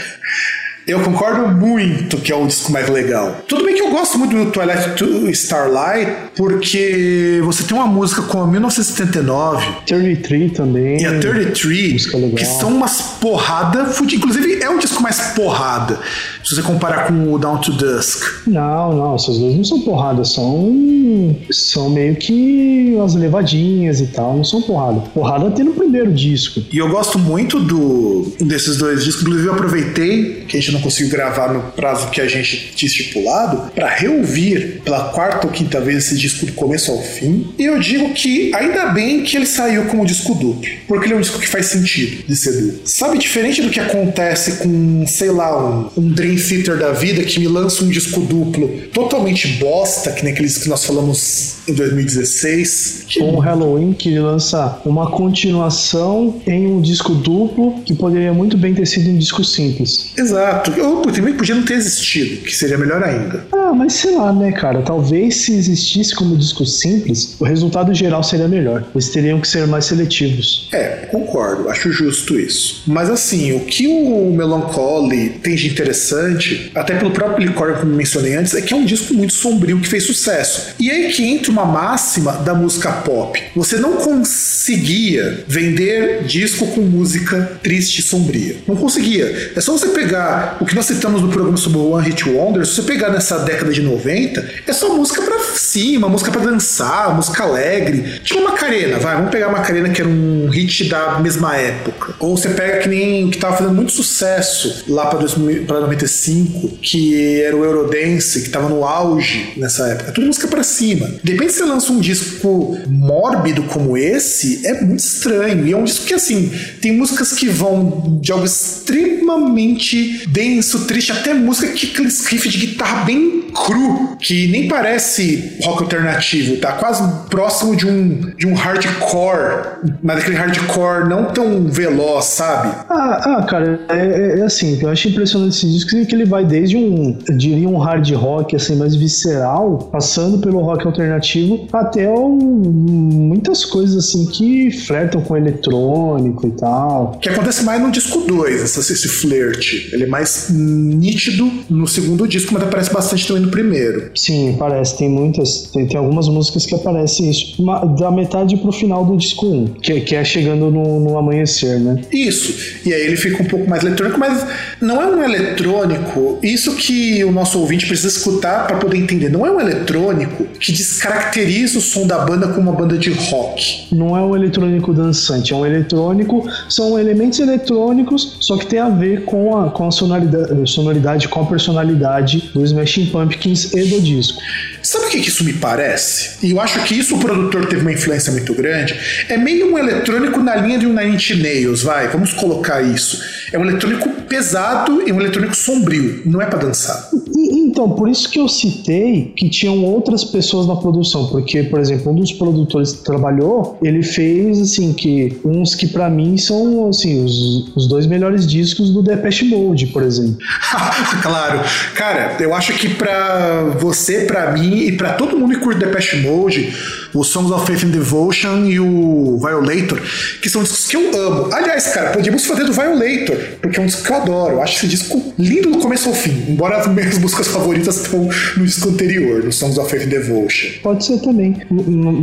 Eu 0.86 1.00
concordo 1.00 1.48
muito 1.48 2.18
que 2.18 2.32
é 2.32 2.36
o 2.36 2.46
disco 2.46 2.72
mais 2.72 2.90
legal. 2.90 3.38
Tudo 3.48 3.64
bem 3.64 3.74
que 3.74 3.82
eu 3.82 3.92
gosto 3.92 4.18
muito 4.20 4.36
do 4.36 4.52
Twilight 4.52 4.96
to 4.96 5.30
Starlight, 5.30 6.12
porque 6.36 7.40
você 7.44 7.64
tem 7.64 7.78
uma 7.78 7.88
música 7.88 8.22
como 8.24 8.48
1979. 8.48 9.66
33 9.86 10.52
também. 10.52 11.02
E 11.02 11.06
a 11.06 11.20
33, 11.20 12.06
que 12.36 12.46
são 12.46 12.70
umas 12.70 13.02
porrada 13.22 13.94
Inclusive, 14.14 14.62
é 14.62 14.70
o 14.70 14.78
disco 14.78 15.02
mais 15.02 15.20
porrada, 15.36 16.00
se 16.44 16.56
você 16.56 16.62
comparar 16.62 17.08
com 17.08 17.34
o 17.34 17.40
Down 17.40 17.58
to 17.60 17.72
Dusk. 17.72 18.48
Não, 18.48 18.94
não, 18.94 19.16
essas 19.16 19.38
duas 19.38 19.56
não 19.56 19.64
são 19.64 19.82
porradas, 19.82 20.34
são. 20.34 21.36
São 21.52 21.90
meio 21.90 22.16
que 22.16 22.98
as 23.04 23.16
levadinhas 23.16 24.02
e 24.02 24.08
tal, 24.08 24.36
não 24.36 24.44
são 24.44 24.62
porrada. 24.62 25.00
Porrada 25.14 25.52
tem 25.52 25.64
no 25.64 25.74
primeiro 25.74 26.12
disco. 26.12 26.62
E 26.72 26.78
eu 26.78 26.90
gosto 26.90 27.18
muito 27.18 27.60
do 27.60 28.34
desses 28.40 28.78
dois 28.78 29.04
discos, 29.04 29.24
inclusive 29.24 29.48
eu 29.48 29.54
aproveitei 29.54 30.46
que 30.48 30.58
a 30.58 30.62
gente 30.62 30.73
não 30.74 30.82
conseguiu 30.82 31.12
gravar 31.12 31.54
no 31.54 31.62
prazo 31.72 32.10
que 32.10 32.22
a 32.22 32.28
gente 32.28 32.74
tinha 32.76 32.88
estipulado, 32.88 33.72
para 33.74 33.88
reouvir 33.88 34.82
pela 34.84 35.10
quarta 35.10 35.48
ou 35.48 35.54
quinta 35.54 35.80
vez 35.80 36.06
esse 36.06 36.18
disco 36.18 36.46
do 36.46 36.54
começo 36.54 36.92
ao 36.92 37.02
fim. 37.02 37.54
E 37.58 37.66
eu 37.66 37.80
digo 37.80 38.14
que 38.14 38.54
ainda 38.54 38.88
bem 38.88 39.24
que 39.24 39.38
ele 39.38 39.46
saiu 39.46 39.86
como 39.86 40.06
disco 40.06 40.34
duplo, 40.34 40.64
porque 40.88 41.06
ele 41.06 41.14
é 41.14 41.18
um 41.18 41.22
disco 41.22 41.40
que 41.40 41.48
faz 41.48 41.68
sentido 41.68 42.24
de 42.28 42.36
ser 42.36 42.54
duplo. 42.54 42.82
Sabe, 42.86 43.18
diferente 43.18 43.62
do 43.62 43.70
que 43.70 43.80
acontece 43.80 44.64
com, 44.64 45.06
sei 45.08 45.32
lá, 45.32 45.58
um, 45.58 45.90
um 45.98 46.10
Dream 46.10 46.36
Theater 46.36 46.78
da 46.78 46.92
vida 46.92 47.24
que 47.24 47.40
me 47.40 47.48
lança 47.48 47.84
um 47.84 47.90
disco 47.90 48.20
duplo 48.22 48.68
totalmente 48.94 49.48
bosta, 49.60 50.12
que 50.12 50.24
nem 50.24 50.34
aqueles 50.34 50.58
que 50.58 50.70
nós 50.70 50.86
falamos 50.86 51.56
em 51.68 51.74
2016. 51.74 53.06
Ou 53.20 53.36
um 53.36 53.40
Halloween 53.40 53.94
que 53.94 54.18
lança 54.18 54.80
uma 54.86 55.10
continuação 55.12 56.42
em 56.46 56.68
um 56.68 56.82
disco 56.82 57.14
duplo 57.14 57.82
que 57.86 57.94
poderia 57.94 58.34
muito 58.34 58.58
bem 58.58 58.74
ter 58.74 58.86
sido 58.86 59.10
um 59.10 59.18
disco 59.18 59.44
simples. 59.44 60.14
Exato. 60.18 60.63
Ou 60.82 61.02
também 61.12 61.34
podia 61.34 61.56
não 61.56 61.64
ter 61.64 61.76
existido, 61.76 62.44
que 62.44 62.56
seria 62.56 62.78
melhor 62.78 63.04
ainda. 63.04 63.46
Ah, 63.52 63.74
mas 63.74 63.94
sei 63.94 64.16
lá, 64.16 64.32
né, 64.34 64.52
cara? 64.52 64.82
Talvez 64.82 65.36
se 65.38 65.54
existisse 65.54 66.16
como 66.16 66.38
disco 66.38 66.66
simples, 66.66 67.36
o 67.40 67.46
resultado 67.46 67.94
geral 67.94 68.24
seria 68.24 68.48
melhor. 68.48 68.86
Eles 68.94 69.10
teriam 69.10 69.40
que 69.40 69.48
ser 69.48 69.68
mais 69.68 69.86
seletivos. 69.86 70.70
É, 70.72 71.08
concordo. 71.12 71.70
Acho 71.70 71.92
justo 71.92 72.40
isso. 72.40 72.84
Mas 72.88 73.10
assim, 73.10 73.54
o 73.54 73.62
que 73.62 73.88
o 73.88 74.32
Melancholy 74.32 75.30
tem 75.42 75.56
de 75.56 75.68
interessante, 75.68 76.72
até 76.76 76.96
pelo 76.96 77.12
próprio 77.12 77.48
Licor, 77.48 77.80
como 77.80 77.94
mencionei 77.94 78.36
antes, 78.36 78.54
é 78.54 78.62
que 78.62 78.74
é 78.74 78.78
um 78.78 78.86
disco 78.86 79.14
muito 79.14 79.34
sombrio 79.34 79.80
que 79.80 79.88
fez 79.88 80.04
sucesso. 80.04 80.74
E 80.80 80.90
aí 80.90 81.12
que 81.12 81.24
entra 81.24 81.52
uma 81.52 81.66
máxima 81.66 82.34
da 82.34 82.54
música 82.54 82.74
música 82.74 82.92
pop. 82.92 83.42
Você 83.56 83.78
não 83.78 83.94
conseguia 83.94 85.44
vender 85.48 86.24
disco 86.24 86.68
com 86.68 86.82
música 86.82 87.60
triste 87.62 88.00
e 88.00 88.02
sombria. 88.02 88.58
Não 88.68 88.76
conseguia. 88.76 89.52
É 89.56 89.62
só 89.62 89.72
você 89.72 89.90
pegar 89.90 90.53
o 90.60 90.66
que 90.66 90.76
nós 90.76 90.86
citamos 90.86 91.22
no 91.22 91.30
programa 91.30 91.58
sobre 91.58 91.78
o 91.78 91.92
One 91.92 92.08
Hit 92.08 92.30
Wonder, 92.30 92.66
se 92.66 92.76
você 92.76 92.84
pegar 92.84 93.10
nessa 93.10 93.40
década 93.40 93.72
de 93.72 93.82
90, 93.82 94.46
é 94.68 94.74
só 94.74 94.96
música 94.96 95.22
pra 95.22 95.40
cima, 95.56 96.10
música 96.10 96.32
pra 96.32 96.42
dançar, 96.42 97.16
música 97.16 97.44
alegre. 97.44 98.20
Tipo 98.24 98.44
Macarena, 98.44 99.00
vai, 99.00 99.16
vamos 99.16 99.32
pegar 99.32 99.50
Macarena 99.50 99.90
que 99.90 100.02
era 100.02 100.10
um 100.10 100.50
hit 100.50 100.90
da 100.90 101.20
mesma 101.20 101.56
época. 101.56 102.14
Ou 102.20 102.38
você 102.38 102.50
pega 102.50 102.80
que 102.80 102.90
nem 102.90 103.30
que 103.30 103.38
tava 103.38 103.58
fazendo 103.58 103.76
muito 103.76 103.92
sucesso 103.92 104.84
lá 104.88 105.08
pra, 105.08 105.20
2000, 105.20 105.66
pra 105.66 105.80
95, 105.82 106.78
que 106.82 107.42
era 107.42 107.56
o 107.56 107.64
Eurodance, 107.64 108.42
que 108.42 108.50
tava 108.50 108.70
no 108.70 108.84
auge 108.86 109.54
nessa 109.58 109.88
época. 109.88 110.10
É 110.10 110.14
tudo 110.14 110.28
música 110.28 110.48
pra 110.48 110.64
cima. 110.64 111.10
De 111.24 111.32
repente 111.34 111.54
você 111.54 111.64
lança 111.64 111.92
um 111.92 112.00
disco 112.00 112.78
mórbido 112.88 113.64
como 113.64 113.98
esse, 113.98 114.66
é 114.66 114.82
muito 114.82 115.00
estranho. 115.00 115.66
E 115.68 115.72
é 115.72 115.78
um 115.78 115.84
disco 115.84 116.06
que, 116.06 116.14
assim, 116.14 116.52
tem 116.82 116.94
músicas 116.94 117.34
que 117.34 117.48
vão 117.48 118.20
de 118.22 118.32
algo 118.32 118.46
extremamente 118.46 120.28
denso, 120.44 120.86
triste, 120.86 121.12
até 121.12 121.34
música 121.34 121.72
que 121.72 121.88
aquele 121.88 122.10
riff 122.10 122.50
de 122.50 122.58
guitarra 122.58 123.06
bem 123.06 123.44
cru, 123.54 124.18
que 124.20 124.48
nem 124.48 124.68
parece 124.68 125.58
rock 125.64 125.84
alternativo, 125.84 126.58
tá 126.58 126.74
quase 126.74 127.04
próximo 127.30 127.76
de 127.76 127.88
um, 127.88 128.32
de 128.36 128.48
um 128.48 128.54
hardcore, 128.54 129.98
mas 130.02 130.20
aquele 130.20 130.36
hardcore 130.36 131.08
não 131.08 131.26
tão 131.26 131.68
veloz, 131.68 132.26
sabe? 132.26 132.70
Ah, 132.90 133.38
ah 133.38 133.44
cara, 133.44 133.80
é, 133.90 133.98
é, 133.98 134.40
é 134.40 134.44
assim, 134.44 134.80
eu 134.82 134.90
acho 134.90 135.08
impressionante 135.08 135.56
esse 135.56 135.68
disco 135.68 135.90
que 136.06 136.16
ele 136.16 136.26
vai 136.26 136.44
desde 136.46 136.76
um, 136.76 137.18
eu 137.28 137.38
diria 137.38 137.70
um 137.70 137.78
hard 137.78 138.10
rock 138.14 138.56
assim 138.56 138.76
mais 138.76 138.96
visceral, 138.96 139.90
passando 139.92 140.40
pelo 140.40 140.60
rock 140.62 140.86
alternativo 140.86 141.68
até 141.72 142.10
um, 142.10 142.38
muitas 142.38 143.64
coisas 143.64 144.06
assim 144.06 144.26
que 144.26 144.72
flertam 144.72 145.22
com 145.22 145.38
eletrônico 145.38 146.48
e 146.48 146.52
tal. 146.52 147.20
Que 147.22 147.30
acontece 147.30 147.64
mais 147.64 147.82
no 147.82 147.92
disco 147.92 148.20
2, 148.22 148.64
esse, 148.64 148.80
esse 148.94 149.08
flerte. 149.08 149.90
Ele 149.94 150.04
é 150.04 150.08
mais 150.08 150.33
nítido 150.52 151.50
no 151.70 151.88
segundo 151.88 152.28
disco, 152.28 152.54
mas 152.54 152.64
aparece 152.64 152.92
bastante 152.92 153.28
também 153.28 153.44
no 153.44 153.50
primeiro. 153.50 154.12
Sim, 154.16 154.56
parece. 154.58 154.98
Tem 154.98 155.10
muitas. 155.10 155.70
Tem, 155.74 155.88
tem 155.88 155.98
algumas 155.98 156.28
músicas 156.28 156.66
que 156.66 156.76
aparecem 156.76 157.30
isso. 157.30 157.62
Uma, 157.62 157.86
da 157.86 158.12
metade 158.12 158.58
pro 158.58 158.72
final 158.72 159.06
do 159.06 159.18
disco 159.18 159.46
1, 159.46 159.66
que, 159.82 160.02
que 160.02 160.16
é 160.16 160.24
chegando 160.24 160.70
no, 160.72 161.00
no 161.00 161.18
amanhecer, 161.18 161.80
né? 161.80 162.02
Isso. 162.12 162.80
E 162.86 162.94
aí 162.94 163.02
ele 163.02 163.16
fica 163.16 163.42
um 163.42 163.46
pouco 163.46 163.70
mais 163.70 163.84
eletrônico, 163.84 164.20
mas 164.20 164.46
não 164.82 165.02
é 165.02 165.08
um 165.08 165.24
eletrônico. 165.24 166.40
Isso 166.42 166.76
que 166.76 167.24
o 167.24 167.32
nosso 167.32 167.60
ouvinte 167.60 167.86
precisa 167.86 168.08
escutar 168.08 168.68
para 168.68 168.78
poder 168.78 168.98
entender. 168.98 169.30
Não 169.30 169.46
é 169.46 169.52
um 169.52 169.60
eletrônico 169.60 170.44
que 170.60 170.72
descaracteriza 170.72 171.78
o 171.80 171.82
som 171.82 172.06
da 172.06 172.20
banda 172.20 172.48
como 172.48 172.70
uma 172.70 172.78
banda 172.78 172.98
de 172.98 173.12
rock. 173.12 173.88
Não 173.92 174.18
é 174.18 174.22
um 174.22 174.36
eletrônico 174.36 174.94
dançante, 174.94 175.54
é 175.54 175.56
um 175.56 175.66
eletrônico. 175.66 176.48
São 176.70 177.00
elementos 177.00 177.40
eletrônicos, 177.40 178.38
só 178.40 178.58
que 178.58 178.66
tem 178.66 178.80
a 178.80 178.90
ver 178.90 179.26
com 179.26 179.58
a, 179.58 179.70
com 179.70 179.88
a 179.88 179.92
sonoridade, 179.92 180.23
sonoridade 180.66 181.28
com 181.28 181.42
a 181.42 181.46
personalidade 181.46 182.52
do 182.54 182.64
Smashing 182.64 183.08
Pumpkins 183.08 183.74
e 183.74 183.84
do 183.86 184.02
disco. 184.02 184.40
Sabe 184.82 185.06
o 185.06 185.10
que 185.10 185.18
isso 185.18 185.44
me 185.44 185.54
parece? 185.54 186.46
E 186.46 186.52
eu 186.52 186.60
acho 186.60 186.84
que 186.84 186.96
isso 186.96 187.16
o 187.16 187.20
produtor 187.20 187.66
teve 187.68 187.82
uma 187.82 187.92
influência 187.92 188.32
muito 188.32 188.54
grande. 188.54 188.96
É 189.30 189.38
meio 189.38 189.72
um 189.72 189.78
eletrônico 189.78 190.40
na 190.42 190.56
linha 190.56 190.78
de 190.78 190.86
um 190.86 190.94
Nine 190.94 191.16
Inch 191.16 191.32
Nails, 191.32 191.84
vai, 191.84 192.08
vamos 192.10 192.34
colocar 192.34 192.82
isso. 192.82 193.20
É 193.52 193.58
um 193.58 193.64
eletrônico 193.64 194.10
pesado 194.24 195.08
e 195.08 195.12
um 195.12 195.20
eletrônico 195.20 195.56
sombrio, 195.56 196.22
não 196.26 196.42
é 196.42 196.46
para 196.46 196.60
dançar. 196.60 197.10
Então, 197.36 197.90
por 197.90 198.08
isso 198.08 198.30
que 198.30 198.40
eu 198.40 198.48
citei 198.48 199.34
que 199.36 199.50
tinham 199.50 199.84
outras 199.84 200.24
pessoas 200.24 200.68
na 200.68 200.76
produção, 200.76 201.28
porque, 201.28 201.64
por 201.64 201.80
exemplo, 201.80 202.12
um 202.12 202.16
dos 202.16 202.32
produtores 202.32 202.94
que 202.94 203.04
trabalhou, 203.04 203.80
ele 203.82 204.04
fez, 204.04 204.60
assim, 204.60 204.94
que 204.94 205.40
uns 205.44 205.74
que 205.74 205.88
para 205.88 206.08
mim 206.08 206.38
são, 206.38 206.90
assim, 206.90 207.24
os, 207.24 207.76
os 207.76 207.88
dois 207.88 208.06
melhores 208.06 208.46
discos 208.46 208.92
do 208.92 209.02
Depeche 209.02 209.46
Mode, 209.46 209.88
por 209.88 210.03
exemplo. 210.06 210.38
claro. 211.22 211.62
Cara, 211.96 212.36
eu 212.40 212.54
acho 212.54 212.74
que 212.74 212.90
para 212.90 213.64
você, 213.78 214.22
para 214.22 214.52
mim 214.52 214.80
e 214.80 214.92
para 214.98 215.14
todo 215.14 215.38
mundo 215.38 215.54
que 215.54 215.60
curte 215.60 215.80
Depeche 215.80 216.18
Mode, 216.18 216.74
o 217.14 217.24
Songs 217.24 217.52
of 217.52 217.66
Faith 217.66 217.84
and 217.84 217.92
Devotion 217.92 218.66
e 218.66 218.80
o 218.80 219.38
Violator, 219.40 220.02
que 220.42 220.50
são 220.50 220.64
discos 220.64 220.88
que 220.88 220.98
eu 220.98 221.28
amo. 221.28 221.54
Aliás, 221.54 221.88
cara, 221.88 222.12
podíamos 222.12 222.46
fazer 222.46 222.64
do 222.64 222.74
Violator, 222.74 223.38
porque 223.62 223.80
é 223.80 223.84
um 223.84 223.86
disco 223.86 224.04
que 224.04 224.12
eu 224.12 224.16
adoro. 224.16 224.54
Eu 224.56 224.62
acho 224.62 224.78
esse 224.78 224.88
disco 224.88 225.34
lindo 225.38 225.72
do 225.72 225.78
começo 225.80 226.10
ao 226.10 226.16
fim, 226.16 226.46
embora 226.50 226.78
as 226.78 226.88
minhas 226.88 227.18
músicas 227.20 227.48
favoritas 227.48 227.98
estão 227.98 228.30
no 228.58 228.66
disco 228.66 228.90
anterior, 228.90 229.44
no 229.44 229.52
Songs 229.52 229.78
of 229.78 229.90
Faith 229.90 230.04
and 230.04 230.10
Devotion. 230.10 230.70
Pode 230.82 231.06
ser 231.06 231.20
também. 231.20 231.62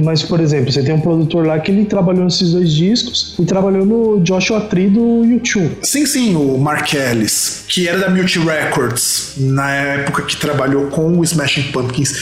Mas, 0.05 0.23
por 0.23 0.41
exemplo, 0.41 0.73
você 0.73 0.83
tem 0.83 0.95
um 0.95 1.01
produtor 1.01 1.47
lá 1.47 1.59
que 1.59 1.71
ele 1.71 1.85
trabalhou 1.85 2.25
nesses 2.25 2.53
dois 2.53 2.73
discos 2.73 3.35
e 3.39 3.45
trabalhou 3.45 3.85
no 3.85 4.21
Joshua 4.21 4.61
Tree 4.63 4.89
do 4.89 5.25
YouTube. 5.25 5.79
Sim, 5.83 6.07
sim, 6.07 6.35
o 6.35 6.59
Mark 6.59 6.93
Ellis, 6.93 7.65
que 7.69 7.89
era 7.89 7.99
da 7.99 8.11
Multi 8.11 8.39
Records, 8.39 9.35
na 9.37 9.71
época 9.71 10.23
que 10.23 10.37
trabalhou 10.37 10.87
com 10.87 11.19
o 11.19 11.25
Smashing 11.25 11.73
Pumpkins. 11.73 12.13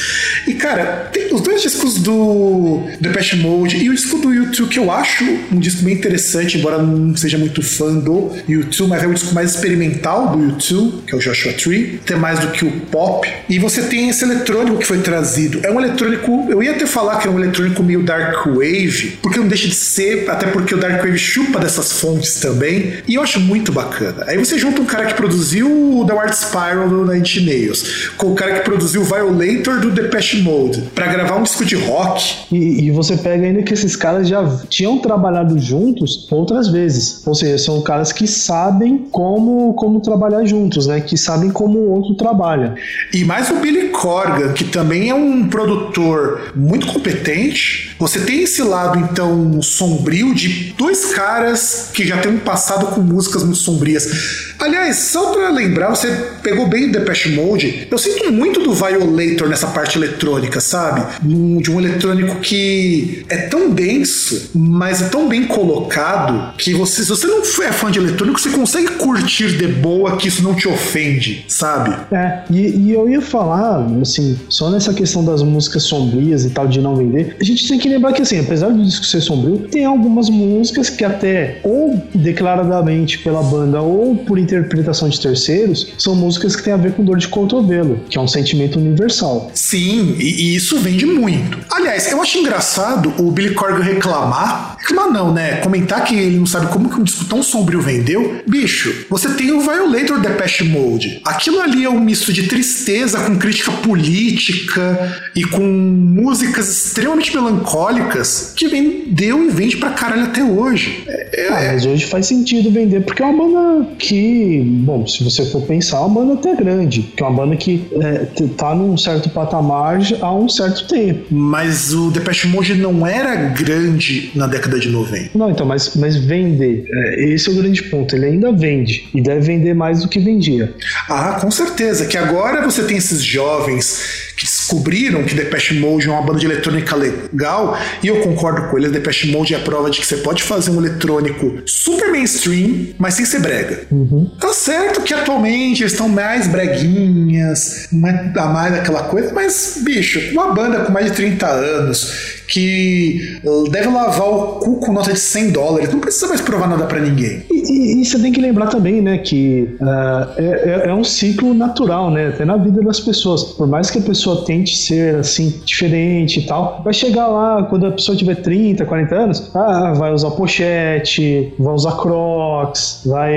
E, 0.47 0.55
cara, 0.55 1.09
tem 1.13 1.28
os 1.33 1.41
dois 1.41 1.63
discos 1.63 1.95
do 1.99 2.83
Depeche 3.01 3.37
Mode 3.37 3.77
e 3.77 3.91
o 3.91 3.95
disco 3.95 4.19
do 4.19 4.33
YouTube, 4.33 4.69
que 4.69 4.79
eu 4.79 4.91
acho 4.91 5.25
um 5.53 5.59
disco 5.59 5.83
bem 5.83 5.95
interessante, 5.95 6.59
embora 6.59 6.79
não 6.79 7.17
seja 7.17 7.39
muito 7.39 7.63
fã 7.63 7.95
do 7.95 8.33
YouTube, 8.49 8.89
mas 8.89 9.03
é 9.03 9.07
o 9.07 9.15
disco 9.15 9.35
mais 9.35 9.55
experimental 9.55 10.37
do 10.37 10.43
YouTube, 10.45 11.03
que 11.07 11.15
é 11.15 11.17
o 11.17 11.21
Joshua 11.21 11.53
Tree, 11.53 12.01
até 12.03 12.17
mais 12.17 12.39
do 12.41 12.49
que 12.49 12.65
o 12.65 12.71
pop. 12.91 13.29
E 13.49 13.59
você 13.59 13.83
tem 13.83 14.09
esse 14.09 14.25
eletrônico 14.25 14.79
que 14.79 14.87
foi 14.87 14.99
trazido. 14.99 15.61
É 15.63 15.71
um 15.71 15.81
eletrônico, 15.81 16.47
eu 16.49 16.63
ia 16.63 16.73
até 16.73 16.87
falar 16.87 17.19
que 17.19 17.29
é 17.29 17.31
um 17.31 17.39
eletrônico 17.39 17.83
meio 17.83 18.03
dark 18.03 18.47
wave, 18.47 19.19
porque 19.23 19.39
não 19.39 19.49
deixa 19.49 19.69
de 19.69 19.75
ser, 19.75 20.29
até 20.29 20.47
porque 20.47 20.75
o 20.75 20.79
dark 20.79 21.03
wave 21.03 21.19
chupa 21.19 21.59
dessas 21.59 21.93
fontes 22.01 22.37
também, 22.37 22.95
e 23.07 23.15
eu 23.15 23.23
acho 23.23 23.41
muito 23.41 23.73
bacana. 23.73 24.25
Aí 24.27 24.39
você 24.39 24.59
junta 24.59 24.81
um 24.81 24.87
cara 24.87 25.07
que 25.07 25.15
produziu 25.15 25.69
o 25.69 26.07
The 26.07 26.13
Art 26.13 26.33
Spiral 26.33 26.89
do 26.89 27.05
Nine 27.05 27.41
Nails, 27.45 28.11
com 28.17 28.33
o 28.33 28.35
cara 28.35 28.55
que 28.55 28.65
produziu 28.65 29.03
o 29.03 29.05
Violator 29.05 29.81
do 29.81 29.91
Depeche 29.91 30.43
Mode, 30.43 30.83
para 30.95 31.18
gravar 31.19 31.37
um 31.37 31.43
disco 31.43 31.65
de 31.65 31.75
rock. 31.75 32.47
E, 32.53 32.87
e 32.87 32.91
você 32.91 33.17
pega 33.17 33.45
ainda 33.45 33.63
que 33.63 33.75
esses 33.75 33.97
caras 33.97 34.29
já 34.29 34.47
tinham 34.69 34.99
trabalhado 34.99 35.59
juntos 35.59 36.29
outras 36.31 36.69
vezes. 36.69 37.27
Ou 37.27 37.35
seja, 37.35 37.59
são 37.59 37.83
caras 37.83 38.13
que 38.13 38.27
sabem 38.27 38.99
como, 39.11 39.75
como 39.75 40.01
trabalhar 40.01 40.45
juntos, 40.45 40.87
né? 40.87 41.01
Que 41.01 41.17
sabem 41.17 41.51
como 41.51 41.79
o 41.79 41.91
outro 41.91 42.15
trabalha. 42.15 42.75
E 43.13 43.25
mais 43.25 43.51
o 43.51 43.57
Billy 43.57 43.89
Corgan, 43.89 44.53
que 44.53 44.65
também 44.65 45.11
é 45.11 45.15
um 45.15 45.49
produtor 45.49 46.53
muito 46.55 46.87
competente. 46.87 47.97
Você 47.99 48.21
tem 48.21 48.43
esse 48.45 48.63
lado, 48.63 48.99
então, 48.99 49.61
sombrio 49.61 50.35
de 50.35 50.73
dois 50.79 51.07
caras 51.07 51.91
que 51.93 52.07
já 52.07 52.19
têm 52.19 52.33
um 52.33 52.39
passado 52.39 52.87
com 52.95 53.01
músicas 53.01 53.43
muito 53.43 53.59
sombrias. 53.59 54.55
Aliás, 54.59 54.97
só 54.97 55.33
para 55.33 55.49
lembrar, 55.51 55.91
você 55.91 56.09
pegou 56.43 56.69
bem 56.69 56.89
o 56.89 56.93
Depeche 56.93 57.31
Mode. 57.31 57.89
Eu 57.91 57.99
sinto 57.99 58.33
muito 58.33 58.61
do 58.61 58.73
Violator 58.73 59.49
nessa 59.49 59.67
parte 59.69 59.99
eletrônica, 59.99 60.61
sabe? 60.61 61.08
De 61.23 61.71
um 61.71 61.79
eletrônico 61.79 62.37
que 62.37 63.25
é 63.29 63.37
tão 63.37 63.71
denso, 63.71 64.51
mas 64.55 65.03
é 65.03 65.09
tão 65.09 65.29
bem 65.29 65.47
colocado 65.47 66.55
que 66.57 66.75
você, 66.75 67.03
se 67.03 67.09
você 67.09 67.27
não 67.27 67.43
é 67.63 67.73
fã 67.73 67.91
de 67.91 67.99
eletrônico, 67.99 68.41
você 68.41 68.51
consegue 68.51 68.89
curtir 68.93 69.57
de 69.57 69.67
boa 69.67 70.17
que 70.17 70.29
isso 70.29 70.43
não 70.43 70.55
te 70.55 70.69
ofende, 70.69 71.45
sabe? 71.49 71.97
É, 72.13 72.43
e, 72.51 72.77
e 72.77 72.93
eu 72.93 73.09
ia 73.09 73.21
falar, 73.21 73.87
assim, 74.01 74.39
só 74.49 74.71
nessa 74.71 74.93
questão 74.93 75.25
das 75.25 75.43
músicas 75.43 75.83
sombrias 75.85 76.45
e 76.45 76.51
tal, 76.51 76.67
de 76.67 76.81
não 76.81 76.97
vender, 76.97 77.37
a 77.41 77.45
gente 77.45 77.67
tem 77.67 77.79
que 77.79 77.89
lembrar 77.89 78.13
que, 78.13 78.23
assim, 78.23 78.39
apesar 78.39 78.69
do 78.69 78.83
disco 78.83 79.05
ser 79.05 79.21
sombrio, 79.21 79.59
tem 79.71 79.85
algumas 79.85 80.29
músicas 80.29 80.91
que 80.91 81.05
até, 81.05 81.61
ou 81.63 82.03
declaradamente 82.15 83.19
pela 83.19 83.43
banda, 83.43 83.81
ou 83.81 84.17
por 84.17 84.39
interpretação 84.39 85.09
de 85.09 85.21
terceiros, 85.21 85.93
são 85.99 86.15
músicas 86.15 86.57
que 86.57 86.63
têm 86.63 86.73
a 86.73 86.77
ver 86.77 86.93
com 86.93 87.05
dor 87.05 87.19
de 87.19 87.29
cotovelo, 87.29 88.01
que 88.09 88.19
é 88.19 88.21
um 88.21 88.29
sentimento 88.29 88.79
universal. 88.79 89.51
Sim, 89.55 90.17
e, 90.19 90.53
e 90.53 90.57
isso 90.57 90.79
vende 90.99 91.07
muito. 91.07 91.59
Aliás, 91.71 92.11
eu 92.11 92.21
acho 92.21 92.39
engraçado 92.39 93.15
o 93.19 93.31
Billy 93.31 93.55
Corgan 93.55 93.83
reclamar. 93.83 94.68
Reclamar 94.89 95.13
não, 95.13 95.35
né? 95.35 95.57
Comentar 95.57 96.03
que 96.03 96.15
ele 96.15 96.39
não 96.39 96.47
sabe 96.47 96.69
como 96.69 96.89
que 96.89 96.99
um 96.99 97.05
disco 97.05 97.27
tão 97.27 97.43
sombrio 97.43 97.83
vendeu. 97.83 98.41
Bicho, 98.47 99.05
você 99.11 99.29
tem 99.35 99.53
o 99.53 99.61
Violator 99.61 100.19
Depeche 100.19 100.65
Mode. 100.65 101.21
Aquilo 101.27 101.61
ali 101.61 101.85
é 101.85 101.91
um 101.91 102.01
misto 102.01 102.33
de 102.33 102.45
tristeza 102.45 103.21
com 103.21 103.37
crítica 103.37 103.71
política 103.71 105.21
e 105.37 105.45
com 105.45 105.63
músicas 105.63 106.69
extremamente 106.71 107.35
melancólicas 107.35 108.55
que 108.57 108.67
vendeu 108.67 109.45
e 109.45 109.51
vende 109.51 109.77
pra 109.77 109.91
caralho 109.91 110.25
até 110.25 110.43
hoje. 110.43 111.05
É, 111.07 111.49
ah, 111.49 111.73
mas 111.73 111.85
hoje 111.85 112.07
faz 112.07 112.27
sentido 112.27 112.71
vender, 112.71 113.03
porque 113.03 113.23
é 113.23 113.27
uma 113.27 113.45
banda 113.45 113.91
que, 113.99 114.63
bom, 114.65 115.07
se 115.07 115.23
você 115.23 115.45
for 115.45 115.63
pensar, 115.63 115.99
é 115.99 116.01
uma 116.01 116.21
banda 116.21 116.35
até 116.35 116.57
grande, 116.57 117.03
que 117.03 117.23
é 117.23 117.27
uma 117.27 117.37
banda 117.37 117.57
que 117.57 117.87
é, 118.01 118.27
tá 118.57 118.75
num 118.75 118.97
certo 118.97 119.29
patamar 119.29 120.01
há 120.21 120.35
um 120.35 120.49
certo 120.49 120.89
tempo. 120.89 121.27
Mas 121.31 121.93
o 121.93 122.11
Depeche 122.11 122.49
Mode 122.49 122.75
não 122.75 123.07
era 123.07 123.35
grande 123.35 124.31
na 124.35 124.47
década 124.47 124.78
de 124.81 124.89
90. 124.89 125.31
Não, 125.37 125.51
então, 125.51 125.67
mas, 125.67 125.95
mas 125.95 126.17
vender, 126.17 126.85
é, 126.91 127.25
esse 127.25 127.49
é 127.49 127.53
o 127.53 127.57
grande 127.57 127.83
ponto. 127.85 128.15
Ele 128.15 128.27
ainda 128.27 128.53
vende 128.53 129.09
e 129.15 129.21
deve 129.21 129.41
vender 129.41 129.75
mais 129.75 130.03
do 130.03 130.09
que 130.09 130.19
vendia. 130.19 130.75
Ah, 131.09 131.39
com 131.41 131.51
certeza. 131.51 132.07
Que 132.07 132.17
agora 132.17 132.63
você 132.63 132.83
tem 132.85 132.97
esses 132.97 133.23
jovens 133.23 134.29
que 134.39 134.45
descobriram 134.45 135.25
que 135.25 135.35
Depeche 135.35 135.75
Mode 135.75 136.07
é 136.07 136.11
uma 136.11 136.23
banda 136.23 136.39
de 136.39 136.47
eletrônica 136.47 136.95
legal, 136.95 137.77
e 138.03 138.07
eu 138.07 138.21
concordo 138.21 138.69
com 138.69 138.79
eles, 138.79 138.93
Depeche 138.93 139.33
Mode 139.33 139.53
é 139.53 139.57
a 139.57 139.61
prova 139.61 139.91
de 139.91 139.99
que 139.99 140.07
você 140.07 140.19
pode 140.19 140.45
fazer 140.45 140.71
um 140.71 140.79
eletrônico 140.79 141.61
super 141.67 142.13
mainstream, 142.13 142.89
mas 142.99 143.15
sem 143.15 143.25
ser 143.25 143.41
brega. 143.41 143.83
Uhum. 143.91 144.31
Tá 144.39 144.53
certo 144.53 145.03
que 145.03 145.13
atualmente 145.13 145.83
eles 145.83 145.93
estão 145.93 146.09
mais 146.09 146.47
breguinhas, 146.47 147.89
mais, 147.91 148.33
mais 148.33 148.75
aquela 148.75 149.05
coisa, 149.05 149.33
mas, 149.33 149.81
bicho, 149.83 150.21
uma 150.31 150.55
banda 150.55 150.85
com 150.85 150.93
mais 150.93 151.07
de 151.07 151.13
30 151.13 151.47
anos, 151.47 152.38
que 152.49 153.41
deve 153.71 153.89
lavar 153.89 154.29
o 154.29 154.39
cu 154.55 154.77
com 154.81 154.93
nota 154.93 155.13
de 155.13 155.19
100 155.19 155.51
dólares. 155.53 155.93
Não 155.93 156.01
precisa 156.01 156.27
mais 156.29 156.41
provar 156.41 156.69
nada 156.69 156.87
para 156.87 156.99
ninguém. 156.99 157.43
E, 157.51 157.73
e, 157.73 158.01
e, 158.01 158.05
você 158.05 158.19
tem 158.19 158.33
que 158.33 158.41
lembrar 158.41 158.69
também, 158.69 159.03
né, 159.03 159.19
que 159.19 159.77
uh, 159.81 160.33
é, 160.39 160.89
é, 160.89 160.95
um 160.95 161.05
ciclo 161.05 161.53
natural, 161.53 162.11
né, 162.11 162.29
até 162.29 162.45
na 162.45 162.57
vida 162.57 162.81
das 162.83 162.99
pessoas. 162.99 163.45
Por 163.45 163.67
mais 163.67 163.91
que 163.91 163.99
a 163.99 164.03
pessoa 164.03 164.45
tente 164.47 164.77
ser, 164.77 165.17
assim, 165.17 165.61
diferente 165.65 166.41
e 166.41 166.47
tal, 166.47 166.81
vai 166.83 166.95
chegar 166.95 167.27
lá, 167.27 167.65
quando 167.65 167.87
a 167.87 167.93
pessoa 167.93 168.17
tiver 168.17 168.37
30, 168.37 168.87
40 168.87 169.15
anos, 169.15 169.51
ah, 169.55 169.93
vai 169.93 170.13
usar 170.13 170.31
pochete, 170.31 171.53
vai 171.59 171.75
usar 171.75 171.93
crocs, 171.99 173.03
vai, 173.05 173.35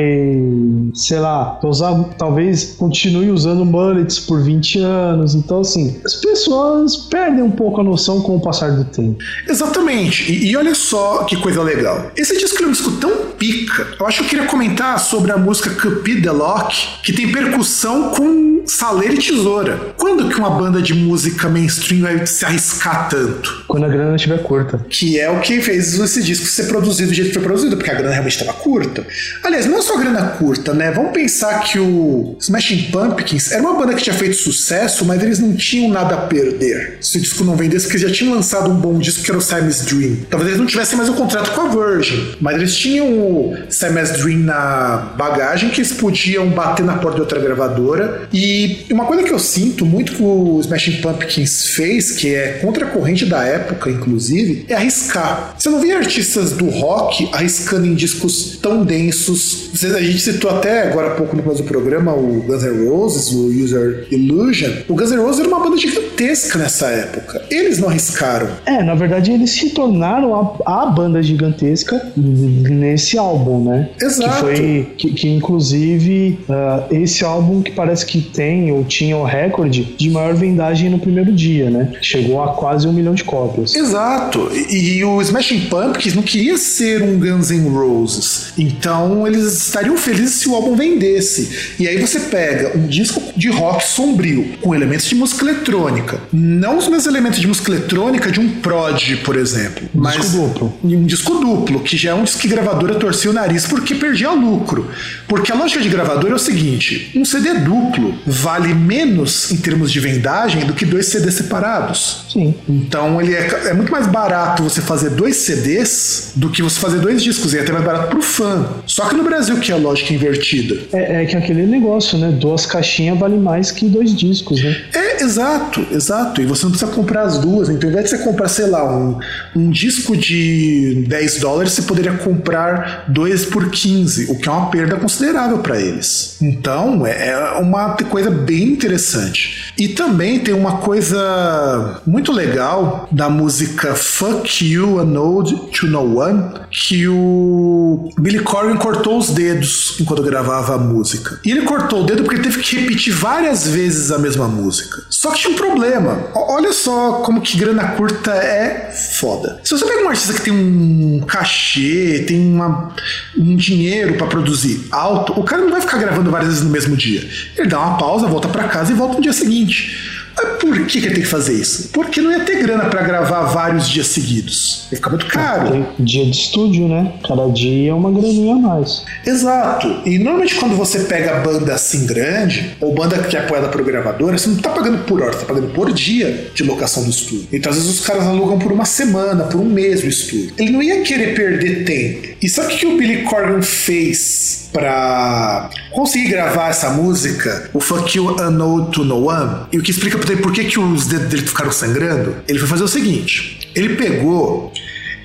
sei 0.93 1.19
lá, 1.19 1.59
usar, 1.63 2.01
talvez 2.17 2.75
continue 2.77 3.29
usando 3.29 3.65
mullets 3.65 4.19
por 4.19 4.41
20 4.41 4.79
anos. 4.79 5.35
Então, 5.35 5.59
assim, 5.59 5.99
as 6.05 6.15
pessoas 6.15 6.95
perdem 6.95 7.43
um 7.43 7.51
pouco 7.51 7.81
a 7.81 7.83
noção 7.83 8.21
com 8.21 8.37
o 8.37 8.39
passar 8.39 8.71
do 8.71 8.85
tempo. 8.85 9.00
Exatamente. 9.47 10.31
E, 10.31 10.51
e, 10.51 10.57
olha 10.57 10.75
só 10.75 11.23
que 11.23 11.35
coisa 11.37 11.61
legal. 11.61 12.11
Esse 12.15 12.37
disco 12.37 12.63
é 12.63 12.67
um 12.67 12.71
disco 12.71 12.91
tão 12.93 13.31
pica. 13.37 13.95
Eu 13.99 14.07
acho 14.07 14.19
que 14.19 14.23
eu 14.25 14.29
queria 14.29 14.45
comentar 14.45 14.99
sobre 14.99 15.31
a 15.31 15.37
música 15.37 15.69
Cupid 15.69 16.21
the 16.23 16.31
Lock, 16.31 17.01
que 17.03 17.13
tem 17.13 17.31
percussão 17.31 18.09
com 18.09 18.60
saleira 18.65 19.13
e 19.13 19.17
tesoura. 19.17 19.93
Quando 19.97 20.29
que 20.29 20.37
uma 20.37 20.49
banda 20.49 20.81
de 20.81 20.93
música 20.93 21.49
mainstream 21.49 22.01
vai 22.01 22.25
se 22.25 22.45
arriscar 22.45 23.09
tanto? 23.09 23.63
Quando 23.67 23.85
a 23.85 23.89
grana 23.89 24.15
estiver 24.15 24.41
curta. 24.43 24.79
Que 24.89 25.19
é 25.19 25.29
o 25.29 25.39
que 25.39 25.61
fez 25.61 25.97
esse 25.99 26.23
disco 26.23 26.45
ser 26.45 26.67
produzido 26.67 27.09
do 27.09 27.13
jeito 27.13 27.29
que 27.29 27.33
foi 27.35 27.43
produzido, 27.43 27.77
porque 27.77 27.91
a 27.91 27.93
grana 27.93 28.11
realmente 28.11 28.33
estava 28.33 28.53
curta. 28.53 29.05
Aliás, 29.43 29.65
não 29.65 29.77
é 29.77 29.81
só 29.81 29.97
grana 29.97 30.21
curta, 30.37 30.73
né? 30.73 30.91
Vamos 30.91 31.11
pensar 31.11 31.61
que 31.61 31.79
o 31.79 32.35
Smashing 32.39 32.91
Pumpkins 32.91 33.51
era 33.51 33.61
uma 33.61 33.73
banda 33.73 33.93
que 33.93 34.03
tinha 34.03 34.15
feito 34.15 34.35
sucesso, 34.35 35.05
mas 35.05 35.21
eles 35.21 35.39
não 35.39 35.55
tinham 35.55 35.89
nada 35.89 36.15
a 36.15 36.17
perder. 36.21 36.97
Se 37.01 37.17
o 37.17 37.21
disco 37.21 37.43
não 37.43 37.55
vendesse, 37.55 37.85
porque 37.85 37.97
eles 37.97 38.09
já 38.09 38.15
tinham 38.15 38.35
lançado 38.35 38.69
um 38.69 38.75
bom 38.75 38.97
disco 38.99 39.23
que 39.23 39.31
era 39.31 39.37
o 39.37 39.41
Simon's 39.41 39.81
Dream. 39.81 40.17
Talvez 40.29 40.49
eles 40.49 40.59
não 40.59 40.67
tivessem 40.67 40.97
mais 40.97 41.09
o 41.09 41.13
um 41.13 41.15
contrato 41.15 41.51
com 41.51 41.61
a 41.61 41.67
Virgin, 41.69 42.35
mas 42.39 42.55
eles 42.55 42.75
tinham 42.75 43.07
o 43.07 43.57
Simon's 43.69 44.11
Dream 44.11 44.39
na 44.39 45.13
bagagem 45.17 45.69
que 45.69 45.81
eles 45.81 45.91
podiam 45.93 46.49
bater 46.49 46.85
na 46.85 46.97
porta 46.97 47.15
de 47.15 47.21
outra 47.21 47.39
gravadora. 47.39 48.27
E 48.31 48.50
uma 48.89 49.05
coisa 49.05 49.23
que 49.23 49.31
eu 49.31 49.39
sinto 49.39 49.85
muito 49.85 50.13
que 50.13 50.23
o 50.23 50.59
Smashing 50.59 51.01
Pumpkins 51.01 51.67
fez, 51.67 52.11
que 52.11 52.33
é 52.33 52.59
contra 52.61 52.85
a 52.85 52.89
corrente 52.89 53.25
da 53.25 53.43
época, 53.43 53.89
inclusive, 53.89 54.65
é 54.67 54.75
arriscar. 54.75 55.55
Você 55.57 55.69
não 55.69 55.79
via 55.79 55.97
artistas 55.97 56.51
do 56.51 56.69
rock 56.69 57.29
arriscando 57.31 57.85
em 57.85 57.93
discos 57.93 58.57
tão 58.61 58.83
densos. 58.83 59.71
A 59.83 60.01
gente 60.01 60.19
citou 60.19 60.51
até 60.51 60.87
agora 60.87 61.13
há 61.13 61.15
pouco 61.15 61.35
no 61.35 61.43
começo 61.43 61.63
do 61.63 61.67
programa 61.67 62.13
o 62.13 62.41
Guns 62.43 62.63
N' 62.63 62.87
Roses, 62.87 63.31
o 63.31 63.47
User 63.47 64.07
Illusion. 64.11 64.71
O 64.87 64.95
Guns 64.95 65.11
N' 65.11 65.17
Roses 65.17 65.39
era 65.39 65.49
uma 65.49 65.59
banda 65.59 65.77
gigantesca 65.77 66.59
nessa 66.59 66.87
época. 66.87 67.41
Eles 67.49 67.79
não 67.79 67.89
arriscaram. 67.89 68.49
É, 68.65 68.83
na 68.83 68.95
verdade 68.95 69.31
eles 69.31 69.51
se 69.51 69.69
tornaram 69.71 70.59
a, 70.65 70.83
a 70.83 70.85
banda 70.87 71.21
gigantesca 71.21 72.11
nesse 72.15 73.17
álbum, 73.17 73.63
né? 73.63 73.89
Exato. 74.01 74.33
Que 74.33 74.39
foi, 74.39 74.87
que, 74.97 75.13
que 75.13 75.29
inclusive 75.29 76.39
uh, 76.49 76.93
esse 76.93 77.23
álbum 77.23 77.61
que 77.61 77.71
parece 77.71 78.05
que 78.05 78.21
tem 78.21 78.40
ou 78.71 78.83
tinha 78.83 79.17
o 79.17 79.23
recorde 79.23 79.83
de 79.97 80.09
maior 80.09 80.33
vendagem 80.33 80.89
no 80.89 80.99
primeiro 80.99 81.31
dia, 81.31 81.69
né? 81.69 81.93
Chegou 82.01 82.41
a 82.41 82.53
quase 82.53 82.87
um 82.87 82.93
milhão 82.93 83.13
de 83.13 83.23
cópias. 83.23 83.75
Exato. 83.75 84.49
E, 84.53 84.97
e 84.97 85.03
o 85.03 85.21
Smashing 85.21 85.67
Pumpkins 85.67 86.13
não 86.13 86.23
queria 86.23 86.57
ser 86.57 87.01
um 87.01 87.19
Guns 87.19 87.51
N' 87.51 87.69
Roses, 87.69 88.53
então 88.57 89.27
eles 89.27 89.65
estariam 89.65 89.97
felizes 89.97 90.35
se 90.35 90.49
o 90.49 90.55
álbum 90.55 90.75
vendesse. 90.75 91.75
E 91.79 91.87
aí 91.87 91.99
você 91.99 92.19
pega 92.19 92.77
um 92.77 92.87
disco 92.87 93.21
de 93.35 93.49
rock 93.49 93.83
sombrio 93.83 94.45
com 94.61 94.73
elementos 94.73 95.07
de 95.07 95.15
música 95.15 95.43
eletrônica, 95.43 96.19
não 96.31 96.77
os 96.77 96.87
mesmos 96.87 97.05
elementos 97.05 97.39
de 97.39 97.47
música 97.47 97.71
eletrônica 97.71 98.31
de 98.31 98.39
um 98.39 98.49
Prod, 98.61 99.17
por 99.23 99.35
exemplo. 99.35 99.87
Um 99.95 100.01
mas 100.01 100.15
disco 100.17 100.37
duplo. 100.37 100.73
Um 100.83 101.05
disco 101.05 101.33
duplo, 101.35 101.79
que 101.79 101.97
já 101.97 102.11
é 102.11 102.13
um 102.13 102.23
disco 102.23 102.41
que 102.41 102.47
gravadora 102.47 102.95
torcia 102.95 103.29
o 103.29 103.33
nariz 103.33 103.65
porque 103.65 103.95
perdia 103.95 104.31
lucro. 104.31 104.89
Porque 105.27 105.51
a 105.51 105.55
lógica 105.55 105.81
de 105.81 105.89
gravadora 105.89 106.33
é 106.33 106.35
o 106.35 106.39
seguinte: 106.39 107.11
um 107.15 107.25
CD 107.25 107.53
duplo 107.55 108.13
vale 108.31 108.73
menos 108.73 109.51
em 109.51 109.57
termos 109.57 109.91
de 109.91 109.99
vendagem 109.99 110.65
do 110.65 110.73
que 110.73 110.85
dois 110.85 111.07
CDs 111.07 111.35
separados. 111.35 112.25
Sim. 112.31 112.55
Então 112.67 113.21
ele 113.21 113.35
é, 113.35 113.69
é 113.69 113.73
muito 113.73 113.91
mais 113.91 114.07
barato 114.07 114.63
você 114.63 114.81
fazer 114.81 115.11
dois 115.11 115.35
CDs 115.37 116.31
do 116.35 116.49
que 116.49 116.61
você 116.61 116.79
fazer 116.79 116.99
dois 116.99 117.21
discos. 117.21 117.53
E 117.53 117.57
é 117.57 117.61
até 117.61 117.71
mais 117.71 117.83
barato 117.83 118.07
pro 118.07 118.21
fã. 118.21 118.67
Só 118.85 119.07
que 119.09 119.15
no 119.15 119.23
Brasil 119.23 119.57
que 119.59 119.71
é 119.71 119.75
a 119.75 119.77
lógica 119.77 120.13
invertida. 120.13 120.77
É, 120.93 121.23
é 121.23 121.25
que 121.25 121.35
aquele 121.35 121.65
negócio, 121.65 122.17
né? 122.17 122.31
Duas 122.31 122.65
caixinhas 122.65 123.19
vale 123.19 123.37
mais 123.37 123.71
que 123.71 123.87
dois 123.87 124.15
discos, 124.15 124.63
né? 124.63 124.81
É, 124.93 125.23
exato, 125.23 125.85
exato. 125.91 126.41
E 126.41 126.45
você 126.45 126.63
não 126.63 126.71
precisa 126.71 126.91
comprar 126.91 127.23
as 127.23 127.37
duas. 127.37 127.69
Então, 127.69 127.89
ao 127.89 127.91
invés 127.91 128.09
de 128.09 128.17
você 128.17 128.23
comprar, 128.23 128.47
sei 128.47 128.67
lá, 128.67 128.95
um, 128.95 129.19
um 129.55 129.69
disco 129.69 130.15
de 130.15 131.03
10 131.07 131.39
dólares, 131.39 131.73
você 131.73 131.81
poderia 131.81 132.13
comprar 132.13 133.05
dois 133.07 133.45
por 133.45 133.69
15, 133.69 134.31
o 134.31 134.37
que 134.37 134.47
é 134.47 134.51
uma 134.51 134.69
perda 134.69 134.95
considerável 134.95 135.59
para 135.59 135.79
eles. 135.79 136.37
Então, 136.41 137.05
é, 137.05 137.29
é 137.29 137.37
uma 137.59 137.95
coisa 137.95 138.20
bem 138.29 138.63
interessante. 138.63 139.73
E 139.77 139.87
também 139.89 140.39
tem 140.39 140.53
uma 140.53 140.77
coisa 140.77 142.01
muito 142.05 142.31
legal 142.31 143.07
da 143.11 143.29
música 143.29 143.95
Fuck 143.95 144.65
You, 144.65 144.99
An 144.99 145.19
Ode 145.19 145.55
to 145.71 145.87
No 145.87 146.19
One, 146.19 146.51
que 146.69 147.07
o 147.07 148.09
Billy 148.19 148.39
Corgan 148.39 148.77
cortou 148.77 149.17
os 149.17 149.29
dedos 149.29 149.95
enquanto 149.99 150.21
gravava 150.21 150.75
a 150.75 150.77
música. 150.77 151.39
E 151.43 151.51
ele 151.51 151.61
cortou 151.61 152.03
o 152.03 152.05
dedo 152.05 152.23
porque 152.23 152.41
teve 152.41 152.59
que 152.59 152.77
repetir 152.77 153.13
várias 153.13 153.67
vezes 153.67 154.11
a 154.11 154.19
mesma 154.19 154.47
música. 154.47 155.03
Só 155.09 155.31
que 155.31 155.39
tinha 155.39 155.53
um 155.53 155.57
problema. 155.57 156.27
Olha 156.35 156.73
só 156.73 157.21
como 157.23 157.41
que 157.41 157.57
grana 157.57 157.89
curta 157.89 158.31
é 158.31 158.91
foda. 158.91 159.59
Se 159.63 159.71
você 159.71 159.85
pega 159.85 160.03
um 160.03 160.09
artista 160.09 160.33
que 160.33 160.41
tem 160.41 160.53
um 160.53 161.21
cachê, 161.21 162.25
tem 162.27 162.53
uma, 162.53 162.93
um 163.37 163.55
dinheiro 163.55 164.15
para 164.15 164.27
produzir 164.27 164.87
alto, 164.91 165.39
o 165.39 165.43
cara 165.43 165.61
não 165.61 165.71
vai 165.71 165.81
ficar 165.81 165.97
gravando 165.97 166.29
várias 166.29 166.49
vezes 166.49 166.63
no 166.63 166.69
mesmo 166.69 166.95
dia. 166.95 167.27
Ele 167.57 167.67
dá 167.67 167.79
uma 167.79 167.97
pausa, 167.97 168.10
volta 168.19 168.47
para 168.47 168.65
casa 168.65 168.91
e 168.91 168.95
volta 168.95 169.15
no 169.15 169.21
dia 169.21 169.33
seguinte. 169.33 170.11
Mas 170.35 170.57
por 170.59 170.85
que, 170.85 171.01
que 171.01 171.07
tem 171.07 171.21
que 171.21 171.27
fazer 171.27 171.53
isso? 171.53 171.89
Porque 171.89 172.21
não 172.21 172.31
ia 172.31 172.41
ter 172.41 172.61
grana 172.61 172.85
para 172.85 173.01
gravar 173.01 173.43
vários 173.43 173.87
dias 173.89 174.07
seguidos. 174.07 174.87
Ia 174.91 174.97
ficar 174.97 175.09
muito 175.09 175.25
caro. 175.27 175.71
Tem 175.71 175.85
dia 175.99 176.25
de 176.25 176.31
estúdio, 176.31 176.87
né? 176.87 177.13
Cada 177.27 177.47
dia 177.49 177.91
é 177.91 177.93
uma 177.93 178.11
graninha 178.11 178.55
a 178.55 178.57
mais. 178.57 179.03
Exato. 179.25 180.01
E 180.05 180.17
normalmente 180.17 180.55
quando 180.55 180.75
você 180.75 180.99
pega 181.01 181.41
banda 181.41 181.73
assim 181.73 182.05
grande, 182.05 182.77
ou 182.79 182.93
banda 182.93 183.17
que 183.19 183.35
é 183.35 183.39
apoiada 183.39 183.67
por 183.67 183.83
gravadora, 183.83 184.37
você 184.37 184.49
não 184.49 184.57
tá 184.57 184.69
pagando 184.69 184.99
por 184.99 185.21
hora, 185.21 185.33
você 185.33 185.39
tá 185.39 185.45
pagando 185.45 185.73
por 185.73 185.91
dia 185.91 186.51
de 186.53 186.63
locação 186.63 187.03
do 187.03 187.09
estúdio. 187.09 187.47
Então 187.51 187.69
às 187.69 187.77
vezes 187.77 187.99
os 187.99 188.05
caras 188.05 188.23
alugam 188.25 188.57
por 188.57 188.71
uma 188.71 188.85
semana, 188.85 189.43
por 189.45 189.59
um 189.59 189.65
mês 189.65 190.03
o 190.03 190.07
estúdio. 190.07 190.53
Ele 190.57 190.71
não 190.71 190.81
ia 190.81 191.01
querer 191.01 191.35
perder 191.35 191.83
tempo. 191.83 192.37
E 192.41 192.49
sabe 192.49 192.73
o 192.73 192.77
que 192.77 192.85
o 192.85 192.97
Billy 192.97 193.23
Corgan 193.23 193.61
fez 193.61 194.60
para 194.71 195.69
conseguir 195.91 196.29
gravar 196.29 196.69
essa 196.69 196.89
música, 196.91 197.69
o 197.73 197.79
Fuck 197.79 198.17
You 198.17 198.35
Unknown 198.39 198.85
to 198.91 199.03
No 199.03 199.27
One? 199.27 199.67
E 199.71 199.77
o 199.77 199.81
que 199.81 199.91
explica 199.91 200.17
por 200.17 200.51
que, 200.51 200.65
que 200.65 200.79
os 200.79 201.07
dedos 201.07 201.27
dele 201.27 201.45
ficaram 201.45 201.71
sangrando? 201.71 202.35
Ele 202.47 202.59
foi 202.59 202.67
fazer 202.67 202.83
o 202.83 202.87
seguinte: 202.87 203.69
ele 203.75 203.95
pegou 203.95 204.71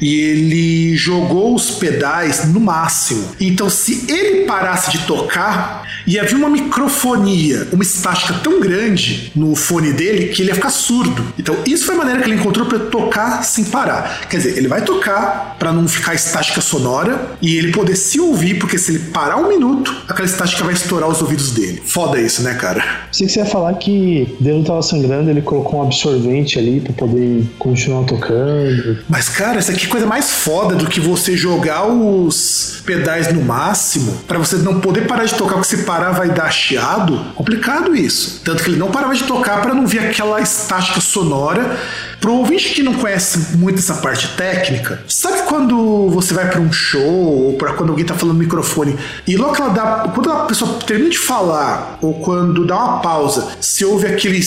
e 0.00 0.20
ele 0.20 0.96
jogou 0.96 1.54
os 1.54 1.72
pedais 1.72 2.46
no 2.46 2.60
máximo. 2.60 3.24
Então, 3.40 3.68
se 3.68 4.10
ele 4.10 4.44
parasse 4.44 4.90
de 4.90 4.98
tocar, 5.06 5.86
ia 6.06 6.22
haver 6.22 6.36
uma 6.36 6.48
microfonia, 6.48 7.66
uma 7.72 7.82
estática 7.82 8.34
tão 8.34 8.60
grande 8.60 9.32
no 9.34 9.54
fone 9.54 9.92
dele 9.92 10.28
que 10.28 10.42
ele 10.42 10.50
ia 10.50 10.54
ficar 10.54 10.70
surdo. 10.70 11.24
Então, 11.38 11.56
isso 11.66 11.86
foi 11.86 11.94
a 11.94 11.98
maneira 11.98 12.20
que 12.20 12.28
ele 12.28 12.36
encontrou 12.36 12.66
para 12.66 12.78
tocar 12.78 13.42
sem 13.42 13.64
parar. 13.64 14.26
Quer 14.28 14.38
dizer, 14.38 14.56
ele 14.56 14.68
vai 14.68 14.82
tocar 14.82 15.56
para 15.58 15.72
não 15.72 15.88
ficar 15.88 16.14
estática 16.14 16.60
sonora 16.60 17.36
e 17.42 17.56
ele 17.56 17.72
poder 17.72 17.96
se 17.96 18.20
ouvir, 18.20 18.58
porque 18.58 18.78
se 18.78 18.92
ele 18.92 18.98
parar 19.10 19.36
um 19.38 19.48
minuto, 19.48 19.94
aquela 20.08 20.26
estática 20.26 20.64
vai 20.64 20.74
estourar 20.74 21.08
os 21.08 21.20
ouvidos 21.20 21.50
dele. 21.52 21.82
Foda 21.84 22.20
isso, 22.20 22.42
né, 22.42 22.54
cara? 22.54 23.06
Sei 23.10 23.26
que 23.26 23.32
você 23.32 23.40
ia 23.40 23.46
falar 23.46 23.74
que 23.74 24.36
dele 24.40 24.64
tava 24.64 24.82
sangrando, 24.82 25.30
ele 25.30 25.42
colocou 25.42 25.80
um 25.80 25.82
absorvente 25.82 26.58
ali 26.58 26.80
para 26.80 26.92
poder 26.92 27.44
continuar 27.58 28.04
tocando. 28.04 28.98
Mas, 29.08 29.28
cara, 29.28 29.58
essa 29.58 29.72
aqui 29.72 29.85
que 29.86 29.92
coisa 29.92 30.06
mais 30.06 30.30
foda 30.30 30.74
do 30.74 30.86
que 30.86 31.00
você 31.00 31.36
jogar 31.36 31.86
os 31.86 32.82
pedais 32.84 33.32
no 33.32 33.42
máximo 33.42 34.20
para 34.26 34.38
você 34.38 34.56
não 34.56 34.80
poder 34.80 35.06
parar 35.06 35.24
de 35.24 35.34
tocar, 35.34 35.54
porque 35.54 35.76
se 35.76 35.84
parar 35.84 36.10
vai 36.10 36.28
dar 36.28 36.50
chiado. 36.50 37.32
Complicado 37.34 37.94
isso. 37.94 38.40
Tanto 38.44 38.62
que 38.62 38.70
ele 38.70 38.78
não 38.78 38.90
parava 38.90 39.14
de 39.14 39.24
tocar 39.24 39.62
para 39.62 39.74
não 39.74 39.86
ver 39.86 40.00
aquela 40.00 40.40
estática 40.40 41.00
sonora 41.00 41.78
Pro 42.20 42.34
ouvinte 42.34 42.74
que 42.74 42.82
não 42.82 42.94
conhece 42.94 43.56
muito 43.56 43.78
essa 43.78 43.94
parte 43.94 44.28
técnica, 44.36 45.00
sabe 45.08 45.42
quando 45.46 46.08
você 46.10 46.34
vai 46.34 46.50
para 46.50 46.60
um 46.60 46.72
show 46.72 47.02
ou 47.02 47.52
para 47.54 47.74
quando 47.74 47.90
alguém 47.90 48.04
tá 48.04 48.14
falando 48.14 48.36
no 48.36 48.42
microfone 48.42 48.96
e 49.26 49.36
logo 49.36 49.54
que 49.54 49.60
ela 49.60 49.70
dá, 49.70 50.12
quando 50.14 50.30
a 50.30 50.44
pessoa 50.46 50.78
termina 50.86 51.10
de 51.10 51.18
falar 51.18 51.98
ou 52.00 52.14
quando 52.14 52.66
dá 52.66 52.76
uma 52.76 52.98
pausa, 53.00 53.48
se 53.60 53.84
ouve 53.84 54.06
aquele 54.06 54.40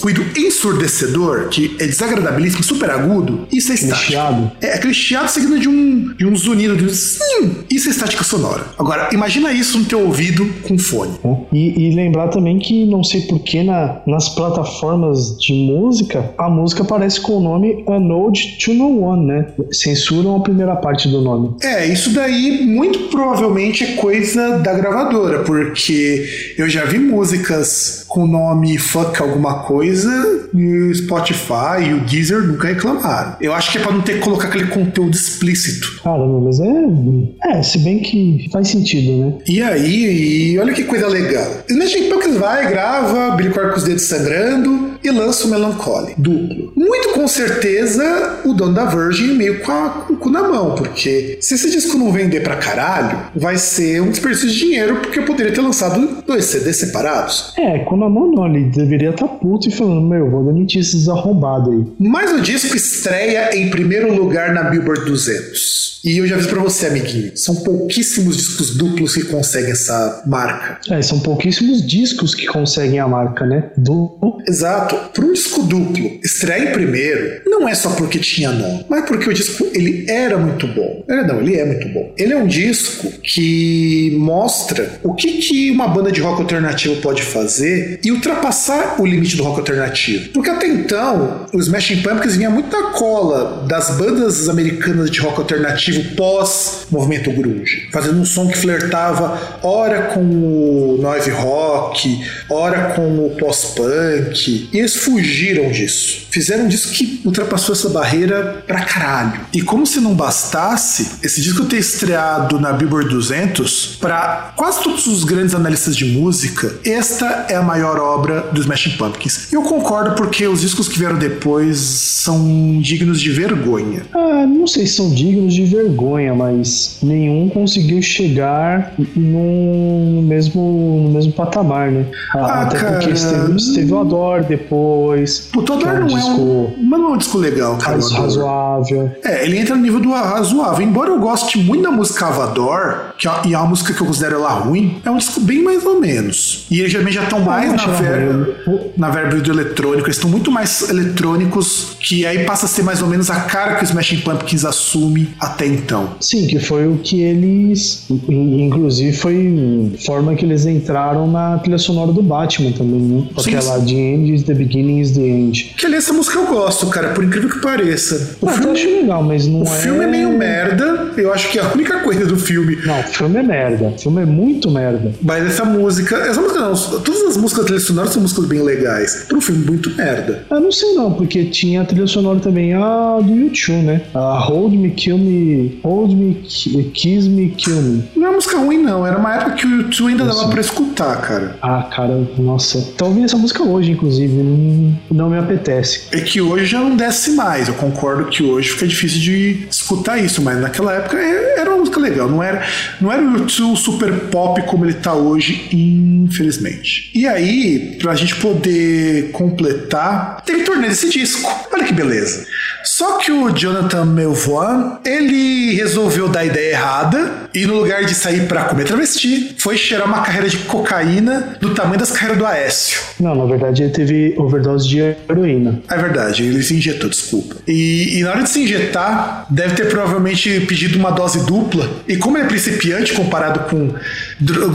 ruído 0.00 0.24
ensurdecedor 0.36 1.48
que 1.48 1.76
é 1.78 1.86
desagradabilíssimo, 1.86 2.62
super 2.62 2.90
agudo, 2.90 3.46
isso 3.52 3.72
é 3.72 3.74
estática. 3.74 4.06
Chiado. 4.06 4.52
É 4.60 4.74
aquele 4.74 4.94
chiado 4.94 5.28
seguido 5.28 5.58
de 5.58 5.68
um 5.68 6.14
de 6.16 6.26
um 6.26 6.36
zunido, 6.36 6.76
de 6.76 6.84
um 6.84 6.88
sim, 6.88 7.64
isso 7.70 7.88
é 7.88 7.90
estática 7.92 8.24
sonora. 8.24 8.66
Agora, 8.78 9.08
imagina 9.12 9.52
isso 9.52 9.78
no 9.78 9.84
teu 9.84 10.00
ouvido 10.00 10.46
com 10.62 10.78
fone. 10.78 11.18
E, 11.52 11.88
e 11.88 11.94
lembrar 11.94 12.28
também 12.28 12.58
que 12.58 12.84
não 12.86 13.02
sei 13.02 13.22
porquê 13.22 13.62
na, 13.62 14.00
nas 14.06 14.28
plataformas 14.28 15.38
de 15.38 15.52
música, 15.52 16.32
a 16.38 16.48
música 16.48 16.84
aparece 17.06 17.20
com 17.20 17.36
o 17.36 17.40
nome 17.40 17.84
Ode 17.86 18.58
to 18.58 18.74
No 18.74 19.00
One, 19.02 19.26
né? 19.26 19.46
Censuram 19.72 20.36
a 20.36 20.40
primeira 20.40 20.76
parte 20.76 21.08
do 21.08 21.20
nome. 21.20 21.56
É, 21.62 21.86
isso 21.86 22.12
daí 22.12 22.66
muito 22.66 22.98
provavelmente 23.08 23.84
é 23.84 23.86
coisa 23.94 24.58
da 24.58 24.74
gravadora, 24.74 25.44
porque 25.44 26.54
eu 26.58 26.68
já 26.68 26.84
vi 26.84 26.98
músicas 26.98 28.04
com 28.16 28.22
o 28.22 28.26
nome 28.26 28.78
fuck 28.78 29.20
alguma 29.20 29.58
coisa 29.64 30.48
e 30.54 30.66
o 30.66 30.94
Spotify 30.94 31.82
e 31.86 31.92
o 31.92 32.00
Deezer 32.00 32.40
nunca 32.44 32.68
reclamaram. 32.68 33.36
Eu 33.42 33.52
acho 33.52 33.70
que 33.70 33.76
é 33.76 33.82
pra 33.82 33.92
não 33.92 34.00
ter 34.00 34.14
que 34.14 34.20
colocar 34.20 34.48
aquele 34.48 34.68
conteúdo 34.68 35.14
explícito. 35.14 36.00
Caramba, 36.02 36.40
mas 36.40 36.58
é. 36.58 37.58
É, 37.58 37.62
se 37.62 37.78
bem 37.80 37.98
que 37.98 38.48
faz 38.50 38.68
sentido, 38.68 39.12
né? 39.18 39.34
E 39.46 39.60
aí, 39.60 40.52
e 40.52 40.58
olha 40.58 40.72
que 40.72 40.84
coisa 40.84 41.06
legal. 41.06 41.46
Imagina 41.68 42.08
Pumpkins 42.08 42.38
vai, 42.38 42.66
grava, 42.70 43.36
Billy 43.36 43.50
Corgan 43.50 43.72
com 43.72 43.76
os 43.76 43.84
dedos 43.84 44.04
sangrando 44.04 44.96
e 45.04 45.10
lança 45.10 45.46
o 45.46 45.50
Melancholy, 45.50 46.14
duplo. 46.16 46.72
Muito 46.74 47.10
com 47.10 47.28
certeza 47.28 48.40
o 48.44 48.54
dono 48.54 48.72
da 48.72 48.86
Virgin 48.86 49.34
meio 49.34 49.60
com, 49.60 49.72
a, 49.72 49.88
com 49.90 50.14
o 50.14 50.16
cu 50.16 50.30
na 50.30 50.42
mão, 50.42 50.74
porque 50.74 51.38
se 51.40 51.54
esse 51.54 51.70
disco 51.70 51.98
não 51.98 52.10
vender 52.10 52.42
pra 52.42 52.56
caralho, 52.56 53.18
vai 53.34 53.58
ser 53.58 54.00
um 54.00 54.10
desperdício 54.10 54.48
de 54.48 54.58
dinheiro, 54.58 54.96
porque 54.96 55.18
eu 55.18 55.24
poderia 55.24 55.52
ter 55.52 55.60
lançado 55.60 56.22
dois 56.26 56.46
CDs 56.46 56.76
separados. 56.76 57.52
É, 57.58 57.80
com 57.80 58.05
a 58.06 58.10
mão 58.10 58.30
não, 58.30 58.46
ele 58.46 58.70
deveria 58.70 59.10
estar 59.10 59.26
tá 59.26 59.34
puto 59.34 59.68
e 59.68 59.72
falando, 59.72 60.06
meu, 60.06 60.30
vou 60.30 60.44
demitir 60.44 60.80
esses 60.80 61.08
arrombados 61.08 61.72
aí. 61.72 61.84
Mas 61.98 62.32
o 62.32 62.40
disco 62.40 62.76
estreia 62.76 63.56
em 63.56 63.70
primeiro 63.70 64.14
lugar 64.14 64.54
na 64.54 64.64
Billboard 64.64 65.04
200. 65.04 65.86
E 66.06 66.18
eu 66.18 66.26
já 66.26 66.36
aviso 66.36 66.50
pra 66.50 66.62
você, 66.62 66.86
amiguinho, 66.86 67.32
são 67.36 67.56
pouquíssimos 67.56 68.36
discos 68.36 68.76
duplos 68.76 69.14
que 69.14 69.24
conseguem 69.24 69.72
essa 69.72 70.22
marca. 70.24 70.78
É, 70.88 71.02
são 71.02 71.18
pouquíssimos 71.18 71.84
discos 71.84 72.32
que 72.32 72.46
conseguem 72.46 73.00
a 73.00 73.08
marca, 73.08 73.44
né? 73.44 73.70
Duplo. 73.76 74.38
Exato. 74.46 74.94
Para 75.12 75.24
um 75.24 75.32
disco 75.32 75.64
duplo 75.64 76.20
estrear 76.22 76.62
em 76.62 76.72
primeiro, 76.72 77.42
não 77.46 77.68
é 77.68 77.74
só 77.74 77.90
porque 77.90 78.20
tinha 78.20 78.52
nome, 78.52 78.86
mas 78.88 79.04
porque 79.04 79.28
o 79.28 79.34
disco 79.34 79.66
ele 79.74 80.08
era 80.08 80.38
muito 80.38 80.68
bom. 80.68 81.04
Ele, 81.08 81.22
não, 81.24 81.40
ele 81.40 81.56
é 81.56 81.64
muito 81.64 81.88
bom. 81.88 82.14
Ele 82.16 82.32
é 82.32 82.36
um 82.36 82.46
disco 82.46 83.10
que 83.20 84.14
mostra 84.16 85.00
o 85.02 85.12
que, 85.12 85.38
que 85.38 85.70
uma 85.72 85.88
banda 85.88 86.12
de 86.12 86.20
rock 86.20 86.40
alternativo 86.40 87.00
pode 87.00 87.22
fazer 87.22 87.85
e 88.02 88.10
ultrapassar 88.10 89.00
o 89.00 89.06
limite 89.06 89.36
do 89.36 89.42
rock 89.42 89.60
alternativo. 89.60 90.30
Porque 90.30 90.50
até 90.50 90.66
então, 90.66 91.46
os 91.52 91.66
Smashing 91.66 92.02
Pumpkins 92.02 92.36
vinha 92.36 92.50
muito 92.50 92.70
na 92.70 92.90
cola 92.90 93.64
das 93.66 93.90
bandas 93.90 94.48
americanas 94.48 95.10
de 95.10 95.20
rock 95.20 95.38
alternativo 95.38 96.14
pós-movimento 96.14 97.30
grunge, 97.30 97.88
fazendo 97.92 98.20
um 98.20 98.24
som 98.24 98.48
que 98.48 98.56
flertava 98.56 99.58
ora 99.62 100.02
com 100.14 100.20
o 100.20 100.98
noise 101.00 101.30
rock, 101.30 102.24
ora 102.50 102.94
com 102.94 103.26
o 103.26 103.36
pós-punk. 103.38 104.68
E 104.72 104.78
eles 104.78 104.96
fugiram 104.96 105.70
disso. 105.70 106.25
Fizeram 106.36 106.66
um 106.66 106.68
disco 106.68 106.92
que 106.92 107.22
ultrapassou 107.24 107.74
essa 107.74 107.88
barreira 107.88 108.62
pra 108.66 108.82
caralho. 108.84 109.40
E 109.54 109.62
como 109.62 109.86
se 109.86 110.00
não 110.00 110.14
bastasse, 110.14 111.12
esse 111.22 111.40
disco 111.40 111.64
ter 111.64 111.78
estreado 111.78 112.60
na 112.60 112.74
Billboard 112.74 113.08
200, 113.08 113.96
para 113.98 114.52
quase 114.54 114.82
todos 114.82 115.06
os 115.06 115.24
grandes 115.24 115.54
analistas 115.54 115.96
de 115.96 116.04
música, 116.04 116.74
esta 116.84 117.46
é 117.48 117.54
a 117.54 117.62
maior 117.62 117.98
obra 117.98 118.42
dos 118.52 118.66
Smashing 118.66 118.98
Pumpkins. 118.98 119.50
Eu 119.50 119.62
concordo 119.62 120.14
porque 120.14 120.46
os 120.46 120.60
discos 120.60 120.90
que 120.90 120.98
vieram 120.98 121.16
depois 121.16 121.78
são 121.78 122.82
dignos 122.82 123.18
de 123.18 123.30
vergonha. 123.30 124.02
Ah, 124.12 124.46
não 124.46 124.66
sei 124.66 124.86
se 124.86 124.96
são 124.96 125.08
dignos 125.14 125.54
de 125.54 125.64
vergonha, 125.64 126.34
mas 126.34 126.98
nenhum 127.02 127.48
conseguiu 127.48 128.02
chegar 128.02 128.92
no 129.16 130.20
mesmo, 130.20 131.00
no 131.02 131.10
mesmo 131.12 131.32
patamar, 131.32 131.90
né? 131.90 132.04
Ah, 132.34 132.64
Até 132.64 132.78
cara... 132.78 132.98
porque 132.98 133.14
teve, 133.14 133.74
teve 133.74 133.90
o 133.90 134.00
Adore 134.00 134.44
depois. 134.44 135.48
O 135.56 135.60
Adore 135.60 135.96
é 135.96 136.00
não 136.00 136.18
é 136.18 136.25
um. 136.30 136.74
Mas 136.78 137.00
não 137.00 137.10
é 137.10 137.12
um 137.12 137.16
disco 137.16 137.38
legal, 137.38 137.76
cara. 137.76 137.98
Razoável. 137.98 139.10
É, 139.24 139.44
ele 139.44 139.58
entra 139.58 139.74
no 139.74 139.82
nível 139.82 140.00
do 140.00 140.12
razoável. 140.12 140.86
Embora 140.86 141.10
eu 141.10 141.18
goste 141.18 141.58
muito 141.58 141.82
da 141.82 141.90
música 141.90 142.26
Avador, 142.26 143.12
que 143.18 143.28
é, 143.28 143.32
e 143.46 143.54
é 143.54 143.58
uma 143.58 143.68
música 143.68 143.92
que 143.92 144.00
eu 144.00 144.06
considero 144.06 144.36
ela 144.36 144.50
ruim, 144.50 145.00
é 145.04 145.10
um 145.10 145.16
disco 145.16 145.40
bem 145.40 145.62
mais 145.62 145.84
ou 145.84 146.00
menos. 146.00 146.66
E 146.70 146.80
eles 146.80 146.92
também 146.92 147.12
já 147.12 147.24
estão 147.24 147.40
mais 147.40 147.72
na 147.72 147.86
verba, 147.86 148.54
na 148.96 149.10
verba 149.10 149.36
do 149.36 149.50
eletrônico. 149.50 150.06
Eles 150.06 150.16
estão 150.16 150.30
muito 150.30 150.50
mais 150.50 150.88
eletrônicos, 150.88 151.96
que 152.00 152.26
aí 152.26 152.44
passa 152.44 152.66
a 152.66 152.68
ser 152.68 152.82
mais 152.82 153.02
ou 153.02 153.08
menos 153.08 153.30
a 153.30 153.40
cara 153.40 153.76
que 153.76 153.84
os 153.84 153.90
Smashing 153.90 154.20
Pumpkins 154.20 154.64
assume 154.64 155.28
até 155.40 155.66
então. 155.66 156.14
Sim, 156.20 156.46
que 156.46 156.58
foi 156.58 156.86
o 156.86 156.98
que 156.98 157.20
eles. 157.20 158.06
Inclusive, 158.10 159.16
foi 159.16 159.96
forma 160.04 160.34
que 160.34 160.44
eles 160.44 160.66
entraram 160.66 161.26
na 161.30 161.58
trilha 161.58 161.78
sonora 161.78 162.12
do 162.12 162.22
Batman 162.22 162.72
também, 162.72 163.00
né? 163.00 163.28
Aquela 163.36 163.80
The 163.80 163.92
End 163.92 164.34
is 164.34 164.42
the 164.42 164.54
Beginning 164.54 165.00
is 165.00 165.12
the 165.12 165.22
End. 165.22 165.74
Que 165.76 165.86
aliás, 165.86 166.04
essa 166.04 166.12
música 166.12 166.38
eu 166.38 166.46
gosto, 166.46 166.86
cara, 166.88 167.08
por 167.08 167.24
incrível 167.24 167.48
que 167.48 167.60
pareça. 167.60 168.36
O 168.40 168.48
ah, 168.48 168.52
filme, 168.52 168.66
eu 168.66 168.72
acho 168.72 168.86
legal, 168.86 169.22
mas 169.22 169.46
não 169.46 169.62
o 169.62 169.66
é. 169.66 169.70
O 169.70 169.72
filme 169.72 170.04
é 170.04 170.06
meio 170.06 170.36
merda. 170.36 171.12
Eu 171.16 171.32
acho 171.32 171.50
que 171.50 171.58
é 171.58 171.62
a 171.62 171.72
única 171.72 172.00
coisa 172.00 172.26
do 172.26 172.36
filme. 172.36 172.76
Não, 172.84 173.05
o 173.08 173.14
filme 173.14 173.38
é 173.38 173.42
merda. 173.42 173.86
O 173.88 173.98
filme 173.98 174.22
é 174.22 174.26
muito 174.26 174.70
merda. 174.70 175.12
Mas 175.22 175.46
essa 175.46 175.64
música. 175.64 176.16
Essa 176.16 176.40
música 176.40 176.60
não. 176.60 176.74
Todas 176.74 177.22
as 177.22 177.36
músicas 177.36 177.64
trilha 177.64 177.80
sonora 177.80 178.08
são 178.08 178.22
músicas 178.22 178.46
bem 178.46 178.62
legais. 178.62 179.24
Para 179.28 179.36
um 179.36 179.40
filme 179.40 179.64
muito 179.64 179.90
merda. 179.96 180.44
Ah, 180.50 180.60
não 180.60 180.72
sei 180.72 180.94
não, 180.94 181.12
porque 181.12 181.44
tinha 181.46 181.82
a 181.82 181.84
trilha 181.84 182.06
sonora 182.06 182.38
também 182.40 182.74
a 182.74 183.18
do 183.20 183.34
YouTube, 183.34 183.82
né? 183.82 184.02
A 184.14 184.38
Hold 184.38 184.74
Me, 184.74 184.90
Kill 184.90 185.18
Me. 185.18 185.80
Hold 185.82 186.12
Me, 186.12 186.34
Kiss 186.44 187.28
Me, 187.28 187.48
Kill 187.50 187.82
Me. 187.82 188.04
Não 188.16 188.28
é 188.28 188.30
música 188.30 188.58
ruim, 188.58 188.78
não. 188.78 189.06
Era 189.06 189.18
uma 189.18 189.34
época 189.34 189.52
que 189.52 189.66
o 189.66 189.70
YouTube 189.82 190.10
ainda 190.10 190.24
nossa. 190.24 190.40
dava 190.40 190.52
pra 190.52 190.60
escutar, 190.60 191.20
cara. 191.22 191.56
Ah, 191.62 191.88
cara, 191.94 192.26
nossa. 192.38 192.80
Tô 192.96 193.06
ouvindo 193.06 193.24
essa 193.24 193.36
música 193.36 193.62
hoje, 193.62 193.92
inclusive. 193.92 194.32
Não, 194.32 194.98
não 195.10 195.30
me 195.30 195.38
apetece. 195.38 196.08
É 196.12 196.20
que 196.20 196.40
hoje 196.40 196.66
já 196.66 196.80
não 196.80 196.96
desce 196.96 197.32
mais. 197.32 197.68
Eu 197.68 197.74
concordo 197.74 198.26
que 198.26 198.42
hoje 198.42 198.70
fica 198.70 198.86
difícil 198.86 199.20
de 199.20 199.66
escutar 199.70 200.18
isso, 200.18 200.42
mas 200.42 200.60
naquela 200.60 200.92
época 200.92 201.16
é, 201.16 201.60
era 201.60 201.70
uma 201.70 201.78
música 201.78 202.00
legal. 202.00 202.28
Não 202.28 202.42
era, 202.42 202.62
não 203.00 203.12
era 203.12 203.22
o 203.22 203.36
YouTube 203.38 203.76
super 203.76 204.12
pop 204.30 204.62
como 204.62 204.84
ele 204.84 204.94
tá 204.94 205.14
hoje, 205.14 205.68
infelizmente. 205.72 207.10
E 207.14 207.26
aí, 207.26 207.96
pra 208.00 208.14
gente 208.14 208.36
poder 208.36 209.30
completar, 209.32 210.42
teve 210.44 210.64
turnê 210.64 210.88
desse 210.88 211.10
disco. 211.10 211.50
Olha 211.72 211.84
que 211.84 211.92
beleza. 211.92 212.46
Só 212.84 213.18
que 213.18 213.32
o 213.32 213.50
Jonathan 213.50 214.04
Melvoin, 214.04 214.98
ele 215.04 215.74
resolveu 215.74 216.28
dar 216.28 216.40
a 216.40 216.44
ideia 216.44 216.70
errada 216.72 217.48
e 217.52 217.66
no 217.66 217.74
lugar 217.74 218.04
de 218.04 218.14
sair 218.14 218.46
para 218.46 218.64
comer 218.64 218.84
travesti, 218.84 219.54
foi 219.58 219.76
cheirar 219.76 220.06
uma 220.06 220.22
carreira 220.22 220.48
de 220.48 220.58
cocaína 220.58 221.56
do 221.60 221.74
tamanho 221.74 221.98
das 221.98 222.12
carreiras 222.12 222.38
do 222.38 222.46
Aécio. 222.46 223.00
Não, 223.18 223.34
na 223.34 223.44
verdade 223.44 223.82
ele 223.82 223.92
teve 223.92 224.34
overdose 224.38 224.88
de 224.88 225.00
heroína. 225.00 225.82
É 225.88 225.96
verdade, 225.96 226.44
ele 226.44 226.62
se 226.62 226.76
injetou, 226.76 227.10
desculpa. 227.10 227.56
E, 227.66 228.18
e 228.18 228.22
na 228.22 228.30
hora 228.30 228.42
de 228.42 228.50
se 228.50 228.62
injetar, 228.62 229.46
deve 229.50 229.74
ter 229.74 229.88
provavelmente 229.88 230.60
pedido 230.60 230.98
uma 230.98 231.10
dose 231.10 231.44
dupla. 231.44 231.88
E 232.06 232.16
como 232.16 232.38
ele 232.38 232.46
é 232.46 232.48
principiante 232.48 232.85
comparado 233.12 233.60
com 233.70 233.94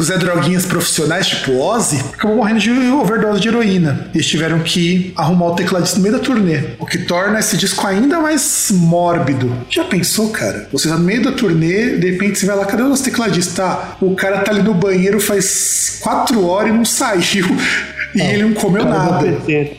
Zé 0.02 0.18
Droguinhas 0.18 0.66
profissionais, 0.66 1.28
tipo 1.28 1.60
Ozzy, 1.60 1.98
acabou 2.14 2.38
morrendo 2.38 2.60
de 2.60 2.72
overdose 2.72 3.40
de 3.40 3.48
heroína. 3.48 4.10
Eles 4.14 4.26
tiveram 4.26 4.60
que 4.60 5.14
arrumar 5.16 5.48
o 5.48 5.56
tecladista 5.56 5.98
no 5.98 6.04
meio 6.04 6.18
da 6.18 6.24
turnê, 6.24 6.62
o 6.80 6.86
que 6.86 7.00
torna 7.00 7.40
esse 7.40 7.58
disco 7.58 7.86
ainda 7.86 8.20
mais 8.20 8.70
mórbido. 8.72 9.52
Já 9.70 9.84
pensou, 9.84 10.30
cara? 10.30 10.68
Você 10.72 10.90
tá 10.90 10.98
no 10.98 11.04
meio 11.04 11.24
da 11.24 11.32
turnê, 11.32 11.98
de 11.98 12.12
repente 12.12 12.40
você 12.40 12.46
vai 12.46 12.56
lá, 12.56 12.66
cadê 12.66 12.84
o 12.84 12.90
nosso 12.90 13.04
tecladista? 13.04 13.52
Tá, 13.52 13.98
o 14.02 14.16
cara 14.16 14.40
tá 14.40 14.52
ali 14.52 14.62
no 14.62 14.74
banheiro 14.74 15.20
faz 15.20 16.00
quatro 16.02 16.46
horas 16.48 16.70
e 16.70 16.74
não 16.74 16.86
saiu. 16.86 17.46
E 18.14 18.22
ele 18.22 18.44
não 18.44 18.54
comeu 18.54 18.84
nada. 18.84 19.26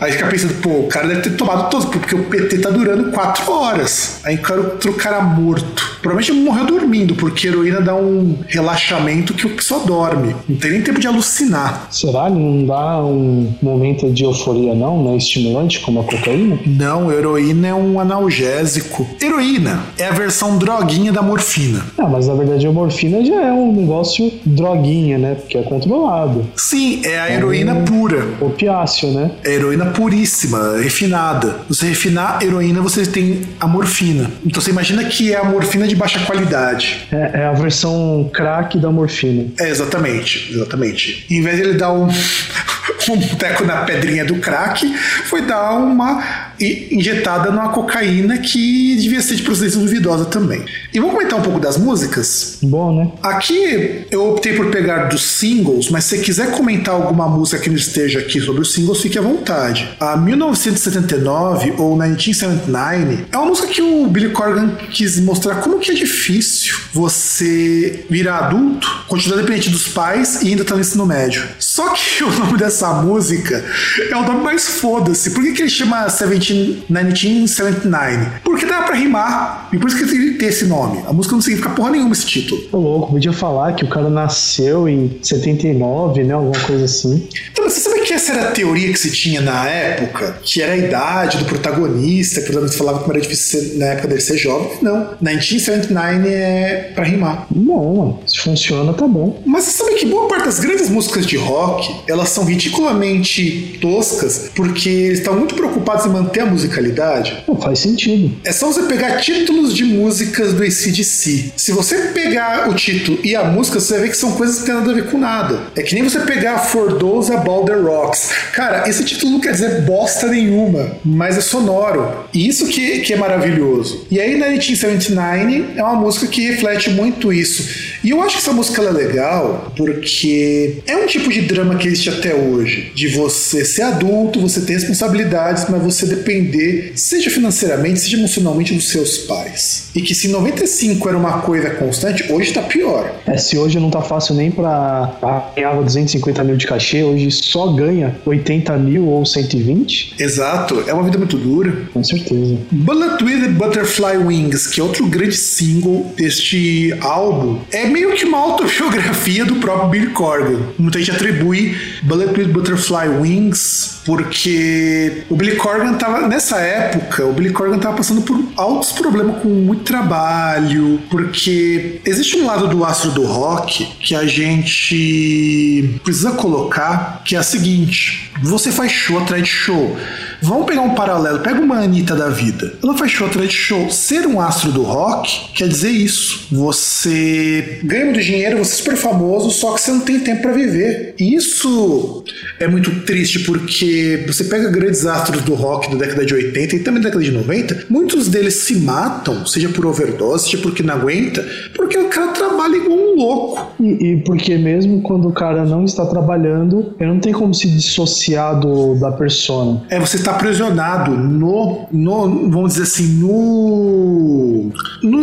Aí 0.00 0.12
fica 0.12 0.26
pensando, 0.26 0.54
pô, 0.62 0.70
o 0.70 0.88
cara 0.88 1.06
deve 1.06 1.20
ter 1.20 1.30
tomado 1.36 1.68
todos, 1.70 1.86
porque 1.86 2.14
o 2.14 2.24
PT 2.24 2.58
tá 2.58 2.70
durando 2.70 3.10
quatro 3.10 3.50
horas. 3.52 4.20
Aí 4.24 4.36
o 4.36 4.40
cara, 4.40 4.60
o 4.60 4.94
cara 4.94 5.20
morto. 5.20 5.98
Provavelmente 6.00 6.32
morreu 6.32 6.64
dormindo, 6.66 7.14
porque 7.14 7.48
heroína 7.48 7.80
dá 7.80 7.94
um 7.94 8.38
relaxamento 8.48 9.34
que 9.34 9.46
o 9.46 9.50
pessoa 9.72 9.86
dorme. 9.86 10.36
Não 10.48 10.56
tem 10.56 10.72
nem 10.72 10.82
tempo 10.82 11.00
de 11.00 11.06
alucinar. 11.06 11.88
Será 11.90 12.26
que 12.26 12.36
não 12.36 12.66
dá 12.66 13.02
um 13.02 13.52
momento 13.62 14.10
de 14.10 14.24
euforia, 14.24 14.74
não? 14.74 15.02
Não 15.02 15.12
é 15.14 15.16
estimulante 15.16 15.80
como 15.80 16.00
a 16.00 16.04
cocaína? 16.04 16.58
Não, 16.66 17.10
heroína 17.10 17.68
é 17.68 17.74
um 17.74 17.98
analgésico. 17.98 19.06
Heroína 19.20 19.80
é 19.98 20.06
a 20.06 20.12
versão 20.12 20.58
droguinha 20.58 21.12
da 21.12 21.22
morfina. 21.22 21.82
Ah, 21.98 22.08
mas 22.08 22.28
na 22.28 22.34
verdade 22.34 22.66
a 22.66 22.72
morfina 22.72 23.24
já 23.24 23.40
é 23.46 23.52
um 23.52 23.72
negócio 23.72 24.32
droguinha, 24.44 25.18
né? 25.18 25.34
Porque 25.34 25.56
é 25.56 25.62
controlado. 25.62 26.46
Sim, 26.56 27.00
é 27.04 27.18
a 27.18 27.32
heroína 27.32 27.74
um 27.74 27.84
pura. 27.84 28.26
Opiáceo, 28.40 29.10
né? 29.12 29.30
É 29.44 29.54
heroína 29.54 29.86
puríssima, 29.86 30.78
refinada. 30.78 31.56
Você 31.68 31.86
refinar 31.86 32.38
a 32.40 32.44
heroína, 32.44 32.80
você 32.80 33.06
tem 33.06 33.40
a 33.58 33.66
morfina. 33.66 34.30
Então 34.44 34.60
você 34.60 34.70
imagina 34.70 35.04
que 35.04 35.32
é 35.32 35.38
a 35.38 35.44
morfina 35.44 35.86
de 35.86 35.94
baixa 35.94 36.20
qualidade. 36.20 37.06
É, 37.12 37.40
é 37.40 37.44
a 37.46 37.52
versão 37.52 38.28
crack 38.32 38.78
da 38.78 38.90
morfina. 38.90 39.46
É, 39.62 39.68
exatamente, 39.68 40.52
exatamente. 40.52 41.24
Em 41.30 41.40
vez 41.40 41.56
de 41.56 41.62
ele 41.62 41.74
dar 41.74 41.92
um, 41.92 42.08
um 43.10 43.36
teco 43.38 43.64
na 43.64 43.84
pedrinha 43.84 44.24
do 44.24 44.36
crack, 44.40 44.92
foi 45.26 45.42
dar 45.42 45.74
uma 45.74 46.51
injetada 46.60 47.50
numa 47.50 47.68
cocaína 47.70 48.38
que 48.38 48.96
devia 48.96 49.20
ser 49.20 49.36
de 49.36 49.42
procedência 49.42 49.80
duvidosa 49.80 50.24
também. 50.26 50.64
E 50.92 50.98
vamos 50.98 51.14
comentar 51.14 51.38
um 51.38 51.42
pouco 51.42 51.60
das 51.60 51.76
músicas? 51.76 52.58
Bom, 52.62 52.96
né? 52.96 53.12
Aqui 53.22 54.06
eu 54.10 54.30
optei 54.30 54.54
por 54.54 54.70
pegar 54.70 55.04
dos 55.04 55.22
singles, 55.22 55.90
mas 55.90 56.04
se 56.04 56.18
quiser 56.18 56.50
comentar 56.52 56.94
alguma 56.94 57.28
música 57.28 57.58
que 57.58 57.70
não 57.70 57.76
esteja 57.76 58.18
aqui 58.18 58.40
sobre 58.40 58.62
os 58.62 58.72
singles, 58.72 59.00
fique 59.00 59.18
à 59.18 59.22
vontade. 59.22 59.88
A 59.98 60.16
1979 60.16 61.74
ou 61.78 61.96
1979 61.96 63.26
é 63.30 63.36
uma 63.36 63.46
música 63.46 63.68
que 63.68 63.82
o 63.82 64.06
Billy 64.06 64.30
Corgan 64.30 64.76
quis 64.90 65.18
mostrar 65.20 65.56
como 65.56 65.78
que 65.78 65.90
é 65.90 65.94
difícil 65.94 66.76
você 66.92 68.04
virar 68.08 68.46
adulto, 68.46 69.04
continuar 69.08 69.38
dependente 69.38 69.70
dos 69.70 69.88
pais 69.88 70.42
e 70.42 70.48
ainda 70.48 70.62
estar 70.62 70.74
tá 70.74 70.76
no 70.76 70.80
ensino 70.80 71.06
médio. 71.06 71.42
Só 71.58 71.90
que 71.90 72.22
o 72.24 72.30
nome 72.30 72.58
dessa 72.58 72.92
música 72.94 73.64
é 74.10 74.16
o 74.16 74.22
nome 74.22 74.42
mais 74.42 74.68
foda-se. 74.68 75.30
Por 75.30 75.42
que, 75.42 75.52
que 75.52 75.62
ele 75.62 75.70
chama 75.70 76.08
1979? 76.52 78.40
Porque 78.44 78.66
dá 78.66 78.82
pra 78.82 78.94
rimar. 78.94 79.68
E 79.72 79.78
por 79.78 79.88
isso 79.88 79.96
que 79.96 80.14
ele 80.14 80.34
tem 80.34 80.48
esse 80.48 80.66
nome. 80.66 81.02
A 81.06 81.12
música 81.12 81.34
não 81.34 81.42
significa 81.42 81.70
porra 81.70 81.90
nenhuma 81.90 82.12
esse 82.12 82.26
título. 82.26 82.62
Ô 82.72 82.78
louco, 82.78 83.12
podia 83.12 83.32
falar 83.32 83.74
que 83.74 83.84
o 83.84 83.88
cara 83.88 84.08
nasceu 84.08 84.88
em 84.88 85.18
79, 85.22 86.24
né? 86.24 86.34
Alguma 86.34 86.58
coisa 86.60 86.84
assim. 86.84 87.28
Então, 87.50 87.68
você 87.68 87.80
sabe 87.80 88.00
que 88.00 88.12
essa 88.12 88.32
era 88.32 88.48
a 88.48 88.52
teoria 88.52 88.92
que 88.92 88.98
se 88.98 89.10
tinha 89.10 89.40
na 89.40 89.66
época? 89.68 90.38
Que 90.42 90.62
era 90.62 90.72
a 90.72 90.76
idade 90.76 91.38
do 91.38 91.44
protagonista, 91.44 92.36
que 92.36 92.42
o 92.42 92.46
protagonista 92.46 92.78
falava 92.78 92.98
como 93.00 93.12
era 93.12 93.20
difícil 93.20 93.60
ser, 93.60 93.78
na 93.78 93.86
época 93.86 94.08
dele 94.08 94.20
ser 94.20 94.36
jovem. 94.36 94.70
Não. 94.82 94.98
1979 95.20 96.28
é 96.28 96.92
pra 96.94 97.04
rimar. 97.04 97.46
Bom, 97.50 98.22
se 98.26 98.38
funciona, 98.38 98.92
tá 98.92 99.06
bom. 99.06 99.40
Mas 99.46 99.64
você 99.64 99.82
sabe 99.82 99.94
que 99.94 100.06
boa 100.06 100.28
parte 100.28 100.44
das 100.46 100.60
grandes 100.60 100.88
músicas 100.88 101.26
de 101.26 101.36
rock, 101.36 101.94
elas 102.08 102.28
são 102.30 102.44
ridiculamente 102.44 103.78
toscas 103.80 104.50
porque 104.54 104.88
eles 104.88 105.18
estão 105.18 105.36
muito 105.36 105.54
preocupados 105.54 106.06
em 106.06 106.10
manter 106.10 106.31
a 106.40 106.46
musicalidade. 106.46 107.44
Não 107.46 107.60
faz 107.60 107.80
sentido. 107.80 108.34
É 108.44 108.52
só 108.52 108.66
você 108.66 108.82
pegar 108.82 109.16
títulos 109.16 109.74
de 109.74 109.84
músicas 109.84 110.52
do 110.52 110.62
ACDC. 110.62 111.52
Se 111.56 111.72
você 111.72 111.96
pegar 112.14 112.68
o 112.68 112.74
título 112.74 113.18
e 113.22 113.34
a 113.34 113.44
música, 113.44 113.80
você 113.80 113.94
vai 113.94 114.02
ver 114.02 114.10
que 114.10 114.16
são 114.16 114.32
coisas 114.32 114.62
que 114.62 114.70
não 114.70 114.82
tem 114.82 114.86
nada 114.86 114.90
a 114.90 114.94
ver 114.94 115.10
com 115.10 115.18
nada. 115.18 115.60
É 115.76 115.82
que 115.82 115.94
nem 115.94 116.04
você 116.04 116.20
pegar 116.20 116.58
For 116.58 116.94
Those 116.98 117.32
About 117.32 117.66
the 117.66 117.76
Rocks. 117.76 118.30
Cara, 118.52 118.88
esse 118.88 119.04
título 119.04 119.32
não 119.32 119.40
quer 119.40 119.52
dizer 119.52 119.82
bosta 119.82 120.28
nenhuma, 120.28 120.96
mas 121.04 121.36
é 121.36 121.40
sonoro. 121.40 122.26
E 122.32 122.46
isso 122.46 122.66
que, 122.66 123.00
que 123.00 123.12
é 123.12 123.16
maravilhoso. 123.16 124.06
E 124.10 124.20
aí, 124.20 124.30
1979 124.32 125.72
é 125.76 125.82
uma 125.82 125.94
música 125.94 126.26
que 126.26 126.42
reflete 126.42 126.90
muito 126.90 127.32
isso. 127.32 127.92
E 128.02 128.10
eu 128.10 128.20
acho 128.20 128.36
que 128.36 128.42
essa 128.42 128.52
música 128.52 128.82
é 128.82 128.90
legal 128.90 129.72
porque 129.76 130.82
é 130.86 130.96
um 130.96 131.06
tipo 131.06 131.30
de 131.30 131.42
drama 131.42 131.76
que 131.76 131.86
existe 131.86 132.10
até 132.10 132.34
hoje. 132.34 132.92
De 132.94 133.08
você 133.08 133.64
ser 133.64 133.82
adulto, 133.82 134.40
você 134.40 134.60
ter 134.60 134.74
responsabilidades, 134.74 135.66
mas 135.68 135.82
você 135.82 136.06
depender, 136.22 136.92
seja 136.94 137.30
financeiramente, 137.30 138.00
seja 138.00 138.16
emocionalmente, 138.16 138.74
dos 138.74 138.88
seus 138.88 139.18
pais. 139.18 139.90
E 139.94 140.00
que 140.00 140.14
se 140.14 140.28
95 140.28 141.08
era 141.08 141.18
uma 141.18 141.40
coisa 141.40 141.70
constante, 141.70 142.32
hoje 142.32 142.52
tá 142.52 142.62
pior. 142.62 143.12
É, 143.26 143.36
se 143.36 143.58
hoje 143.58 143.78
não 143.78 143.90
tá 143.90 144.00
fácil 144.00 144.34
nem 144.34 144.50
pra 144.50 145.50
ganhar 145.54 145.74
250 145.74 146.44
mil 146.44 146.56
de 146.56 146.66
cachê, 146.66 147.02
hoje 147.02 147.30
só 147.30 147.72
ganha 147.72 148.16
80 148.24 148.76
mil 148.78 149.06
ou 149.06 149.26
120. 149.26 150.14
Exato, 150.18 150.84
é 150.86 150.94
uma 150.94 151.02
vida 151.02 151.18
muito 151.18 151.36
dura. 151.36 151.72
Com 151.92 152.02
certeza. 152.02 152.56
Bullet 152.70 153.22
with 153.22 153.48
Butterfly 153.48 154.16
Wings, 154.18 154.66
que 154.66 154.80
é 154.80 154.82
outro 154.82 155.06
grande 155.06 155.36
single 155.36 156.12
deste 156.16 156.94
álbum, 157.00 157.58
é 157.70 157.86
meio 157.86 158.14
que 158.14 158.24
uma 158.24 158.38
autobiografia 158.38 159.44
do 159.44 159.56
próprio 159.56 159.88
Billy 159.88 160.06
Corgan. 160.08 160.60
Muita 160.78 160.98
gente 160.98 161.10
atribui 161.10 161.76
Bullet 162.02 162.38
with 162.38 162.48
Butterfly 162.48 163.08
Wings 163.20 164.00
porque 164.04 165.22
o 165.28 165.36
Billy 165.36 165.56
Corgan 165.56 165.94
tava 166.12 166.28
nessa 166.28 166.58
época, 166.58 167.24
o 167.24 167.32
Billy 167.32 167.50
Corgan 167.50 167.78
tava 167.78 167.96
passando 167.96 168.20
por 168.22 168.38
altos 168.56 168.92
problemas 168.92 169.40
com 169.40 169.48
muito 169.48 169.82
trabalho, 169.84 171.00
porque 171.10 172.00
existe 172.04 172.36
um 172.36 172.46
lado 172.46 172.68
do 172.68 172.84
astro 172.84 173.12
do 173.12 173.24
rock 173.24 173.86
que 173.98 174.14
a 174.14 174.26
gente 174.26 175.98
precisa 176.04 176.32
colocar, 176.32 177.22
que 177.24 177.34
é 177.34 177.38
a 177.38 177.42
seguinte: 177.42 178.30
você 178.42 178.70
faz 178.70 178.92
show 178.92 179.18
atrás 179.18 179.42
de 179.42 179.48
show. 179.48 179.96
Vamos 180.42 180.66
pegar 180.66 180.82
um 180.82 180.94
paralelo, 180.94 181.38
pega 181.38 181.60
uma 181.60 181.78
Anitta 181.78 182.16
da 182.16 182.28
vida. 182.28 182.72
Ela 182.82 182.96
faz 182.96 183.12
show 183.12 183.28
atrás 183.28 183.48
de 183.48 183.54
show. 183.54 183.88
Ser 183.90 184.26
um 184.26 184.40
astro 184.40 184.72
do 184.72 184.82
rock 184.82 185.52
quer 185.54 185.68
dizer 185.68 185.90
isso. 185.90 186.48
Você 186.50 187.80
ganha 187.84 188.06
muito 188.06 188.20
dinheiro, 188.20 188.58
você 188.58 188.72
é 188.72 188.76
super 188.76 188.96
famoso, 188.96 189.50
só 189.50 189.72
que 189.72 189.80
você 189.80 189.92
não 189.92 190.00
tem 190.00 190.18
tempo 190.18 190.42
para 190.42 190.52
viver. 190.52 191.14
E 191.18 191.34
isso 191.36 192.24
é 192.58 192.66
muito 192.66 192.90
triste 193.02 193.40
porque 193.40 194.24
você 194.26 194.44
pega 194.44 194.68
grandes 194.68 195.06
astros 195.06 195.42
do 195.42 195.54
rock 195.54 195.90
da 195.90 195.96
década 195.96 196.26
de 196.26 196.34
80 196.34 196.76
e 196.76 196.78
também 196.80 197.00
da 197.00 197.08
década 197.08 197.24
de 197.24 197.30
90, 197.30 197.86
muitos 197.88 198.28
deles 198.28 198.54
se 198.54 198.74
matam, 198.76 199.46
seja 199.46 199.68
por 199.68 199.86
overdose, 199.86 200.46
seja 200.46 200.58
porque 200.58 200.82
não 200.82 200.94
aguenta, 200.94 201.46
porque 201.74 201.96
o 201.96 202.08
cara 202.08 202.32
trabalha 202.32 202.76
igual 202.76 202.98
um 202.98 203.16
louco. 203.16 203.72
E, 203.80 204.12
e 204.12 204.16
porque 204.22 204.56
mesmo 204.58 205.02
quando 205.02 205.28
o 205.28 205.32
cara 205.32 205.64
não 205.64 205.84
está 205.84 206.04
trabalhando, 206.04 206.94
ele 206.98 207.10
não 207.10 207.20
tem 207.20 207.32
como 207.32 207.54
se 207.54 207.68
dissociar 207.68 208.58
do, 208.58 208.94
da 208.96 209.12
persona. 209.12 209.82
É, 209.88 210.00
você 210.00 210.16
está 210.16 210.31
aprisionado 210.34 211.12
no, 211.12 211.86
no, 211.90 212.50
vamos 212.50 212.72
dizer 212.72 212.84
assim, 212.84 213.18
no, 213.18 214.70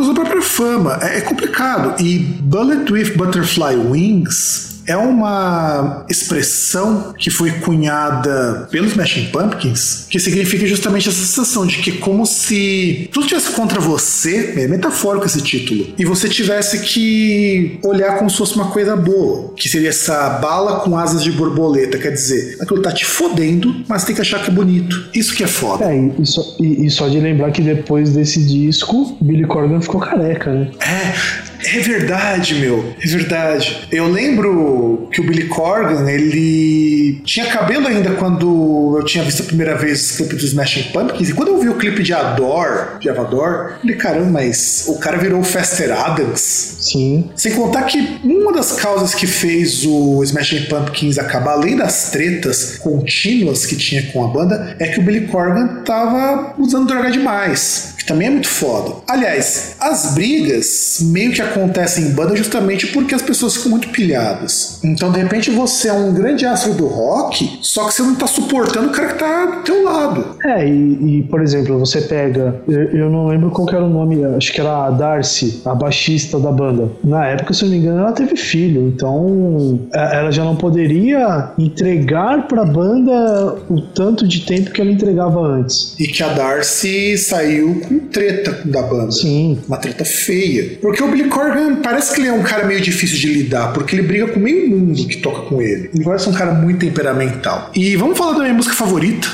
sua 0.03 0.13
própria 0.13 0.41
fama. 0.41 0.99
É, 1.01 1.17
é 1.17 1.21
complicado. 1.21 2.01
E 2.01 2.19
Bullet 2.19 2.91
with 2.91 3.15
Butterfly 3.15 3.75
Wings 3.75 4.68
é 4.89 4.97
uma 4.97 6.03
expressão 6.09 7.13
que 7.15 7.29
foi 7.29 7.51
cunhada 7.51 8.67
pelos 8.71 8.91
Smashing 8.91 9.25
Pumpkins, 9.27 10.07
que 10.09 10.19
significa 10.19 10.65
justamente 10.65 11.07
essa 11.07 11.19
sensação 11.19 11.67
de 11.67 11.77
que 11.77 11.91
como 11.91 12.25
se 12.25 13.07
tudo 13.13 13.27
tivesse 13.27 13.51
contra 13.51 13.79
você, 13.79 14.55
é 14.57 14.67
metafórico 14.67 15.27
esse 15.27 15.41
título, 15.41 15.93
e 15.95 16.03
você 16.03 16.27
tivesse 16.27 16.79
que 16.79 17.79
olhar 17.83 18.17
como 18.17 18.31
se 18.31 18.37
fosse 18.37 18.55
uma 18.55 18.71
coisa 18.71 18.95
boa, 18.95 19.53
que 19.55 19.69
seria 19.69 19.89
essa 19.89 20.27
bala 20.31 20.79
com 20.79 20.97
asas 20.97 21.23
de 21.23 21.31
borboleta, 21.31 21.99
quer 21.99 22.11
dizer, 22.11 22.57
aquilo 22.59 22.81
tá 22.81 22.91
te 22.91 23.05
fodendo, 23.05 23.83
mas 23.87 24.03
tem 24.03 24.15
que 24.15 24.21
achar 24.21 24.41
que 24.41 24.49
é 24.49 24.53
bonito. 24.53 25.07
Isso 25.13 25.35
que 25.35 25.43
é 25.43 25.47
foda. 25.47 25.85
É, 25.85 26.11
e 26.19 26.25
só, 26.25 26.55
e, 26.59 26.87
e 26.87 26.89
só 26.89 27.07
de 27.07 27.19
lembrar 27.19 27.51
que 27.51 27.61
depois 27.61 28.13
desse 28.13 28.43
disco, 28.43 29.15
Billy 29.21 29.45
Corgan 29.45 29.81
ficou 29.81 30.01
careca, 30.01 30.51
né? 30.51 30.71
É, 30.79 31.48
é 31.63 31.79
verdade, 31.79 32.55
meu. 32.55 32.93
É 33.01 33.07
verdade. 33.07 33.87
Eu 33.91 34.07
lembro 34.07 35.09
que 35.11 35.21
o 35.21 35.23
Billy 35.23 35.47
Corgan, 35.47 36.09
ele 36.09 37.21
tinha 37.25 37.45
cabelo 37.47 37.87
ainda 37.87 38.11
quando 38.11 38.95
eu 38.97 39.05
tinha 39.05 39.23
visto 39.23 39.43
a 39.43 39.45
primeira 39.45 39.75
vez 39.75 40.11
o 40.11 40.17
clipe 40.17 40.35
dos 40.35 40.45
Smashing 40.45 40.83
Pumpkins. 40.91 41.29
E 41.29 41.33
quando 41.33 41.49
eu 41.49 41.59
vi 41.59 41.69
o 41.69 41.75
clipe 41.75 42.03
de 42.03 42.13
Adore, 42.13 42.99
de 42.99 43.09
Avador, 43.09 43.71
eu 43.73 43.79
falei, 43.81 43.95
caramba, 43.95 44.31
mas 44.31 44.85
o 44.87 44.97
cara 44.99 45.17
virou 45.17 45.41
o 45.41 45.43
Fester 45.43 45.91
Adams. 45.91 46.77
Sim. 46.79 47.29
Sem 47.35 47.53
contar 47.53 47.83
que 47.83 48.19
uma 48.23 48.53
das 48.53 48.73
causas 48.73 49.13
que 49.13 49.27
fez 49.27 49.85
o 49.85 50.23
Smashing 50.23 50.65
Pumpkins 50.65 51.17
acabar, 51.17 51.53
além 51.53 51.75
das 51.75 52.09
tretas 52.11 52.77
contínuas 52.77 53.65
que 53.65 53.75
tinha 53.75 54.03
com 54.11 54.23
a 54.23 54.27
banda, 54.27 54.75
é 54.79 54.87
que 54.87 54.99
o 54.99 55.03
Billy 55.03 55.27
Corgan 55.27 55.83
tava 55.83 56.53
usando 56.57 56.87
droga 56.87 57.11
demais. 57.11 57.93
Que 57.97 58.05
também 58.05 58.27
é 58.27 58.31
muito 58.31 58.47
foda. 58.47 58.95
Aliás, 59.07 59.75
as 59.79 60.13
brigas 60.13 60.99
meio 61.01 61.31
que 61.31 61.41
acontece 61.49 62.01
em 62.01 62.11
banda 62.11 62.35
justamente 62.35 62.87
porque 62.87 63.13
as 63.15 63.21
pessoas 63.21 63.55
ficam 63.55 63.71
muito 63.71 63.89
pilhadas. 63.89 64.79
Então, 64.83 65.11
de 65.11 65.19
repente, 65.19 65.51
você 65.51 65.89
é 65.89 65.93
um 65.93 66.13
grande 66.13 66.45
astro 66.45 66.73
do 66.73 66.87
rock, 66.87 67.59
só 67.61 67.87
que 67.87 67.93
você 67.93 68.01
não 68.01 68.15
tá 68.15 68.27
suportando 68.27 68.87
o 68.87 68.91
cara 68.91 69.07
que 69.09 69.19
tá 69.19 69.45
do 69.45 69.63
teu 69.63 69.83
lado. 69.83 70.37
É, 70.43 70.67
e, 70.67 71.19
e, 71.19 71.23
por 71.23 71.41
exemplo, 71.41 71.77
você 71.79 72.01
pega, 72.01 72.61
eu, 72.67 72.81
eu, 72.91 73.09
não 73.09 73.27
lembro 73.27 73.49
qual 73.51 73.67
era 73.69 73.83
o 73.83 73.89
nome, 73.89 74.23
acho 74.35 74.53
que 74.53 74.61
era 74.61 74.87
a 74.87 74.89
Darcy, 74.89 75.61
a 75.65 75.75
baixista 75.75 76.39
da 76.39 76.51
banda. 76.51 76.89
Na 77.03 77.25
época, 77.27 77.53
se 77.53 77.63
eu 77.63 77.69
não 77.69 77.75
me 77.75 77.81
engano, 77.81 77.99
ela 77.99 78.11
teve 78.11 78.35
filho, 78.35 78.87
então 78.87 79.79
é, 79.93 80.17
ela 80.17 80.31
já 80.31 80.43
não 80.43 80.55
poderia 80.55 81.51
entregar 81.57 82.47
pra 82.47 82.65
banda 82.65 83.57
o 83.69 83.81
tanto 83.81 84.27
de 84.27 84.41
tempo 84.41 84.71
que 84.71 84.81
ela 84.81 84.91
entregava 84.91 85.39
antes. 85.39 85.95
E 85.99 86.07
que 86.07 86.23
a 86.23 86.29
Darcy 86.29 87.17
saiu 87.17 87.81
com 87.87 87.99
treta 87.99 88.59
da 88.65 88.81
banda. 88.81 89.11
Sim. 89.11 89.59
Uma 89.67 89.77
treta 89.77 90.05
feia. 90.05 90.77
Porque 90.81 91.03
o 91.03 91.07
Billy 91.09 91.29
Corgan 91.39 91.75
parece 91.77 92.13
que 92.13 92.19
ele 92.19 92.27
é 92.27 92.33
um 92.33 92.43
cara 92.43 92.65
meio 92.65 92.81
difícil 92.81 93.17
de 93.17 93.27
lidar, 93.29 93.71
porque 93.71 93.95
ele 93.95 94.05
briga 94.05 94.27
com 94.27 94.39
meio 94.41 94.69
mundo 94.69 95.07
que 95.07 95.17
toca 95.17 95.43
com 95.43 95.61
ele. 95.61 95.89
Ele 95.93 96.03
parece 96.03 96.27
um 96.27 96.33
cara 96.33 96.53
muito 96.53 96.79
temperamental. 96.79 97.71
E 97.73 97.95
vamos 97.95 98.17
falar 98.17 98.33
da 98.33 98.39
minha 98.39 98.53
música 98.53 98.75
favorita, 98.75 99.27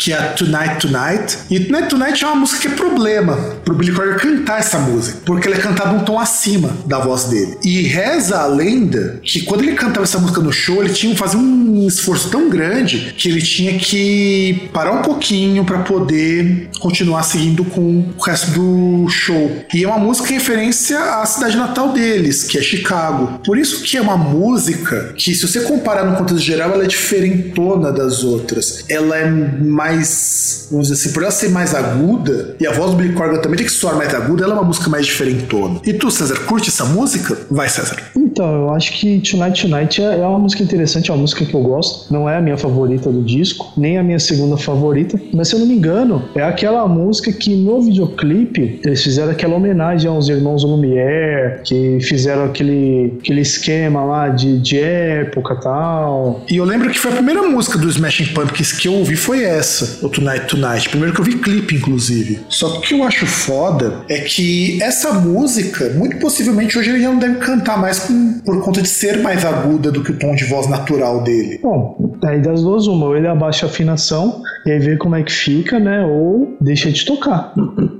que 0.00 0.12
é 0.12 0.16
Tonight 0.16 0.86
Tonight. 0.86 1.38
E 1.50 1.60
Tonight 1.60 1.88
Tonight 1.88 2.24
é 2.24 2.26
uma 2.26 2.36
música 2.36 2.60
que 2.62 2.68
é 2.68 2.70
problema 2.70 3.36
pro 3.64 3.74
Billy 3.74 3.92
Corgan 3.92 4.16
cantar 4.16 4.58
essa 4.58 4.78
música, 4.78 5.18
porque 5.26 5.46
ele 5.46 5.56
é 5.56 5.60
cantado 5.60 5.94
um 5.94 6.00
tom 6.00 6.18
acima 6.18 6.70
da 6.86 6.98
voz 6.98 7.24
dele. 7.24 7.58
E 7.62 7.82
reza 7.82 8.38
a 8.38 8.46
lenda 8.46 9.20
que 9.22 9.42
quando 9.42 9.62
ele 9.62 9.72
cantava 9.72 10.04
essa 10.04 10.18
música 10.18 10.40
no 10.40 10.52
show, 10.52 10.82
ele 10.82 10.92
tinha 10.92 11.12
que 11.12 11.18
fazer 11.18 11.36
um 11.36 11.86
esforço 11.86 12.30
tão 12.30 12.48
grande 12.48 13.14
que 13.16 13.28
ele 13.28 13.42
tinha 13.42 13.78
que 13.78 14.68
parar 14.72 14.92
um 14.92 15.02
pouquinho 15.02 15.64
para 15.64 15.80
poder 15.80 16.70
continuar 16.80 17.22
seguindo 17.22 17.64
com 17.64 18.10
o 18.16 18.22
resto 18.22 18.50
do 18.52 19.08
show. 19.08 19.64
E 19.74 19.84
é 19.84 19.86
uma 19.88 19.98
música 19.98 20.30
em 20.30 20.34
referência 20.34 20.98
à 20.98 21.26
cidade 21.26 21.56
natal 21.56 21.92
deles, 21.92 22.44
que 22.44 22.58
é 22.58 22.62
Chicago. 22.62 23.40
Por 23.44 23.58
isso 23.58 23.82
que 23.82 23.96
é 23.96 24.00
uma 24.00 24.16
música 24.16 25.12
que, 25.16 25.34
se 25.34 25.46
você 25.46 25.60
comparar 25.60 26.04
no 26.04 26.16
contexto 26.16 26.42
geral, 26.42 26.72
ela 26.72 26.84
é 26.84 26.86
diferentona 26.86 27.92
das 27.92 28.24
outras. 28.24 28.84
Ela 28.88 29.16
é 29.16 29.30
mais 29.30 29.89
mais, 29.90 30.68
vamos 30.70 30.88
dizer 30.88 31.00
assim, 31.00 31.12
por 31.12 31.22
ela 31.22 31.32
ser 31.32 31.50
mais 31.50 31.74
aguda, 31.74 32.56
e 32.60 32.66
a 32.66 32.72
voz 32.72 32.92
do 32.92 32.96
Billy 32.96 33.12
Corgan 33.12 33.40
também 33.40 33.58
tem 33.58 33.66
que 33.66 33.72
soar 33.72 33.96
mais 33.96 34.14
aguda, 34.14 34.44
ela 34.44 34.54
é 34.54 34.56
uma 34.56 34.64
música 34.64 34.88
mais 34.88 35.06
diferentona. 35.06 35.80
E 35.84 35.92
tu, 35.92 36.10
César, 36.10 36.38
curte 36.46 36.68
essa 36.68 36.84
música? 36.84 37.36
Vai, 37.50 37.68
César. 37.68 37.96
Então, 38.16 38.62
eu 38.62 38.74
acho 38.74 38.92
que 38.92 39.20
Tonight 39.20 39.62
Tonight 39.62 40.00
é, 40.00 40.20
é 40.20 40.26
uma 40.26 40.38
música 40.38 40.62
interessante, 40.62 41.10
é 41.10 41.14
uma 41.14 41.20
música 41.20 41.44
que 41.44 41.54
eu 41.54 41.62
gosto. 41.62 42.12
Não 42.12 42.28
é 42.28 42.36
a 42.36 42.40
minha 42.40 42.56
favorita 42.56 43.10
do 43.10 43.22
disco, 43.22 43.72
nem 43.76 43.98
a 43.98 44.02
minha 44.02 44.18
segunda 44.18 44.56
favorita, 44.56 45.20
mas 45.32 45.48
se 45.48 45.54
eu 45.54 45.60
não 45.60 45.66
me 45.66 45.74
engano, 45.74 46.22
é 46.34 46.42
aquela 46.42 46.86
música 46.86 47.32
que 47.32 47.56
no 47.56 47.82
videoclipe 47.82 48.80
eles 48.84 49.02
fizeram 49.02 49.32
aquela 49.32 49.56
homenagem 49.56 50.08
aos 50.08 50.28
irmãos 50.28 50.62
Lumière, 50.62 51.62
que 51.64 51.98
fizeram 52.02 52.44
aquele, 52.44 53.14
aquele 53.20 53.40
esquema 53.40 54.04
lá 54.04 54.28
de, 54.28 54.58
de 54.58 54.78
época 54.78 55.56
tal. 55.56 56.44
E 56.48 56.56
eu 56.56 56.64
lembro 56.64 56.90
que 56.90 56.98
foi 56.98 57.10
a 57.10 57.14
primeira 57.14 57.42
música 57.42 57.78
do 57.78 57.88
Smashing 57.88 58.26
Pumpkins 58.34 58.72
que 58.72 58.86
eu 58.86 58.94
ouvi 58.94 59.16
foi 59.16 59.42
essa 59.44 59.79
essa, 59.80 60.04
o 60.04 60.08
Tonight 60.08 60.46
Tonight. 60.46 60.88
Primeiro 60.88 61.14
que 61.14 61.20
eu 61.20 61.24
vi 61.24 61.36
clipe, 61.36 61.76
inclusive. 61.76 62.40
Só 62.48 62.70
que 62.70 62.78
o 62.78 62.80
que 62.80 62.94
eu 62.94 63.04
acho 63.04 63.26
foda 63.26 64.04
é 64.08 64.20
que 64.20 64.82
essa 64.82 65.12
música, 65.12 65.90
muito 65.90 66.18
possivelmente 66.18 66.78
hoje 66.78 66.90
ele 66.90 67.02
já 67.02 67.10
não 67.10 67.18
deve 67.18 67.36
cantar 67.36 67.78
mais 67.78 68.00
com, 68.00 68.40
por 68.40 68.60
conta 68.62 68.82
de 68.82 68.88
ser 68.88 69.18
mais 69.18 69.44
aguda 69.44 69.90
do 69.90 70.02
que 70.02 70.12
o 70.12 70.18
tom 70.18 70.34
de 70.34 70.44
voz 70.44 70.68
natural 70.68 71.22
dele. 71.22 71.58
Bom, 71.62 72.18
aí 72.24 72.40
das 72.40 72.62
duas, 72.62 72.86
uma, 72.86 73.06
ou 73.06 73.16
ele 73.16 73.26
abaixa 73.26 73.66
a 73.66 73.68
afinação 73.68 74.42
e 74.66 74.70
aí 74.70 74.78
vê 74.78 74.96
como 74.96 75.16
é 75.16 75.22
que 75.22 75.32
fica, 75.32 75.78
né? 75.78 76.04
Ou 76.04 76.56
deixa 76.60 76.90
de 76.90 77.04
tocar. 77.04 77.52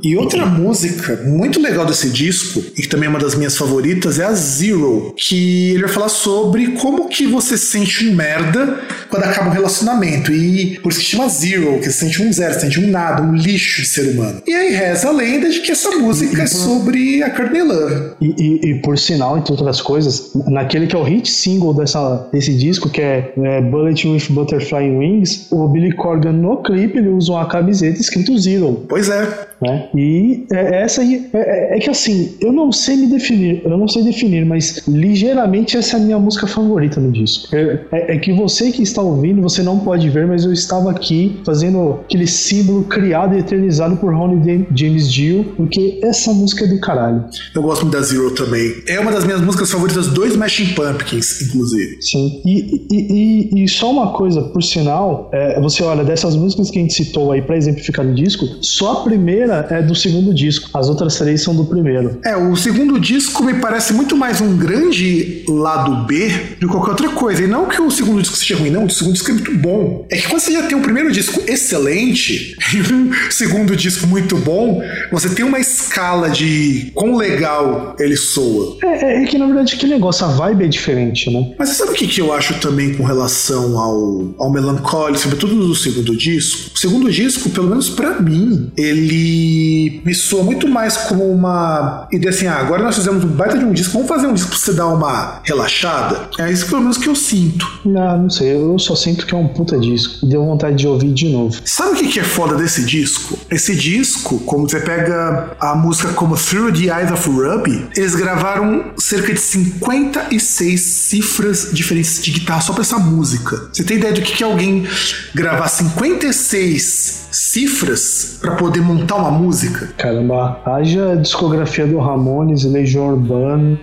E 0.02 0.16
outra 0.16 0.44
música 0.44 1.16
muito 1.24 1.60
legal 1.60 1.86
desse 1.86 2.10
disco, 2.10 2.62
e 2.76 2.82
que 2.82 2.88
também 2.88 3.06
é 3.06 3.10
uma 3.10 3.18
das 3.18 3.34
minhas 3.34 3.56
favoritas, 3.56 4.18
é 4.18 4.24
a 4.24 4.32
Zero, 4.32 5.14
que 5.16 5.70
ele 5.70 5.82
vai 5.82 5.90
falar 5.90 6.08
sobre 6.08 6.72
como 6.72 7.08
que 7.08 7.26
você 7.26 7.56
se 7.56 7.66
sente 7.66 8.06
um 8.06 8.14
merda 8.14 8.80
quando 9.08 9.24
acaba 9.24 9.48
um 9.48 9.52
relacionamento. 9.52 10.32
E 10.32 10.78
por 10.80 10.90
isso 10.90 11.00
que 11.00 11.06
chama 11.06 11.28
Zero, 11.28 11.59
que 11.78 11.84
você 11.84 11.92
sente 11.92 12.22
um 12.22 12.32
zero, 12.32 12.54
você 12.54 12.60
sente 12.60 12.80
um 12.80 12.88
nada, 12.88 13.22
um 13.22 13.34
lixo 13.34 13.82
de 13.82 13.88
ser 13.88 14.10
humano. 14.10 14.42
E 14.46 14.52
aí 14.52 14.72
reza 14.72 15.08
a 15.08 15.12
lenda 15.12 15.48
de 15.48 15.60
que 15.60 15.72
essa 15.72 15.90
música 15.90 16.42
é 16.42 16.46
sobre 16.46 17.22
a 17.22 17.30
Courtney 17.30 17.62
Love. 17.62 18.12
E, 18.20 18.34
e, 18.38 18.70
e, 18.70 18.74
por 18.82 18.98
sinal, 18.98 19.38
entre 19.38 19.52
outras 19.52 19.80
coisas, 19.80 20.32
naquele 20.46 20.86
que 20.86 20.96
é 20.96 20.98
o 20.98 21.02
hit 21.02 21.30
single 21.30 21.74
dessa, 21.74 22.28
desse 22.32 22.54
disco, 22.54 22.88
que 22.88 23.00
é, 23.00 23.32
é 23.36 23.60
Bullet 23.60 24.06
with 24.06 24.26
Butterfly 24.30 24.90
Wings, 24.90 25.46
o 25.50 25.68
Billy 25.68 25.92
Corgan 25.94 26.32
no 26.32 26.58
clipe 26.62 26.98
ele 26.98 27.08
usa 27.08 27.32
uma 27.32 27.46
camiseta 27.46 28.00
escrito 28.00 28.36
Zero. 28.38 28.84
Pois 28.88 29.08
é. 29.08 29.50
Né? 29.60 29.88
E 29.94 30.46
é, 30.52 30.82
essa 30.82 31.02
aí 31.02 31.28
é, 31.34 31.38
é, 31.38 31.76
é, 31.76 31.80
que 31.80 31.90
assim, 31.90 32.34
eu 32.40 32.50
não 32.50 32.72
sei 32.72 32.96
me 32.96 33.06
definir, 33.08 33.60
eu 33.62 33.76
não 33.76 33.86
sei 33.86 34.02
definir, 34.02 34.46
mas 34.46 34.82
ligeiramente 34.88 35.76
essa 35.76 35.98
é 35.98 36.00
a 36.00 36.02
minha 36.02 36.18
música 36.18 36.46
favorita 36.46 36.98
no 36.98 37.12
disco. 37.12 37.54
É, 37.54 37.80
é, 37.92 38.14
é, 38.14 38.18
que 38.18 38.32
você 38.32 38.70
que 38.70 38.82
está 38.82 39.02
ouvindo, 39.02 39.42
você 39.42 39.62
não 39.62 39.78
pode 39.78 40.08
ver, 40.08 40.26
mas 40.26 40.44
eu 40.44 40.52
estava 40.52 40.90
aqui 40.90 41.40
fazendo 41.50 41.98
aquele 42.04 42.28
símbolo 42.28 42.84
criado 42.84 43.34
e 43.34 43.40
eternizado 43.40 43.96
por 43.96 44.14
Ronnie 44.14 44.68
James 44.72 45.12
Dio, 45.12 45.52
porque 45.56 45.98
essa 46.00 46.32
música 46.32 46.64
é 46.64 46.68
do 46.68 46.78
caralho. 46.78 47.24
Eu 47.52 47.62
gosto 47.62 47.82
muito 47.82 47.96
da 47.96 48.02
Zero 48.02 48.30
também. 48.30 48.72
É 48.86 49.00
uma 49.00 49.10
das 49.10 49.24
minhas 49.24 49.40
músicas 49.40 49.68
favoritas 49.68 50.06
dos 50.06 50.30
Smashing 50.30 50.74
Pumpkins, 50.74 51.42
inclusive. 51.42 52.00
Sim. 52.00 52.40
E, 52.46 52.86
e, 52.88 53.58
e, 53.58 53.64
e 53.64 53.68
só 53.68 53.90
uma 53.90 54.12
coisa, 54.12 54.42
por 54.42 54.62
sinal, 54.62 55.28
é, 55.32 55.60
você 55.60 55.82
olha, 55.82 56.04
dessas 56.04 56.36
músicas 56.36 56.70
que 56.70 56.78
a 56.78 56.82
gente 56.82 56.94
citou 56.94 57.32
aí 57.32 57.42
para 57.42 57.56
exemplificar 57.56 58.06
no 58.06 58.14
disco, 58.14 58.46
só 58.60 58.92
a 58.92 59.02
primeira 59.02 59.66
é 59.70 59.82
do 59.82 59.94
segundo 59.94 60.32
disco, 60.32 60.70
as 60.72 60.88
outras 60.88 61.16
três 61.16 61.42
são 61.42 61.54
do 61.54 61.64
primeiro. 61.64 62.20
É, 62.24 62.36
o 62.36 62.54
segundo 62.54 63.00
disco 63.00 63.42
me 63.42 63.54
parece 63.54 63.92
muito 63.92 64.16
mais 64.16 64.40
um 64.40 64.56
grande 64.56 65.44
lado 65.48 66.06
B 66.06 66.28
do 66.60 66.68
que 66.68 66.72
qualquer 66.72 66.90
outra 66.92 67.08
coisa. 67.08 67.42
E 67.42 67.48
não 67.48 67.66
que 67.66 67.82
o 67.82 67.90
segundo 67.90 68.22
disco 68.22 68.36
seja 68.36 68.56
ruim, 68.56 68.70
não, 68.70 68.84
o 68.84 68.90
segundo 68.90 69.14
disco 69.14 69.30
é 69.30 69.34
muito 69.34 69.58
bom. 69.58 70.06
É 70.08 70.16
que 70.16 70.28
quando 70.28 70.40
você 70.40 70.52
já 70.52 70.62
tem 70.62 70.78
um 70.78 70.82
primeiro 70.82 71.10
disco 71.10 71.39
excelente 71.46 72.56
e 72.74 72.80
um 72.92 73.12
segundo 73.30 73.76
disco 73.76 74.06
muito 74.06 74.36
bom, 74.36 74.82
você 75.10 75.28
tem 75.30 75.44
uma 75.44 75.58
escala 75.58 76.30
de 76.30 76.90
quão 76.94 77.16
legal 77.16 77.94
ele 77.98 78.16
soa. 78.16 78.76
É, 78.82 79.04
é, 79.04 79.22
é 79.22 79.26
que 79.26 79.38
na 79.38 79.46
verdade 79.46 79.76
que 79.76 79.86
negócio, 79.86 80.24
a 80.24 80.28
vibe 80.28 80.64
é 80.64 80.68
diferente, 80.68 81.30
né? 81.30 81.54
Mas 81.58 81.70
você 81.70 81.74
sabe 81.76 81.92
o 81.92 81.94
que, 81.94 82.06
que 82.06 82.20
eu 82.20 82.32
acho 82.32 82.54
também 82.60 82.94
com 82.94 83.04
relação 83.04 83.78
ao, 83.78 84.34
ao 84.38 84.50
Melancholy, 84.50 85.18
sobretudo 85.18 85.54
do 85.56 85.74
segundo 85.74 86.16
disco? 86.16 86.70
O 86.74 86.78
segundo 86.78 87.10
disco, 87.10 87.50
pelo 87.50 87.68
menos 87.68 87.90
para 87.90 88.20
mim, 88.20 88.70
ele 88.76 90.00
me 90.04 90.14
soa 90.14 90.42
muito 90.42 90.68
mais 90.68 90.96
como 90.96 91.24
uma 91.30 92.08
ideia 92.12 92.30
assim: 92.30 92.46
ah, 92.46 92.56
agora 92.56 92.82
nós 92.82 92.96
fizemos 92.96 93.24
um 93.24 93.28
baita 93.28 93.58
de 93.58 93.64
um 93.64 93.72
disco, 93.72 93.92
vamos 93.92 94.08
fazer 94.08 94.26
um 94.26 94.34
disco 94.34 94.50
pra 94.50 94.58
você 94.58 94.72
dar 94.72 94.88
uma 94.88 95.40
relaxada. 95.44 96.28
É 96.38 96.50
isso 96.50 96.66
pelo 96.66 96.82
menos 96.82 96.98
que 96.98 97.08
eu 97.08 97.14
sinto. 97.14 97.66
Não, 97.84 98.22
não 98.22 98.30
sei, 98.30 98.54
eu 98.54 98.78
só 98.78 98.94
sinto 98.94 99.26
que 99.26 99.34
é 99.34 99.38
um 99.38 99.48
puta 99.48 99.78
disco. 99.78 100.26
Deu 100.26 100.44
vontade 100.44 100.76
de 100.76 100.86
ouvir 100.86 101.12
de 101.12 101.28
novo. 101.30 101.56
Sabe 101.64 101.92
o 101.92 102.08
que 102.08 102.20
é 102.20 102.24
foda 102.24 102.56
desse 102.56 102.84
disco? 102.84 103.38
Esse 103.50 103.74
disco, 103.74 104.38
como 104.40 104.68
você 104.68 104.80
pega 104.80 105.56
a 105.60 105.74
música 105.74 106.12
como 106.12 106.36
Through 106.36 106.72
the 106.72 106.86
Eyes 106.86 107.10
of 107.10 107.28
Ruby, 107.28 107.88
eles 107.96 108.14
gravaram 108.14 108.92
cerca 108.98 109.32
de 109.32 109.40
56 109.40 110.80
cifras 110.80 111.68
diferentes 111.72 112.22
de 112.22 112.30
guitarra 112.30 112.60
só 112.60 112.72
pra 112.72 112.82
essa 112.82 112.98
música. 112.98 113.68
Você 113.72 113.84
tem 113.84 113.96
ideia 113.96 114.12
do 114.12 114.22
que 114.22 114.42
é 114.42 114.46
alguém 114.46 114.86
gravar 115.34 115.68
56 115.68 117.28
cifras 117.30 118.38
para 118.40 118.56
poder 118.56 118.80
montar 118.80 119.16
uma 119.16 119.30
música. 119.30 119.88
Caramba, 119.96 120.60
haja 120.64 121.16
discografia 121.16 121.86
do 121.86 121.98
Ramones, 121.98 122.64
Legião 122.64 123.08
Urbana 123.08 123.78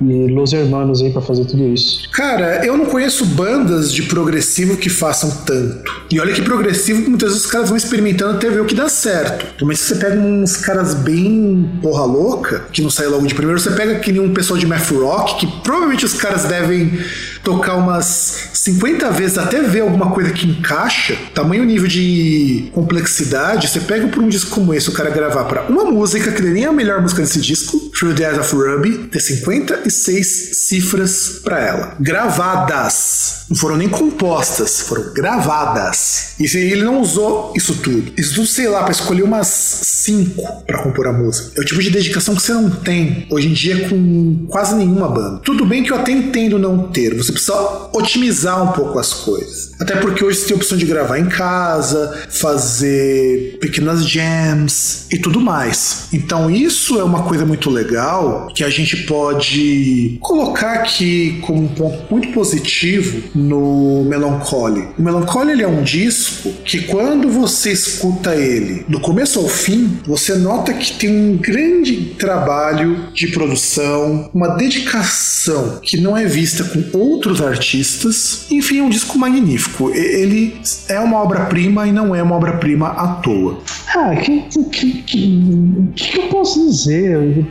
e 0.00 0.28
Los 0.28 0.52
Hermanos 0.52 1.02
aí 1.02 1.10
pra 1.10 1.22
fazer 1.22 1.44
tudo 1.44 1.66
isso. 1.68 2.10
Cara, 2.12 2.64
eu 2.64 2.76
não 2.76 2.86
conheço 2.86 3.24
bandas 3.24 3.92
de 3.92 4.02
progressivo 4.04 4.76
que 4.76 4.88
façam 4.88 5.30
tanto. 5.44 6.00
E 6.10 6.20
olha 6.20 6.32
que 6.32 6.42
progressivo, 6.42 7.08
muitas 7.08 7.30
vezes 7.30 7.44
os 7.44 7.50
caras 7.50 7.68
vão 7.68 7.76
experimentando 7.76 8.36
até 8.36 8.50
ver 8.50 8.60
o 8.60 8.64
que 8.64 8.74
dá 8.74 8.88
certo. 8.88 9.64
Mas 9.64 9.80
se 9.80 9.88
você 9.88 9.94
pega 9.96 10.18
uns 10.18 10.56
caras 10.56 10.94
bem 10.94 11.70
porra 11.82 12.04
louca, 12.04 12.64
que 12.72 12.82
não 12.82 12.90
sai 12.90 13.06
logo 13.06 13.26
de 13.26 13.34
primeiro, 13.34 13.60
você 13.60 13.70
pega 13.70 13.96
que 13.96 14.12
nem 14.12 14.20
um 14.20 14.34
pessoal 14.34 14.58
de 14.58 14.66
math 14.66 14.90
rock, 14.90 15.38
que 15.38 15.46
provavelmente 15.62 16.04
os 16.04 16.14
caras 16.14 16.44
devem 16.44 16.98
tocar 17.42 17.76
umas 17.76 18.50
50 18.54 19.10
vezes 19.10 19.38
até 19.38 19.62
ver 19.62 19.80
alguma 19.80 20.10
coisa 20.10 20.30
que 20.30 20.46
encaixa, 20.46 21.16
tamanho 21.34 21.64
nível 21.64 21.88
de 21.88 22.70
complexidade, 22.72 23.68
você 23.68 23.80
pega 23.80 24.08
por 24.08 24.22
um 24.22 24.28
disco 24.28 24.50
como 24.50 24.74
esse, 24.74 24.88
o 24.88 24.92
cara 24.92 25.10
gravar 25.10 25.44
para 25.44 25.62
uma 25.62 25.84
música, 25.84 26.30
que 26.32 26.42
nem 26.42 26.64
é 26.64 26.68
a 26.68 26.72
melhor 26.72 27.00
música 27.00 27.22
desse 27.22 27.40
disco, 27.40 27.78
Through 27.98 28.14
the 28.14 28.28
Eyes 28.28 28.38
of 28.38 28.54
Ruby, 28.54 29.08
ter 29.08 29.20
56 29.20 30.50
cifras 30.52 31.40
para 31.42 31.60
ela. 31.60 31.96
Gravadas. 32.00 33.40
Não 33.50 33.56
foram 33.56 33.76
nem 33.76 33.88
compostas, 33.88 34.80
foram 34.82 35.12
gravadas. 35.12 36.34
E 36.38 36.44
ele 36.56 36.84
não 36.84 37.00
usou 37.00 37.52
isso 37.56 37.74
tudo. 37.74 38.12
Isso 38.16 38.34
tudo, 38.34 38.46
sei 38.46 38.68
lá, 38.68 38.84
para 38.84 38.92
escolher 38.92 39.24
umas 39.24 39.48
5 39.48 40.64
para 40.66 40.78
compor 40.78 41.08
a 41.08 41.12
música. 41.12 41.50
É 41.56 41.60
o 41.60 41.64
tipo 41.64 41.82
de 41.82 41.90
dedicação 41.90 42.36
que 42.36 42.42
você 42.42 42.52
não 42.52 42.70
tem 42.70 43.26
hoje 43.28 43.48
em 43.48 43.52
dia 43.52 43.88
com 43.88 44.46
quase 44.48 44.76
nenhuma 44.76 45.08
banda. 45.08 45.40
Tudo 45.40 45.66
bem 45.66 45.82
que 45.82 45.90
eu 45.90 45.96
até 45.96 46.12
entendo 46.12 46.60
não 46.60 46.88
ter. 46.88 47.12
Você 47.16 47.29
precisa 47.32 47.88
otimizar 47.92 48.62
um 48.62 48.72
pouco 48.72 48.98
as 48.98 49.12
coisas. 49.12 49.72
Até 49.80 49.96
porque 49.96 50.24
hoje 50.24 50.38
você 50.38 50.46
tem 50.46 50.54
a 50.54 50.56
opção 50.56 50.78
de 50.78 50.84
gravar 50.84 51.18
em 51.18 51.28
casa, 51.28 52.26
fazer 52.30 53.58
pequenas 53.60 54.06
jams 54.06 55.06
e 55.10 55.18
tudo 55.18 55.40
mais. 55.40 56.08
Então 56.12 56.50
isso 56.50 56.98
é 56.98 57.04
uma 57.04 57.22
coisa 57.22 57.44
muito 57.44 57.70
legal 57.70 57.80
legal 57.90 58.48
que 58.54 58.62
a 58.62 58.70
gente 58.70 58.96
pode 58.98 60.18
colocar 60.20 60.74
aqui 60.74 61.40
como 61.42 61.62
um 61.62 61.68
ponto 61.68 62.06
muito 62.10 62.32
positivo 62.32 63.22
no 63.34 64.04
Melancholy. 64.04 64.88
O 64.98 65.02
Melancholy 65.02 65.52
ele 65.52 65.62
é 65.62 65.68
um 65.68 65.82
disco 65.82 66.52
que 66.64 66.82
quando 66.82 67.28
você 67.28 67.72
escuta 67.72 68.34
ele 68.34 68.84
do 68.88 69.00
começo 69.00 69.38
ao 69.38 69.48
fim, 69.48 69.98
você 70.06 70.34
nota 70.34 70.72
que 70.72 70.92
tem 70.98 71.10
um 71.10 71.36
grande 71.36 72.14
trabalho 72.18 73.08
de 73.12 73.28
produção, 73.28 74.30
uma 74.32 74.48
dedicação 74.48 75.80
que 75.82 76.00
não 76.00 76.16
é 76.16 76.24
vista 76.26 76.64
com 76.64 76.98
outros 76.98 77.19
artistas. 77.40 78.46
Enfim, 78.50 78.80
é 78.80 78.82
um 78.82 78.88
disco 78.88 79.18
magnífico. 79.18 79.90
Ele 79.90 80.54
é 80.88 80.98
uma 80.98 81.22
obra-prima 81.22 81.86
e 81.86 81.92
não 81.92 82.14
é 82.14 82.22
uma 82.22 82.36
obra-prima 82.36 82.88
à 82.88 83.08
toa. 83.14 83.58
Ah, 83.94 84.14
que, 84.16 84.42
que, 84.70 85.02
que, 85.02 85.92
que 85.94 86.18
eu 86.18 86.28
posso 86.28 86.64
dizer? 86.66 87.44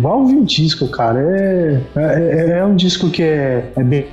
Vá 0.00 0.14
ouvir 0.14 0.36
o 0.36 0.44
disco, 0.44 0.88
cara. 0.88 1.20
É, 1.20 1.80
é, 1.96 2.58
é, 2.58 2.64
um 2.64 2.74
disco 2.74 3.08
que 3.10 3.22
é, 3.22 3.70
é 3.76 3.82
bem. 3.82 4.06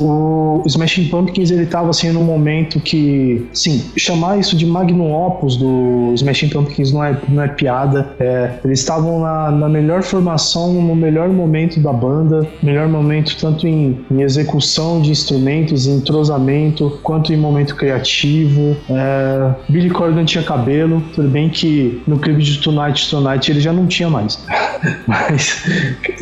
O 0.00 0.62
Smashing 0.66 1.08
Pumpkins 1.08 1.50
ele 1.50 1.66
tava 1.66 1.90
assim 1.90 2.10
num 2.10 2.24
momento 2.24 2.80
que, 2.80 3.46
sim, 3.52 3.84
chamar 3.96 4.38
isso 4.38 4.56
de 4.56 4.66
magnum 4.66 5.12
opus 5.12 5.56
do 5.56 6.12
Smashing 6.14 6.48
Pumpkins 6.48 6.92
não 6.92 7.04
é, 7.04 7.16
não 7.28 7.42
é 7.42 7.48
piada. 7.48 8.08
É, 8.18 8.58
eles 8.64 8.80
estavam 8.80 9.20
na, 9.20 9.50
na 9.50 9.68
melhor 9.68 10.02
formação, 10.02 10.72
no 10.72 10.96
melhor 10.96 11.28
momento 11.28 11.78
da 11.80 11.92
banda, 11.92 12.46
melhor 12.62 12.88
momento 12.88 13.36
tanto 13.38 13.66
em, 13.66 14.04
em 14.16 14.22
execução 14.22 15.00
de 15.00 15.10
instrumentos, 15.10 15.86
em 15.86 15.96
entrosamento, 15.96 16.98
quanto 17.02 17.32
em 17.32 17.36
momento 17.36 17.74
criativo. 17.76 18.76
É, 18.88 19.54
Billy 19.68 19.90
Corgan 19.90 20.24
tinha 20.24 20.42
cabelo, 20.42 21.02
tudo 21.14 21.28
bem 21.28 21.48
que 21.48 22.02
no 22.06 22.18
clipe 22.18 22.42
de 22.42 22.58
Tonight 22.60 23.10
Tonight 23.10 23.50
ele 23.50 23.60
já 23.60 23.72
não 23.72 23.86
tinha 23.86 24.08
mais. 24.08 24.38
Mas 25.06 25.64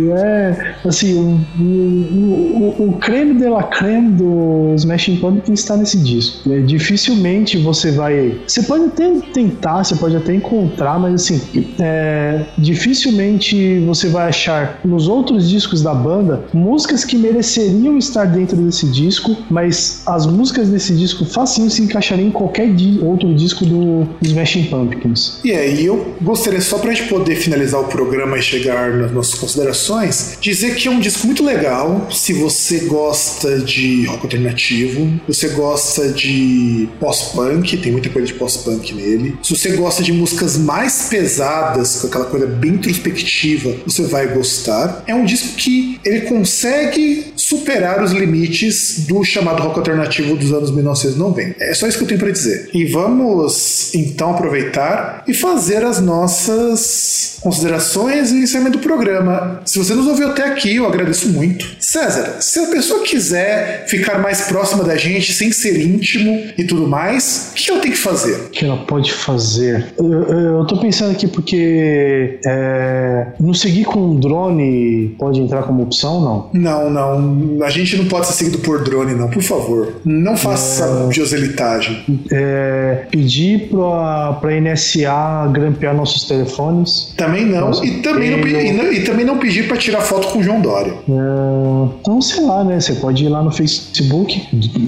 é 0.00 0.74
assim, 0.84 1.14
o, 1.14 1.62
o, 1.62 2.74
o, 2.78 2.88
o 2.90 2.92
creme 2.98 3.34
de 3.34 3.48
la 3.48 3.62
creme 3.62 4.12
do 4.12 4.72
Smashing 4.76 5.16
Pumpkins 5.16 5.60
está 5.60 5.76
nesse 5.76 5.98
disco. 5.98 6.52
É, 6.52 6.60
dificilmente 6.60 7.58
você 7.58 7.90
vai. 7.90 8.38
Você 8.46 8.62
pode 8.62 8.84
até 8.84 9.10
tentar, 9.32 9.84
você 9.84 9.94
pode 9.96 10.16
até 10.16 10.34
encontrar, 10.34 10.98
mas 10.98 11.14
assim, 11.14 11.40
é, 11.78 12.44
dificilmente 12.58 13.80
você 13.80 14.08
vai 14.08 14.28
achar 14.28 14.80
nos 14.84 15.08
outros 15.08 15.48
discos 15.48 15.82
da 15.82 15.94
banda 15.94 16.44
músicas 16.52 17.04
que 17.04 17.16
mereceriam 17.16 17.83
estar 17.98 18.24
dentro 18.26 18.56
desse 18.56 18.86
disco, 18.86 19.36
mas 19.50 20.02
as 20.06 20.26
músicas 20.26 20.68
desse 20.68 20.94
disco 20.94 21.24
facinho 21.24 21.70
se 21.70 21.82
encaixariam 21.82 22.28
em 22.28 22.30
qualquer 22.30 22.74
outro 23.02 23.34
disco 23.34 23.64
do 23.64 24.06
Smashing 24.22 24.64
Pumpkins. 24.64 25.40
E 25.44 25.52
aí 25.52 25.84
eu 25.84 26.14
gostaria 26.20 26.60
só 26.60 26.78
pra 26.78 26.92
gente 26.92 27.08
poder 27.08 27.36
finalizar 27.36 27.80
o 27.80 27.84
programa 27.84 28.38
e 28.38 28.42
chegar 28.42 28.92
nas 28.94 29.12
nossas 29.12 29.34
considerações, 29.34 30.38
dizer 30.40 30.74
que 30.74 30.88
é 30.88 30.90
um 30.90 31.00
disco 31.00 31.26
muito 31.26 31.44
legal 31.44 32.08
se 32.10 32.32
você 32.32 32.80
gosta 32.80 33.58
de 33.60 34.04
rock 34.06 34.24
alternativo, 34.24 35.20
você 35.26 35.48
gosta 35.48 36.08
de 36.08 36.88
pós-punk, 36.98 37.76
tem 37.76 37.92
muita 37.92 38.08
coisa 38.08 38.26
de 38.26 38.34
pós-punk 38.34 38.94
nele. 38.94 39.36
Se 39.42 39.56
você 39.56 39.70
gosta 39.72 40.02
de 40.02 40.12
músicas 40.12 40.56
mais 40.56 41.08
pesadas, 41.08 42.00
com 42.00 42.06
aquela 42.06 42.26
coisa 42.26 42.46
bem 42.46 42.72
introspectiva, 42.72 43.74
você 43.86 44.02
vai 44.04 44.28
gostar. 44.28 45.02
É 45.06 45.14
um 45.14 45.24
disco 45.24 45.56
que 45.56 46.00
ele 46.04 46.22
consegue 46.22 47.32
superar 47.36 47.73
os 48.02 48.12
limites 48.12 49.04
do 49.06 49.24
chamado 49.24 49.62
rock 49.62 49.78
alternativo 49.78 50.36
dos 50.36 50.52
anos 50.52 50.70
1990. 50.70 51.62
É 51.62 51.74
só 51.74 51.86
isso 51.86 51.98
que 51.98 52.04
eu 52.04 52.08
tenho 52.08 52.20
para 52.20 52.30
dizer. 52.30 52.70
E 52.72 52.84
vamos 52.84 53.94
então 53.94 54.30
aproveitar 54.30 55.24
e 55.26 55.34
fazer 55.34 55.84
as 55.84 56.00
nossas 56.00 57.38
considerações 57.40 58.30
e 58.30 58.36
encerramento 58.36 58.78
do 58.78 58.82
programa. 58.82 59.60
Se 59.64 59.78
você 59.78 59.94
nos 59.94 60.06
ouviu 60.06 60.28
até 60.28 60.44
aqui, 60.44 60.76
eu 60.76 60.86
agradeço 60.86 61.28
muito. 61.28 61.76
César, 61.78 62.36
se 62.40 62.58
a 62.58 62.66
pessoa 62.68 63.02
quiser 63.02 63.86
ficar 63.86 64.18
mais 64.18 64.42
próxima 64.42 64.84
da 64.84 64.96
gente, 64.96 65.32
sem 65.32 65.52
ser 65.52 65.80
íntimo 65.80 66.42
e 66.56 66.64
tudo 66.64 66.86
mais, 66.86 67.50
o 67.52 67.54
que 67.54 67.70
ela 67.70 67.80
tem 67.80 67.90
que 67.90 67.98
fazer? 67.98 68.34
O 68.34 68.50
que 68.50 68.64
ela 68.64 68.78
pode 68.78 69.12
fazer? 69.12 69.92
Eu, 69.98 70.22
eu 70.22 70.64
tô 70.66 70.78
pensando 70.78 71.12
aqui 71.12 71.26
porque 71.26 72.38
é, 72.46 73.26
não 73.38 73.52
seguir 73.52 73.84
com 73.84 74.00
um 74.00 74.20
drone 74.20 75.14
pode 75.18 75.40
entrar 75.40 75.62
como 75.64 75.82
opção, 75.82 76.20
não? 76.20 76.50
Não, 76.52 76.90
não. 76.90 77.63
A 77.64 77.70
gente 77.70 77.96
não 77.96 78.06
pode 78.06 78.26
ser 78.26 78.34
seguido 78.34 78.58
por 78.58 78.82
drone, 78.82 79.14
não. 79.14 79.28
Por 79.28 79.42
favor. 79.42 79.94
Não 80.04 80.36
faça 80.36 81.08
é, 81.08 81.12
joselitagem. 81.12 82.04
É, 82.30 83.06
pedir 83.10 83.68
pra, 83.68 84.34
pra 84.34 84.60
NSA 84.60 85.50
grampear 85.52 85.94
nossos 85.94 86.24
telefones. 86.24 87.14
Também 87.16 87.46
não. 87.46 87.68
Nossa, 87.68 87.84
e, 87.84 88.02
também 88.02 88.30
não, 88.30 88.46
e, 88.46 88.72
não, 88.72 88.92
e 88.92 89.00
também 89.04 89.24
não 89.24 89.38
pedir 89.38 89.66
pra 89.66 89.76
tirar 89.76 90.00
foto 90.02 90.28
com 90.28 90.38
o 90.38 90.42
João 90.42 90.60
Dória. 90.60 90.92
É, 90.92 91.98
então, 92.00 92.20
sei 92.20 92.44
lá, 92.44 92.62
né? 92.64 92.80
Você 92.80 92.94
pode 92.94 93.24
ir 93.24 93.28
lá 93.28 93.42
no 93.42 93.50
Facebook, 93.50 94.42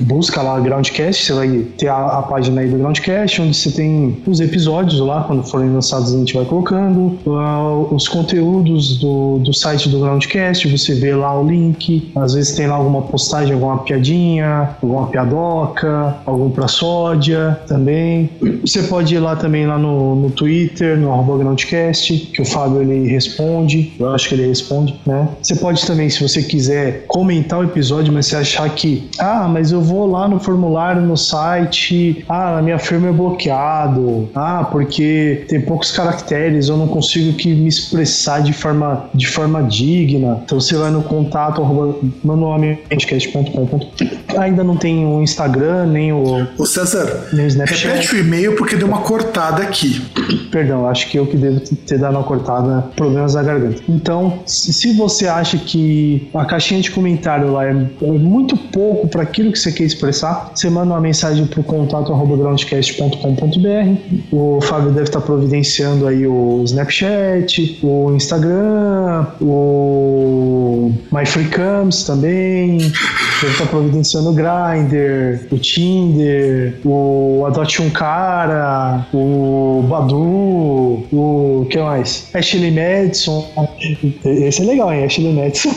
busca 0.05 0.43
lá 0.43 0.61
Groundcast, 0.61 1.25
você 1.25 1.33
vai 1.33 1.49
ter 1.79 1.89
a, 1.89 2.19
a 2.19 2.23
página 2.23 2.61
aí 2.61 2.69
do 2.69 2.77
Groundcast, 2.77 3.41
onde 3.41 3.57
você 3.57 3.71
tem 3.71 4.23
os 4.27 4.41
episódios 4.41 5.01
lá, 5.01 5.25
quando 5.25 5.43
forem 5.45 5.71
lançados 5.71 6.15
a 6.15 6.19
gente 6.19 6.35
vai 6.35 6.45
colocando, 6.45 7.19
os 7.91 8.09
conteúdos 8.09 8.99
do, 8.99 9.39
do 9.39 9.53
site 9.53 9.89
do 9.89 10.01
Groundcast, 10.01 10.69
você 10.69 10.95
vê 10.95 11.15
lá 11.15 11.39
o 11.39 11.47
link, 11.47 12.11
às 12.15 12.35
vezes 12.35 12.55
tem 12.55 12.66
lá 12.67 12.75
alguma 12.75 13.03
postagem, 13.03 13.55
alguma 13.55 13.79
piadinha, 13.79 14.77
alguma 14.83 15.07
piadoca, 15.09 16.17
algum 16.25 16.51
pra 16.51 16.69
sódia 16.69 17.59
também. 17.67 18.31
Você 18.61 18.83
pode 18.85 19.15
ir 19.15 19.19
lá 19.19 19.37
também 19.37 19.67
lá 19.67 19.79
no, 19.79 20.15
no 20.17 20.31
Twitter, 20.31 20.99
no 20.99 21.13
arroba 21.13 21.39
Groundcast, 21.39 22.17
que 22.33 22.43
o 22.43 22.45
Fábio 22.45 22.83
ele 22.83 23.09
responde, 23.09 23.93
eu 23.99 24.11
acho 24.11 24.29
que 24.29 24.35
ele 24.35 24.47
responde, 24.47 24.99
né? 25.07 25.29
Você 25.43 25.57
pode 25.57 25.85
também, 25.87 26.09
se 26.09 26.23
você 26.23 26.43
quiser, 26.43 27.05
comentar 27.07 27.61
o 27.61 27.65
episódio, 27.65 28.13
mas 28.13 28.27
você 28.27 28.37
achar 28.37 28.69
que, 28.71 29.09
ah, 29.19 29.49
mas 29.49 29.73
eu 29.73 29.81
vou 29.81 30.07
lá 30.07 30.29
no 30.29 30.39
formulário 30.39 31.03
no 31.03 31.17
site, 31.17 32.25
ah, 32.29 32.59
a 32.59 32.63
minha 32.63 32.79
firma 32.79 33.09
é 33.09 33.13
bloqueado, 33.13 34.29
ah, 34.35 34.69
porque 34.71 35.45
tem 35.49 35.61
poucos 35.61 35.91
caracteres, 35.93 36.69
eu 36.69 36.77
não 36.77 36.89
consigo 36.89 37.37
que 37.37 37.55
me 37.55 37.69
expressar 37.69 38.41
de 38.41 38.53
forma, 38.53 39.09
de 39.15 39.27
forma 39.27 39.63
digna. 39.63 40.41
Então 40.45 40.61
você 40.61 40.77
vai 40.77 40.91
no 40.91 41.03
contato 41.03 41.63
Ainda 44.39 44.63
não 44.63 44.77
tem 44.77 45.07
o 45.07 45.23
Instagram, 45.23 45.87
nem 45.87 46.13
o. 46.13 46.47
O 46.59 46.67
César, 46.67 47.29
nem 47.33 47.47
o 47.47 47.49
Snapchat. 47.49 47.87
repete 47.87 48.15
o 48.15 48.19
e-mail 48.19 48.57
porque 48.57 48.77
deu 48.77 48.87
uma 48.87 49.01
cortada 49.01 49.63
aqui. 49.63 50.03
Perdão, 50.51 50.89
acho 50.89 51.09
que 51.09 51.19
eu 51.19 51.27
que 51.27 51.37
devo 51.37 51.61
ter 51.61 51.99
dado 51.99 52.17
uma 52.17 52.25
cortada, 52.25 52.83
problemas 52.95 53.35
da 53.35 53.43
garganta. 53.43 53.83
Então, 53.89 54.41
se 54.47 54.93
você 54.93 55.27
acha 55.27 55.59
que 55.59 56.29
a 56.35 56.45
caixinha 56.45 56.81
de 56.81 56.91
comentário 56.91 57.53
lá 57.53 57.67
é 57.67 57.73
muito 57.73 58.57
pouco 58.57 59.09
para 59.09 59.23
aquilo 59.23 59.53
que 59.53 59.59
você 59.59 59.73
quer 59.73 59.85
expressar, 59.85 60.53
você 60.55 60.69
manda 60.71 60.93
uma 60.93 61.01
mensagem 61.01 61.47
para 61.47 61.61
o 61.61 61.65
contato 61.65 62.13
groundcast.com.br. 62.37 64.33
O 64.33 64.61
Fábio 64.61 64.91
deve 64.91 65.05
estar 65.05 65.21
providenciando 65.21 66.07
aí 66.07 66.27
o 66.27 66.63
Snapchat, 66.65 67.79
o 67.83 68.13
Instagram, 68.15 69.27
o 69.41 70.93
MyFreeCams 71.13 72.05
também. 72.05 72.36
Deve 73.41 73.53
estar 73.53 73.67
providenciando 73.67 74.31
o 74.31 74.33
Grindr, 74.33 75.47
o 75.51 75.59
Tinder, 75.59 76.75
o 76.85 77.45
Adote 77.47 77.83
um 77.83 77.91
Cara, 77.91 79.07
o 79.13 79.85
Badu, 79.89 81.07
o 81.13 81.67
que 81.71 81.79
mais? 81.79 82.29
Ashley 82.35 82.71
Madison. 82.71 83.47
Esse 84.25 84.63
é 84.63 84.65
legal, 84.65 84.93
hein? 84.93 85.05
Ashley 85.05 85.33
Madison. 85.33 85.75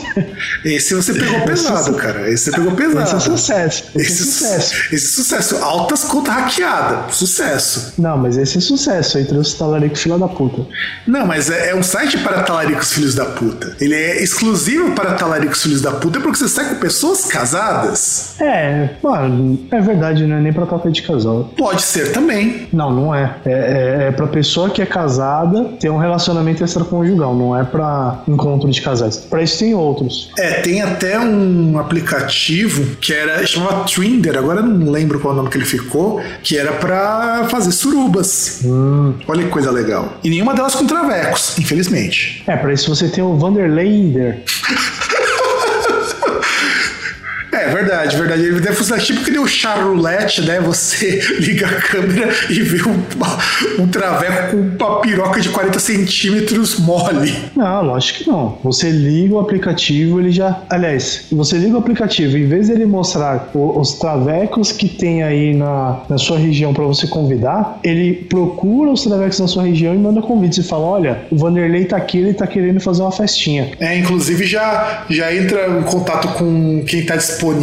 Esse 0.64 0.94
você 0.94 1.14
pegou 1.14 1.40
pesado, 1.42 1.94
cara. 1.94 2.30
Esse 2.30 2.44
você 2.44 2.52
pegou 2.52 2.72
pesado. 2.72 3.04
Esse 3.04 3.16
é 3.16 3.20
sucesso. 3.20 3.84
Esse, 3.94 4.12
esse 4.12 4.22
é 4.22 4.24
sucesso. 4.24 4.74
Esse 4.94 5.06
é 5.06 5.22
sucesso. 5.22 5.56
Altas 5.56 6.04
contas 6.04 6.34
hackeadas. 6.34 7.14
Sucesso. 7.14 7.94
Não, 7.98 8.16
mas 8.16 8.36
esse 8.36 8.58
é 8.58 8.60
sucesso. 8.60 9.18
Aí 9.18 9.24
trouxe 9.24 9.56
talarico 9.56 9.96
filho 9.96 10.18
da 10.18 10.28
puta. 10.28 10.66
Não, 11.06 11.26
mas 11.26 11.50
é, 11.50 11.70
é 11.70 11.74
um 11.74 11.82
site 11.82 12.18
para 12.18 12.42
talaricos 12.42 12.92
filhos 12.92 13.14
da 13.14 13.24
puta. 13.24 13.76
Ele 13.80 13.94
é 13.94 14.22
exclusivo 14.22 14.92
para 14.92 15.14
talaricos 15.14 15.62
filhos 15.62 15.80
da 15.80 15.92
puta 15.92 16.20
porque 16.20 16.38
você 16.38 16.48
sai 16.50 16.68
com 16.70 16.74
pessoas 16.76 17.24
casadas. 17.26 18.34
É, 18.40 18.90
mano, 19.02 19.58
é 19.70 19.80
verdade, 19.80 20.26
não 20.26 20.36
é 20.36 20.40
nem 20.40 20.52
pra 20.52 20.66
toca 20.66 20.90
de 20.90 21.02
casal. 21.02 21.50
Pode 21.56 21.82
ser 21.82 22.12
também. 22.12 22.68
Não, 22.72 22.92
não 22.92 23.14
é. 23.14 23.36
É, 23.44 23.52
é, 23.52 24.08
é 24.08 24.10
pra 24.10 24.26
pessoa 24.26 24.70
que 24.70 24.82
é 24.82 24.86
casada 24.86 25.64
ter 25.80 25.90
um 25.90 25.98
relacionamento 25.98 26.64
extraconjugal, 26.64 27.34
não 27.34 27.58
é 27.58 27.64
pra 27.64 28.22
encontro 28.26 28.70
de 28.70 28.80
casais. 28.80 29.16
Pra 29.16 29.42
isso 29.42 29.58
tem 29.58 29.74
outros. 29.74 30.30
É, 30.38 30.60
tem 30.60 30.82
até 30.82 31.18
um 31.18 31.78
aplicativo 31.78 32.96
que 32.96 33.12
era 33.12 33.46
chamava 33.46 33.84
Trinder, 33.84 34.36
agora 34.36 34.60
eu 34.60 34.66
não 34.66 34.90
lembro 34.90 35.20
qual 35.20 35.32
é 35.32 35.34
o 35.34 35.36
nome 35.38 35.50
que 35.50 35.58
ele 35.58 35.64
ficou, 35.64 36.20
que 36.42 36.56
era 36.56 36.72
para 36.72 37.46
fazer 37.48 37.72
surubas. 37.72 38.60
Hum. 38.64 39.14
Olha 39.26 39.44
que 39.44 39.50
coisa 39.50 39.70
legal. 39.70 40.12
E 40.22 40.30
nenhuma 40.30 40.54
delas 40.54 40.74
com 40.74 40.86
travecos, 40.86 41.58
infelizmente. 41.58 42.42
É, 42.46 42.56
para 42.56 42.72
isso 42.72 42.94
você 42.94 43.08
tem 43.08 43.22
o 43.22 43.36
Vanderlander. 43.36 44.42
É, 47.70 47.74
verdade, 47.74 48.16
verdade. 48.16 48.42
Ele 48.42 48.60
deve 48.60 48.74
funcionar 48.74 49.02
tipo 49.02 49.22
que 49.22 49.38
o 49.38 49.46
charulete, 49.46 50.42
né? 50.42 50.60
Você 50.60 51.20
liga 51.40 51.66
a 51.66 51.80
câmera 51.80 52.28
e 52.48 52.60
vê 52.60 52.82
um, 52.88 53.82
um 53.82 53.88
traveco 53.88 54.56
com 54.56 54.84
uma 54.84 55.00
piroca 55.00 55.40
de 55.40 55.48
40 55.48 55.78
centímetros 55.78 56.78
mole. 56.78 57.34
Não, 57.56 57.82
lógico 57.82 58.24
que 58.24 58.28
não. 58.28 58.58
Você 58.64 58.90
liga 58.90 59.34
o 59.34 59.40
aplicativo, 59.40 60.20
ele 60.20 60.30
já. 60.30 60.62
Aliás, 60.68 61.26
você 61.30 61.56
liga 61.56 61.74
o 61.74 61.78
aplicativo, 61.78 62.36
em 62.36 62.46
vez 62.46 62.68
dele 62.68 62.86
mostrar 62.86 63.50
os 63.54 63.94
travecos 63.94 64.72
que 64.72 64.88
tem 64.88 65.22
aí 65.22 65.54
na, 65.54 66.00
na 66.08 66.18
sua 66.18 66.38
região 66.38 66.74
para 66.74 66.84
você 66.84 67.06
convidar, 67.06 67.78
ele 67.82 68.14
procura 68.14 68.90
os 68.90 69.04
travecos 69.04 69.38
na 69.40 69.46
sua 69.46 69.62
região 69.62 69.94
e 69.94 69.98
manda 69.98 70.20
convite. 70.20 70.56
Você 70.56 70.62
fala: 70.62 70.84
olha, 70.84 71.22
o 71.30 71.36
Vanderlei 71.36 71.84
tá 71.84 71.96
aqui, 71.96 72.18
ele 72.18 72.34
tá 72.34 72.46
querendo 72.46 72.80
fazer 72.80 73.02
uma 73.02 73.12
festinha. 73.12 73.70
É, 73.78 73.96
inclusive 73.96 74.44
já, 74.46 75.04
já 75.08 75.34
entra 75.34 75.78
em 75.78 75.82
contato 75.82 76.28
com 76.38 76.82
quem 76.86 77.04
tá 77.04 77.16
disponível, 77.16 77.59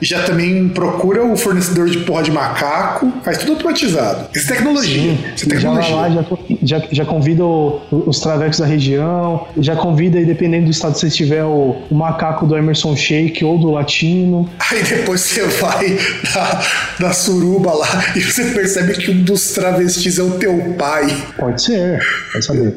já 0.00 0.22
também 0.22 0.68
procura 0.68 1.24
o 1.24 1.36
fornecedor 1.36 1.88
de 1.88 1.98
porra 1.98 2.22
de 2.22 2.30
macaco, 2.30 3.12
faz 3.22 3.38
tudo 3.38 3.52
automatizado. 3.52 4.28
Isso 4.34 4.52
é 4.52 4.56
tecnologia. 4.56 5.02
Sim, 5.02 5.18
Isso 5.34 5.46
é 5.46 5.48
tecnologia. 5.48 5.90
Já, 5.90 5.96
lá, 5.96 6.10
já, 6.10 6.24
já, 6.62 6.88
já 6.90 7.04
convida 7.04 7.44
o, 7.44 7.80
os 7.90 8.20
travecos 8.20 8.58
da 8.58 8.66
região, 8.66 9.46
já 9.58 9.76
convida, 9.76 10.18
e 10.18 10.24
dependendo 10.24 10.66
do 10.66 10.70
estado 10.70 10.94
que 10.94 11.00
você 11.00 11.08
estiver, 11.08 11.44
o, 11.44 11.76
o 11.90 11.94
macaco 11.94 12.46
do 12.46 12.56
Emerson 12.56 12.96
Shake 12.96 13.44
ou 13.44 13.58
do 13.58 13.70
Latino. 13.70 14.48
Aí 14.70 14.82
depois 14.82 15.20
você 15.20 15.44
vai 15.44 15.98
na, 16.34 17.06
na 17.06 17.12
suruba 17.12 17.72
lá 17.72 18.04
e 18.16 18.20
você 18.20 18.44
percebe 18.46 18.94
que 18.94 19.10
um 19.10 19.22
dos 19.22 19.52
travestis 19.52 20.18
é 20.18 20.22
o 20.22 20.32
teu 20.32 20.74
pai. 20.78 21.06
Pode 21.38 21.62
ser, 21.62 22.02
vai 22.32 22.42
saber. 22.42 22.74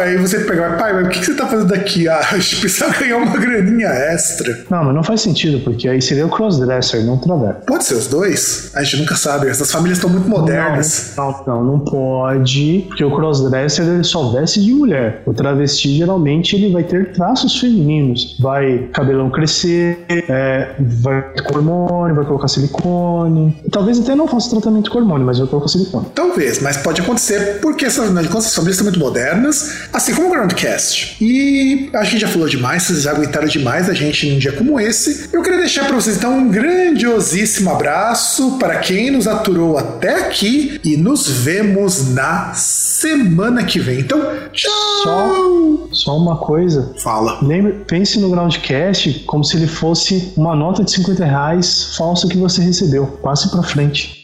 Aí 0.00 0.16
você 0.16 0.40
pega, 0.40 0.76
pai, 0.76 0.92
mas 0.92 1.06
o 1.06 1.10
que 1.10 1.24
você 1.24 1.34
tá 1.34 1.46
fazendo 1.46 1.74
aqui? 1.74 2.08
Ah, 2.08 2.28
a 2.32 2.38
gente 2.38 2.56
precisa 2.56 2.88
ganhar 2.98 3.16
uma 3.16 3.36
graninha 3.36 3.88
extra. 3.88 4.64
Não, 4.70 4.84
mas 4.84 4.94
não 4.94 5.02
faz 5.02 5.20
sentido, 5.20 5.60
porque 5.66 5.88
aí 5.88 6.00
seria 6.00 6.24
o 6.24 6.28
crossdresser, 6.28 7.04
não 7.04 7.14
o 7.14 7.18
traveco. 7.18 7.66
Pode 7.66 7.84
ser 7.84 7.94
os 7.94 8.06
dois? 8.06 8.70
A 8.72 8.84
gente 8.84 8.98
nunca 8.98 9.16
sabe. 9.16 9.48
Essas 9.48 9.68
famílias 9.68 9.98
estão 9.98 10.08
muito 10.08 10.28
modernas. 10.28 11.14
Não, 11.16 11.32
não, 11.32 11.44
não, 11.44 11.64
não 11.64 11.78
pode, 11.80 12.84
porque 12.86 13.02
o 13.02 13.10
crossdresser 13.10 13.84
ele 13.84 14.04
só 14.04 14.30
veste 14.30 14.62
de 14.62 14.72
mulher. 14.72 15.24
O 15.26 15.34
travesti 15.34 15.96
geralmente 15.96 16.54
ele 16.54 16.72
vai 16.72 16.84
ter 16.84 17.12
traços 17.12 17.58
femininos. 17.58 18.36
Vai 18.38 18.88
cabelão 18.92 19.28
crescer, 19.28 20.04
é, 20.08 20.76
vai 20.78 21.34
com 21.42 21.56
hormônio, 21.56 22.14
vai 22.14 22.24
colocar 22.24 22.46
silicone. 22.46 23.60
Talvez 23.72 23.98
até 23.98 24.14
não 24.14 24.28
faça 24.28 24.48
tratamento 24.48 24.88
com 24.88 24.98
hormônio, 24.98 25.26
mas 25.26 25.40
vai 25.40 25.48
colocar 25.48 25.66
silicone. 25.66 26.06
Talvez, 26.14 26.60
mas 26.60 26.76
pode 26.76 27.00
acontecer 27.00 27.58
porque 27.60 27.86
essas, 27.86 28.04
afinal 28.04 28.22
de 28.22 28.28
contas, 28.28 28.46
as 28.46 28.54
famílias 28.54 28.76
estão 28.76 28.84
muito 28.84 29.00
modernas, 29.00 29.88
assim 29.92 30.14
como 30.14 30.28
o 30.28 30.30
Groundcast. 30.30 31.16
E 31.20 31.90
a 31.92 32.04
gente 32.04 32.20
já 32.20 32.28
falou 32.28 32.48
demais, 32.48 32.84
vocês 32.84 33.02
já 33.02 33.10
aguentaram 33.10 33.48
demais 33.48 33.90
a 33.90 33.94
gente 33.94 34.30
num 34.30 34.38
dia 34.38 34.52
como 34.52 34.78
esse. 34.78 35.28
Eu 35.32 35.42
queria 35.56 35.60
deixar 35.60 35.86
para 35.86 35.94
vocês 35.94 36.16
então 36.18 36.36
um 36.36 36.50
grandiosíssimo 36.50 37.70
abraço 37.70 38.58
para 38.58 38.78
quem 38.78 39.10
nos 39.10 39.26
aturou 39.26 39.78
até 39.78 40.26
aqui 40.26 40.78
e 40.84 40.96
nos 40.96 41.28
vemos 41.28 42.12
na 42.12 42.52
semana 42.52 43.64
que 43.64 43.78
vem. 43.78 44.00
Então, 44.00 44.20
tchau! 44.52 44.70
Só, 45.02 45.88
só 45.92 46.16
uma 46.16 46.36
coisa. 46.36 46.94
Fala. 46.98 47.38
Lembre, 47.42 47.84
pense 47.86 48.18
no 48.18 48.30
Groundcast 48.30 49.24
como 49.26 49.44
se 49.44 49.56
ele 49.56 49.66
fosse 49.66 50.32
uma 50.36 50.54
nota 50.54 50.84
de 50.84 50.90
50 50.92 51.24
reais 51.24 51.96
falsa 51.96 52.28
que 52.28 52.36
você 52.36 52.60
recebeu. 52.60 53.06
Passe 53.22 53.50
para 53.50 53.62
frente. 53.62 54.15